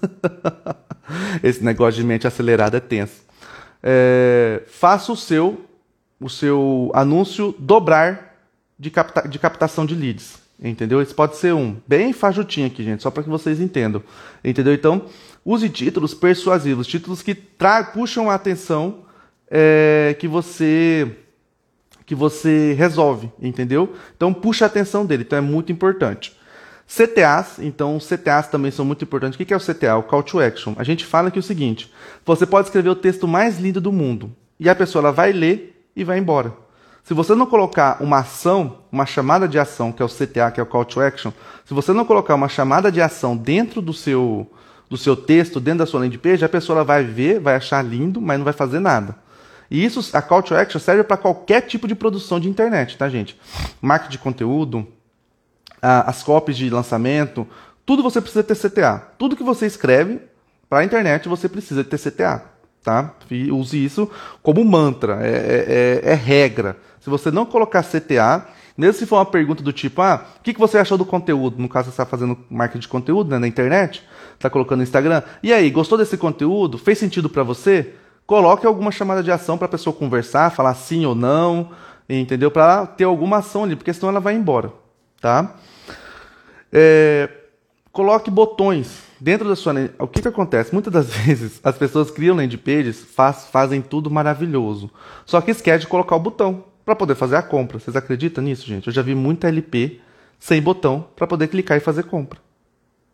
esse 1.43 1.63
negócio 1.63 2.01
de 2.01 2.07
mente 2.07 2.27
acelerada 2.27 2.77
é 2.77 2.81
tenso. 2.81 3.23
É, 3.83 4.63
faça 4.67 5.13
o 5.13 5.17
seu, 5.17 5.65
o 6.21 6.29
seu 6.29 6.91
anúncio 6.95 7.55
dobrar 7.59 8.37
de, 8.79 8.91
capta, 8.91 9.29
de 9.29 9.39
captação 9.39 9.87
de 9.87 9.95
leads. 9.95 10.39
Entendeu? 10.63 11.01
Esse 11.01 11.15
pode 11.15 11.37
ser 11.37 11.55
um. 11.55 11.77
Bem 11.87 12.13
fajutinho 12.13 12.67
aqui, 12.67 12.85
gente, 12.85 13.03
só 13.03 13.11
para 13.11 13.23
que 13.23 13.31
vocês 13.31 13.61
entendam. 13.61 14.03
Entendeu? 14.45 14.75
Então, 14.75 15.07
use 15.43 15.71
títulos 15.71 16.13
persuasivos, 16.13 16.87
títulos 16.87 17.23
que 17.23 17.35
puxam 17.95 18.29
a 18.29 18.35
atenção 18.35 19.05
é, 19.51 20.15
que 20.19 20.29
você 20.29 21.17
que 22.05 22.15
você 22.15 22.73
resolve, 22.73 23.31
entendeu? 23.41 23.95
Então, 24.17 24.35
puxa 24.35 24.65
a 24.65 24.67
atenção 24.67 25.07
dele. 25.07 25.23
Então, 25.23 25.39
é 25.39 25.41
muito 25.41 25.71
importante. 25.71 26.37
CTAs, 26.91 27.61
então 27.61 27.99
CTAs 27.99 28.49
também 28.49 28.73
são 28.73 28.85
muito 28.85 29.05
importantes. 29.05 29.39
O 29.39 29.45
que 29.45 29.55
é 29.55 29.57
o 29.57 29.61
CTA? 29.61 29.97
O 29.97 30.03
Call 30.03 30.25
to 30.25 30.41
Action. 30.41 30.75
A 30.77 30.83
gente 30.83 31.07
fala 31.07 31.29
aqui 31.29 31.39
o 31.39 31.43
seguinte: 31.43 31.93
você 32.27 32.45
pode 32.45 32.67
escrever 32.67 32.89
o 32.89 32.97
texto 32.97 33.29
mais 33.29 33.61
lindo 33.61 33.81
do 33.81 33.93
mundo 33.93 34.35
e 34.59 34.69
a 34.69 34.75
pessoa 34.75 35.05
ela 35.05 35.13
vai 35.13 35.33
ler 35.33 35.89
e 35.95 36.03
vai 36.03 36.19
embora. 36.19 36.53
Se 37.05 37.15
você 37.15 37.35
não 37.35 37.47
colocar 37.47 38.03
uma 38.03 38.19
ação, 38.19 38.79
uma 38.91 39.07
chamada 39.07 39.47
de 39.47 39.59
ação, 39.59 39.93
que 39.93 40.03
é 40.03 40.05
o 40.05 40.09
CTA, 40.09 40.51
que 40.51 40.61
é 40.61 40.63
o 40.63 40.67
Call 40.67 40.85
to 40.85 41.01
Action, 41.01 41.33
se 41.65 41.73
você 41.73 41.93
não 41.93 42.05
colocar 42.05 42.35
uma 42.35 42.49
chamada 42.49 42.91
de 42.91 43.01
ação 43.01 43.37
dentro 43.37 43.81
do 43.81 43.93
seu, 43.93 44.51
do 44.89 44.97
seu 44.97 45.17
texto, 45.17 45.61
dentro 45.61 45.79
da 45.79 45.87
sua 45.87 46.01
landing 46.01 46.19
page, 46.19 46.45
a 46.45 46.49
pessoa 46.49 46.83
vai 46.83 47.05
ver, 47.05 47.39
vai 47.39 47.55
achar 47.55 47.83
lindo, 47.83 48.21
mas 48.21 48.37
não 48.37 48.45
vai 48.45 48.53
fazer 48.53 48.81
nada. 48.81 49.17
E 49.71 49.85
isso, 49.85 50.11
a 50.13 50.21
Call 50.21 50.43
to 50.43 50.55
Action 50.57 50.81
serve 50.81 51.05
para 51.05 51.17
qualquer 51.17 51.63
tipo 51.63 51.87
de 51.87 51.95
produção 51.95 52.41
de 52.41 52.49
internet, 52.49 52.99
tá, 52.99 53.09
gente? 53.09 53.41
Marketing 53.81 54.11
de 54.11 54.19
conteúdo, 54.19 54.87
as 55.83 56.23
copies 56.23 56.57
de 56.57 56.69
lançamento, 56.71 57.47
tudo 57.85 58.03
você 58.03 58.21
precisa 58.21 58.43
ter 58.43 58.57
CTA. 58.57 59.03
Tudo 59.19 59.37
que 59.37 59.43
você 59.43 59.67
escreve 59.67 60.21
para 60.69 60.81
a 60.81 60.85
internet 60.85 61.29
você 61.29 61.49
precisa 61.49 61.83
ter 61.83 61.99
CTA, 61.99 62.45
tá? 62.83 63.15
Use 63.53 63.85
isso 63.85 64.09
como 64.43 64.65
mantra, 64.65 65.19
é, 65.21 65.31
é, 65.31 66.01
é, 66.05 66.13
é 66.13 66.15
regra. 66.15 66.77
Se 67.01 67.11
você 67.11 67.31
não 67.31 67.45
colocar 67.45 67.83
CTA, 67.83 68.47
mesmo 68.77 68.95
se 68.95 69.07
for 69.07 69.17
uma 69.17 69.27
pergunta 69.27 69.63
do 69.63 69.73
tipo, 69.73 70.01
ah, 70.01 70.25
o 70.39 70.43
que, 70.43 70.55
que 70.55 70.61
você 70.61 70.79
achou 70.79 70.97
do 70.97 71.05
conteúdo? 71.05 71.61
No 71.61 71.69
caso, 71.69 71.87
você 71.87 71.91
está 71.91 72.07
fazendo 72.07 72.39
marketing 72.49 72.81
de 72.81 72.89
conteúdo 72.89 73.31
né, 73.31 73.39
na 73.39 73.49
internet, 73.49 74.03
está 74.35 74.49
colocando 74.49 74.79
no 74.79 74.85
Instagram. 74.85 75.23
E 75.43 75.53
aí, 75.53 75.71
gostou 75.71 75.99
desse 75.99 76.17
conteúdo? 76.17 76.79
Fez 76.79 76.97
sentido 76.97 77.29
para 77.29 77.43
você? 77.43 77.95
Coloque 78.27 78.67
alguma 78.67 78.93
chamada 78.93 79.23
de 79.23 79.31
ação 79.31 79.59
para 79.59 79.67
a 79.67 79.71
pessoa 79.71 79.95
conversar, 79.95 80.51
falar 80.51 80.75
sim 80.75 81.05
ou 81.05 81.15
não, 81.15 81.71
entendeu? 82.09 82.51
Para 82.51 82.87
ter 82.87 83.05
alguma 83.05 83.39
ação 83.39 83.65
ali, 83.65 83.75
porque 83.75 83.93
senão 83.93 84.11
ela 84.11 84.21
vai 84.21 84.35
embora, 84.35 84.73
tá? 85.21 85.57
É, 86.73 87.29
coloque 87.93 88.31
botões 88.31 89.03
dentro 89.21 89.49
da 89.49 89.57
sua. 89.57 89.75
O 89.99 90.07
que, 90.07 90.23
que 90.23 90.29
acontece? 90.29 90.73
Muitas 90.73 90.93
das 90.93 91.07
vezes 91.15 91.61
as 91.63 91.77
pessoas 91.77 92.11
criam 92.11 92.37
landing 92.37 92.57
pages, 92.57 93.05
faz, 93.05 93.47
fazem 93.47 93.81
tudo 93.83 94.11
maravilhoso, 94.11 94.91
só 95.27 95.41
que 95.41 95.51
esquece 95.51 95.81
de 95.81 95.87
colocar 95.87 96.17
o 96.17 96.21
botão 96.21 96.65
para 96.85 96.97
poder 96.97 97.15
fazer 97.15 97.37
a 97.37 97.43
compra. 97.43 97.79
Vocês 97.79 97.97
acreditam 97.97 98.43
nisso, 98.43 98.67
gente? 98.67 98.87
Eu 98.87 98.93
já 98.93 99.03
vi 99.03 99.15
muita 99.15 99.49
LP 99.49 100.01
sem 100.39 100.61
botão 100.61 101.07
para 101.15 101.27
poder 101.27 101.49
clicar 101.49 101.77
e 101.77 101.81
fazer 101.81 102.05
compra. 102.05 102.41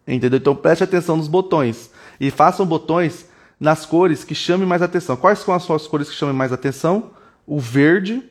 Entendeu? 0.06 0.38
Então 0.38 0.54
preste 0.54 0.84
atenção 0.84 1.16
nos 1.16 1.26
botões 1.26 1.90
e 2.20 2.30
façam 2.30 2.64
botões 2.64 3.28
nas 3.58 3.84
cores 3.84 4.22
que 4.22 4.34
chamem 4.34 4.66
mais 4.66 4.82
atenção. 4.82 5.16
Quais 5.16 5.40
são 5.40 5.52
as 5.52 5.64
suas 5.64 5.86
cores 5.86 6.08
que 6.08 6.14
chamem 6.14 6.34
mais 6.34 6.52
atenção? 6.52 7.10
O 7.46 7.58
verde 7.58 8.22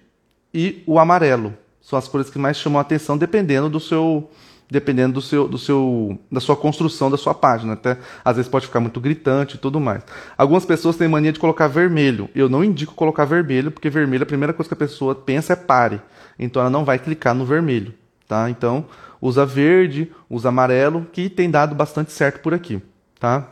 e 0.54 0.82
o 0.88 0.98
amarelo. 0.98 1.54
São 1.82 2.00
as 2.00 2.08
cores 2.08 2.30
que 2.30 2.40
mais 2.40 2.58
chamam 2.58 2.80
atenção 2.80 3.18
dependendo 3.18 3.70
do 3.70 3.80
seu 3.80 4.30
dependendo 4.70 5.14
do 5.16 5.22
seu, 5.22 5.48
do 5.48 5.58
seu, 5.58 6.20
da 6.32 6.40
sua 6.40 6.56
construção 6.56 7.10
da 7.10 7.18
sua 7.18 7.34
página. 7.34 7.74
Até 7.74 7.98
às 8.24 8.36
vezes 8.36 8.50
pode 8.50 8.68
ficar 8.68 8.80
muito 8.80 9.00
gritante 9.00 9.56
e 9.56 9.60
tudo 9.60 9.80
mais. 9.80 10.04
Algumas 10.38 10.66
pessoas 10.66 10.96
têm 10.96 11.08
mania 11.08 11.32
de 11.32 11.40
colocar 11.40 11.68
vermelho. 11.68 12.30
Eu 12.36 12.50
não 12.50 12.64
indico 12.64 12.94
colocar 12.94 13.26
vermelho, 13.26 13.72
porque 13.72 13.90
vermelho 13.90 14.24
a 14.24 14.28
primeira 14.28 14.54
coisa 14.54 14.68
que 14.68 14.74
a 14.74 14.78
pessoa 14.78 15.16
pensa 15.16 15.54
é 15.54 15.56
pare. 15.56 16.02
Então 16.38 16.62
ela 16.62 16.70
não 16.70 16.84
vai 16.84 17.00
clicar 17.00 17.34
no 17.34 17.46
vermelho, 17.46 17.94
tá? 18.28 18.50
Então 18.50 18.86
usa 19.22 19.46
verde, 19.46 20.12
usa 20.30 20.50
amarelo, 20.50 21.08
que 21.12 21.30
tem 21.30 21.50
dado 21.50 21.74
bastante 21.74 22.12
certo 22.12 22.42
por 22.42 22.54
aqui, 22.54 22.82
tá? 23.20 23.52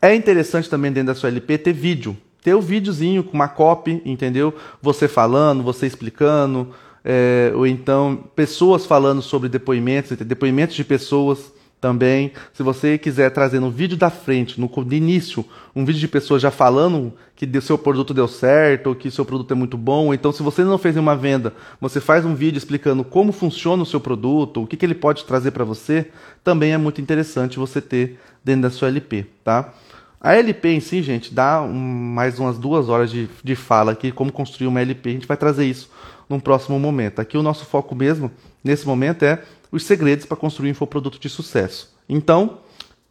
É 0.00 0.14
interessante 0.14 0.68
também 0.68 0.90
dentro 0.90 1.14
da 1.14 1.18
sua 1.18 1.28
LP 1.28 1.58
ter 1.58 1.72
vídeo. 1.72 2.16
Ter 2.42 2.54
o 2.54 2.58
um 2.58 2.60
videozinho 2.60 3.22
com 3.22 3.34
uma 3.34 3.46
copy, 3.46 4.02
entendeu? 4.04 4.52
Você 4.82 5.06
falando, 5.06 5.62
você 5.62 5.86
explicando, 5.86 6.74
é, 7.04 7.52
ou 7.54 7.66
então 7.66 8.24
pessoas 8.34 8.86
falando 8.86 9.22
sobre 9.22 9.48
depoimentos, 9.48 10.16
depoimentos 10.18 10.76
de 10.76 10.84
pessoas 10.84 11.52
também. 11.82 12.30
Se 12.54 12.62
você 12.62 12.96
quiser 12.96 13.30
trazer 13.30 13.58
no 13.58 13.68
vídeo 13.68 13.96
da 13.96 14.08
frente, 14.08 14.60
no, 14.60 14.70
início, 14.92 15.44
um 15.74 15.84
vídeo 15.84 15.98
de 15.98 16.06
pessoas 16.06 16.40
já 16.40 16.50
falando 16.50 17.12
que 17.34 17.60
seu 17.60 17.76
produto 17.76 18.14
deu 18.14 18.28
certo, 18.28 18.86
ou 18.86 18.94
que 18.94 19.10
seu 19.10 19.24
produto 19.24 19.50
é 19.50 19.54
muito 19.56 19.76
bom, 19.76 20.06
ou 20.06 20.14
então 20.14 20.30
se 20.30 20.44
você 20.44 20.62
não 20.62 20.78
fez 20.78 20.94
nenhuma 20.94 21.16
venda, 21.16 21.52
você 21.80 22.00
faz 22.00 22.24
um 22.24 22.36
vídeo 22.36 22.56
explicando 22.56 23.02
como 23.02 23.32
funciona 23.32 23.82
o 23.82 23.86
seu 23.86 23.98
produto, 23.98 24.62
o 24.62 24.66
que, 24.66 24.76
que 24.76 24.86
ele 24.86 24.94
pode 24.94 25.24
trazer 25.24 25.50
para 25.50 25.64
você, 25.64 26.08
também 26.44 26.72
é 26.72 26.78
muito 26.78 27.00
interessante 27.00 27.58
você 27.58 27.80
ter 27.80 28.16
dentro 28.44 28.62
da 28.62 28.70
sua 28.70 28.86
LP, 28.86 29.26
tá? 29.42 29.74
A 30.20 30.36
LP 30.36 30.68
em 30.68 30.78
si, 30.78 31.02
gente, 31.02 31.34
dá 31.34 31.60
um, 31.60 31.74
mais 31.74 32.38
umas 32.38 32.56
duas 32.56 32.88
horas 32.88 33.10
de, 33.10 33.28
de 33.42 33.56
fala 33.56 33.90
aqui, 33.90 34.12
como 34.12 34.30
construir 34.30 34.68
uma 34.68 34.80
LP. 34.80 35.10
A 35.10 35.12
gente 35.14 35.26
vai 35.26 35.36
trazer 35.36 35.64
isso 35.64 35.90
num 36.32 36.40
próximo 36.40 36.78
momento. 36.78 37.20
Aqui 37.20 37.36
o 37.36 37.42
nosso 37.42 37.66
foco 37.66 37.94
mesmo, 37.94 38.30
nesse 38.64 38.86
momento, 38.86 39.22
é 39.22 39.42
os 39.70 39.84
segredos 39.84 40.24
para 40.24 40.36
construir 40.36 40.68
um 40.68 40.72
infoproduto 40.72 41.18
de 41.18 41.28
sucesso. 41.28 41.94
Então, 42.08 42.58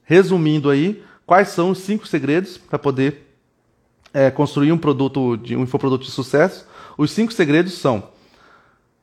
resumindo 0.03 0.69
aí, 0.69 1.03
quais 1.25 1.49
são 1.49 1.69
os 1.69 1.77
cinco 1.77 2.07
segredos 2.07 2.57
para 2.57 2.79
poder 2.79 3.35
é, 4.13 4.31
construir 4.31 4.71
um 4.71 4.77
produto 4.77 5.37
de 5.37 5.55
um 5.55 5.63
infoproduto 5.63 6.03
de 6.03 6.11
sucesso? 6.11 6.67
Os 6.97 7.11
cinco 7.11 7.31
segredos 7.31 7.73
são 7.73 8.09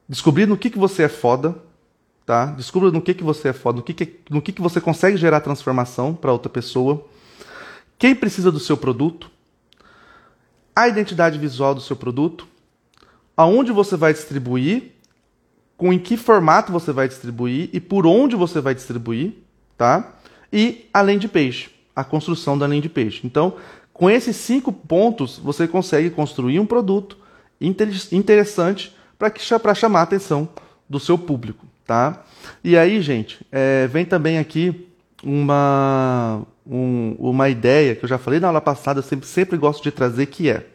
descobrir 0.08 0.46
no 0.46 0.56
que, 0.56 0.68
que 0.68 0.78
você 0.78 1.04
é 1.04 1.08
foda, 1.08 1.56
tá? 2.26 2.46
Descubra 2.46 2.90
no 2.90 3.00
que, 3.00 3.14
que 3.14 3.24
você 3.24 3.48
é 3.48 3.52
foda, 3.52 3.76
no 3.76 3.82
que, 3.82 3.94
que, 3.94 4.20
no 4.28 4.42
que, 4.42 4.52
que 4.52 4.62
você 4.62 4.80
consegue 4.80 5.16
gerar 5.16 5.40
transformação 5.40 6.12
para 6.14 6.32
outra 6.32 6.50
pessoa. 6.50 7.06
Quem 7.96 8.14
precisa 8.14 8.50
do 8.50 8.58
seu 8.58 8.76
produto? 8.76 9.30
A 10.74 10.88
identidade 10.88 11.38
visual 11.38 11.74
do 11.74 11.80
seu 11.80 11.96
produto, 11.96 12.46
aonde 13.38 13.70
você 13.70 13.96
vai 13.96 14.12
distribuir 14.12 14.90
com 15.76 15.92
em 15.92 15.98
que 16.00 16.16
formato 16.16 16.72
você 16.72 16.90
vai 16.90 17.06
distribuir 17.06 17.70
e 17.72 17.78
por 17.78 18.04
onde 18.04 18.34
você 18.34 18.60
vai 18.60 18.74
distribuir, 18.74 19.32
tá? 19.76 20.16
E 20.52 20.86
a 20.92 21.00
landing 21.00 21.28
page, 21.28 21.70
a 21.94 22.02
construção 22.02 22.58
da 22.58 22.66
landing 22.66 22.88
page. 22.88 23.20
Então, 23.22 23.54
com 23.92 24.10
esses 24.10 24.34
cinco 24.34 24.72
pontos, 24.72 25.38
você 25.38 25.68
consegue 25.68 26.10
construir 26.10 26.58
um 26.58 26.66
produto 26.66 27.16
interessante 27.60 28.92
para 29.16 29.74
chamar 29.74 30.00
a 30.00 30.02
atenção 30.02 30.48
do 30.88 30.98
seu 30.98 31.16
público, 31.16 31.64
tá? 31.86 32.24
E 32.64 32.76
aí, 32.76 33.00
gente, 33.00 33.46
é, 33.52 33.86
vem 33.86 34.04
também 34.04 34.38
aqui 34.38 34.88
uma, 35.22 36.42
um, 36.66 37.14
uma 37.20 37.48
ideia 37.48 37.94
que 37.94 38.04
eu 38.04 38.08
já 38.08 38.18
falei 38.18 38.40
na 38.40 38.48
aula 38.48 38.60
passada, 38.60 38.98
eu 38.98 39.04
sempre, 39.04 39.28
sempre 39.28 39.56
gosto 39.56 39.80
de 39.80 39.92
trazer, 39.92 40.26
que 40.26 40.50
é 40.50 40.66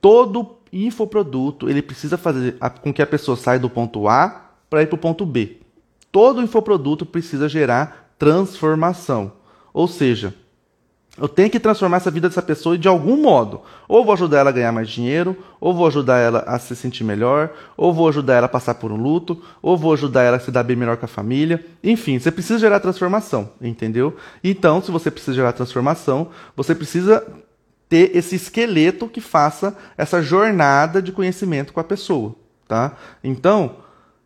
todo 0.00 0.55
infoproduto 0.72 1.68
ele 1.68 1.82
precisa 1.82 2.16
fazer 2.16 2.56
com 2.82 2.92
que 2.92 3.02
a 3.02 3.06
pessoa 3.06 3.36
saia 3.36 3.58
do 3.58 3.70
ponto 3.70 4.08
A 4.08 4.50
para 4.68 4.82
ir 4.82 4.86
para 4.86 4.96
o 4.96 4.98
ponto 4.98 5.24
B. 5.24 5.58
Todo 6.10 6.42
infoproduto 6.42 7.04
precisa 7.04 7.48
gerar 7.48 8.14
transformação. 8.18 9.32
Ou 9.72 9.86
seja, 9.86 10.34
eu 11.18 11.28
tenho 11.28 11.48
que 11.48 11.58
transformar 11.58 11.96
essa 11.96 12.10
vida 12.10 12.28
dessa 12.28 12.42
pessoa 12.42 12.76
de 12.76 12.86
algum 12.86 13.16
modo. 13.16 13.62
Ou 13.88 14.04
vou 14.04 14.12
ajudar 14.12 14.40
ela 14.40 14.50
a 14.50 14.52
ganhar 14.52 14.70
mais 14.70 14.88
dinheiro, 14.88 15.36
ou 15.58 15.72
vou 15.72 15.86
ajudar 15.86 16.18
ela 16.18 16.40
a 16.40 16.58
se 16.58 16.76
sentir 16.76 17.04
melhor, 17.04 17.50
ou 17.74 17.92
vou 17.92 18.08
ajudar 18.08 18.34
ela 18.34 18.46
a 18.46 18.50
passar 18.50 18.74
por 18.74 18.92
um 18.92 18.96
luto, 18.96 19.42
ou 19.62 19.78
vou 19.78 19.94
ajudar 19.94 20.24
ela 20.24 20.36
a 20.36 20.40
se 20.40 20.50
dar 20.50 20.62
bem 20.62 20.76
melhor 20.76 20.98
com 20.98 21.06
a 21.06 21.08
família. 21.08 21.64
Enfim, 21.82 22.18
você 22.18 22.30
precisa 22.30 22.58
gerar 22.58 22.80
transformação, 22.80 23.50
entendeu? 23.60 24.14
Então, 24.44 24.82
se 24.82 24.90
você 24.90 25.10
precisa 25.10 25.34
gerar 25.34 25.52
transformação, 25.52 26.28
você 26.54 26.74
precisa 26.74 27.26
ter 27.88 28.16
esse 28.16 28.34
esqueleto 28.34 29.08
que 29.08 29.20
faça 29.20 29.76
essa 29.96 30.22
jornada 30.22 31.00
de 31.00 31.12
conhecimento 31.12 31.72
com 31.72 31.80
a 31.80 31.84
pessoa, 31.84 32.34
tá? 32.66 32.96
Então, 33.22 33.76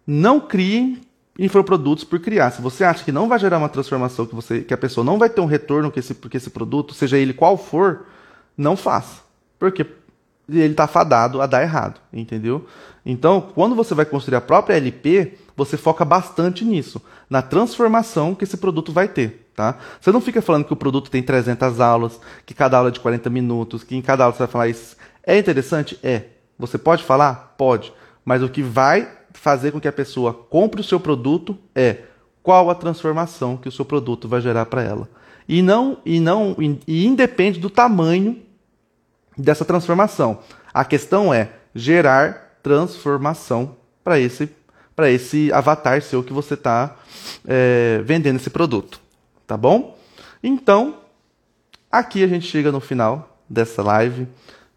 não 0.06 0.40
criem 0.40 1.00
infoprodutos 1.38 2.04
por 2.04 2.20
criar. 2.20 2.50
Se 2.50 2.61
você 2.61 2.84
acha 2.84 3.04
que 3.04 3.12
não 3.12 3.28
vai 3.28 3.38
gerar 3.38 3.58
uma 3.58 3.68
transformação, 3.68 4.26
que, 4.26 4.34
você, 4.34 4.61
que 4.61 4.74
a 4.74 4.78
pessoa 4.78 5.04
não 5.04 5.18
vai 5.18 5.30
ter 5.30 5.40
um 5.40 5.46
retorno 5.46 5.90
com 5.90 5.98
esse, 5.98 6.14
com 6.14 6.28
esse 6.36 6.50
produto, 6.50 6.94
seja 6.94 7.16
ele 7.16 7.32
qual 7.32 7.56
for, 7.56 8.06
não 8.56 8.76
faça. 8.76 9.22
Porque 9.58 9.86
ele 10.48 10.72
está 10.72 10.86
fadado 10.86 11.40
a 11.40 11.46
dar 11.46 11.62
errado, 11.62 12.00
entendeu? 12.12 12.66
Então, 13.06 13.40
quando 13.54 13.74
você 13.74 13.94
vai 13.94 14.04
construir 14.04 14.36
a 14.36 14.40
própria 14.40 14.76
LP, 14.76 15.34
você 15.56 15.76
foca 15.76 16.04
bastante 16.04 16.64
nisso, 16.64 17.00
na 17.28 17.40
transformação 17.40 18.34
que 18.34 18.44
esse 18.44 18.56
produto 18.56 18.92
vai 18.92 19.08
ter. 19.08 19.46
Tá? 19.61 19.76
Você 20.00 20.11
não 20.11 20.22
fica 20.22 20.40
falando 20.40 20.64
que 20.64 20.72
o 20.72 20.76
produto 20.76 21.11
tem 21.11 21.22
300 21.22 21.80
aulas, 21.80 22.18
que 22.46 22.54
cada 22.54 22.78
aula 22.78 22.88
é 22.88 22.92
de 22.92 22.98
40 22.98 23.28
minutos, 23.28 23.84
que 23.84 23.94
em 23.94 24.00
cada 24.00 24.24
aula 24.24 24.32
você 24.34 24.38
vai 24.38 24.48
falar 24.48 24.68
isso. 24.68 24.96
É 25.22 25.36
interessante? 25.36 25.98
É. 26.02 26.22
Você 26.58 26.78
pode 26.78 27.04
falar? 27.04 27.56
Pode. 27.58 27.92
Mas 28.24 28.42
o 28.42 28.48
que 28.48 28.62
vai 28.62 29.06
fazer 29.34 29.70
com 29.70 29.78
que 29.78 29.86
a 29.86 29.92
pessoa 29.92 30.32
compre 30.32 30.80
o 30.80 30.84
seu 30.84 30.98
produto 30.98 31.58
é 31.74 31.98
qual 32.42 32.70
a 32.70 32.74
transformação 32.74 33.54
que 33.54 33.68
o 33.68 33.72
seu 33.72 33.84
produto 33.84 34.26
vai 34.26 34.40
gerar 34.40 34.64
para 34.64 34.82
ela. 34.82 35.06
E 35.46 35.61
não 35.61 35.98
e 36.06 36.20
não 36.20 36.56
e 36.58 37.04
independe 37.04 37.61
do 37.61 37.68
tamanho 37.68 38.38
dessa 39.36 39.66
transformação. 39.66 40.38
A 40.72 40.86
questão 40.86 41.34
é 41.34 41.50
gerar 41.74 42.56
transformação 42.62 43.76
para 44.02 44.18
esse 44.18 44.48
para 44.96 45.11
esse 45.11 45.52
avatar 45.52 46.00
seu 46.00 46.22
que 46.22 46.32
você 46.32 46.54
está 46.54 46.96
é, 47.46 48.00
vendendo 48.06 48.36
esse 48.36 48.48
produto 48.48 49.09
tá 49.51 49.57
bom? 49.57 49.98
Então, 50.44 50.98
aqui 51.90 52.22
a 52.22 52.28
gente 52.28 52.46
chega 52.46 52.70
no 52.70 52.78
final 52.78 53.36
dessa 53.48 53.82
live. 53.82 54.28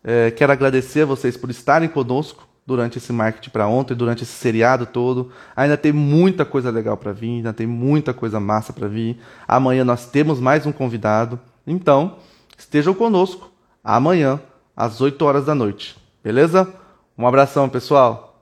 É, 0.04 0.32
quero 0.32 0.52
agradecer 0.52 1.02
a 1.02 1.06
vocês 1.06 1.38
por 1.38 1.52
estarem 1.52 1.88
conosco 1.88 2.48
durante 2.66 2.98
esse 2.98 3.14
marketing 3.14 3.52
para 3.52 3.68
ontem, 3.68 3.94
durante 3.94 4.24
esse 4.24 4.32
seriado 4.32 4.88
todo. 4.88 5.32
Ainda 5.56 5.78
tem 5.78 5.92
muita 5.92 6.44
coisa 6.44 6.72
legal 6.72 6.98
para 6.98 7.12
vir, 7.12 7.36
ainda 7.36 7.54
tem 7.54 7.68
muita 7.68 8.16
coisa 8.16 8.40
massa 8.40 8.74
para 8.74 8.88
vir. 8.88 9.20
Amanhã 9.48 9.86
nós 9.86 10.08
temos 10.08 10.40
mais 10.40 10.66
um 10.66 10.72
convidado. 10.72 11.40
Então, 11.68 12.18
estejam 12.58 12.96
conosco 12.96 13.52
amanhã 13.84 14.42
às 14.76 15.02
8 15.02 15.24
horas 15.24 15.46
da 15.46 15.54
noite. 15.54 15.96
Beleza? 16.24 16.68
Um 17.16 17.28
abração, 17.28 17.70
pessoal. 17.70 18.33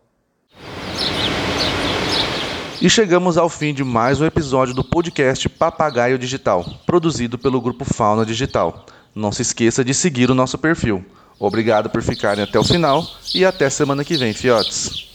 E 2.82 2.89
chegamos 2.89 3.38
ao 3.38 3.47
fim 3.47 3.75
de 3.75 3.84
mais 3.84 4.19
um 4.19 4.25
episódio 4.25 4.73
do 4.73 4.84
podcast 4.84 5.47
Papagaio 5.47 6.17
Digital, 6.17 6.65
produzido 6.84 7.38
pelo 7.38 7.61
grupo 7.61 7.86
Fauna 7.86 8.25
Digital. 8.25 8.88
Não 9.13 9.32
se 9.32 9.43
esqueça 9.43 9.86
de 9.86 9.93
seguir 9.93 10.32
o 10.32 10.34
nosso 10.34 10.57
perfil. 10.57 11.05
Obrigado 11.39 11.91
por 11.91 12.01
ficarem 12.01 12.43
até 12.43 12.57
o 12.57 12.63
final 12.63 13.05
e 13.36 13.45
até 13.45 13.69
semana 13.69 14.03
que 14.03 14.17
vem, 14.17 14.34
fiotes. 14.34 15.11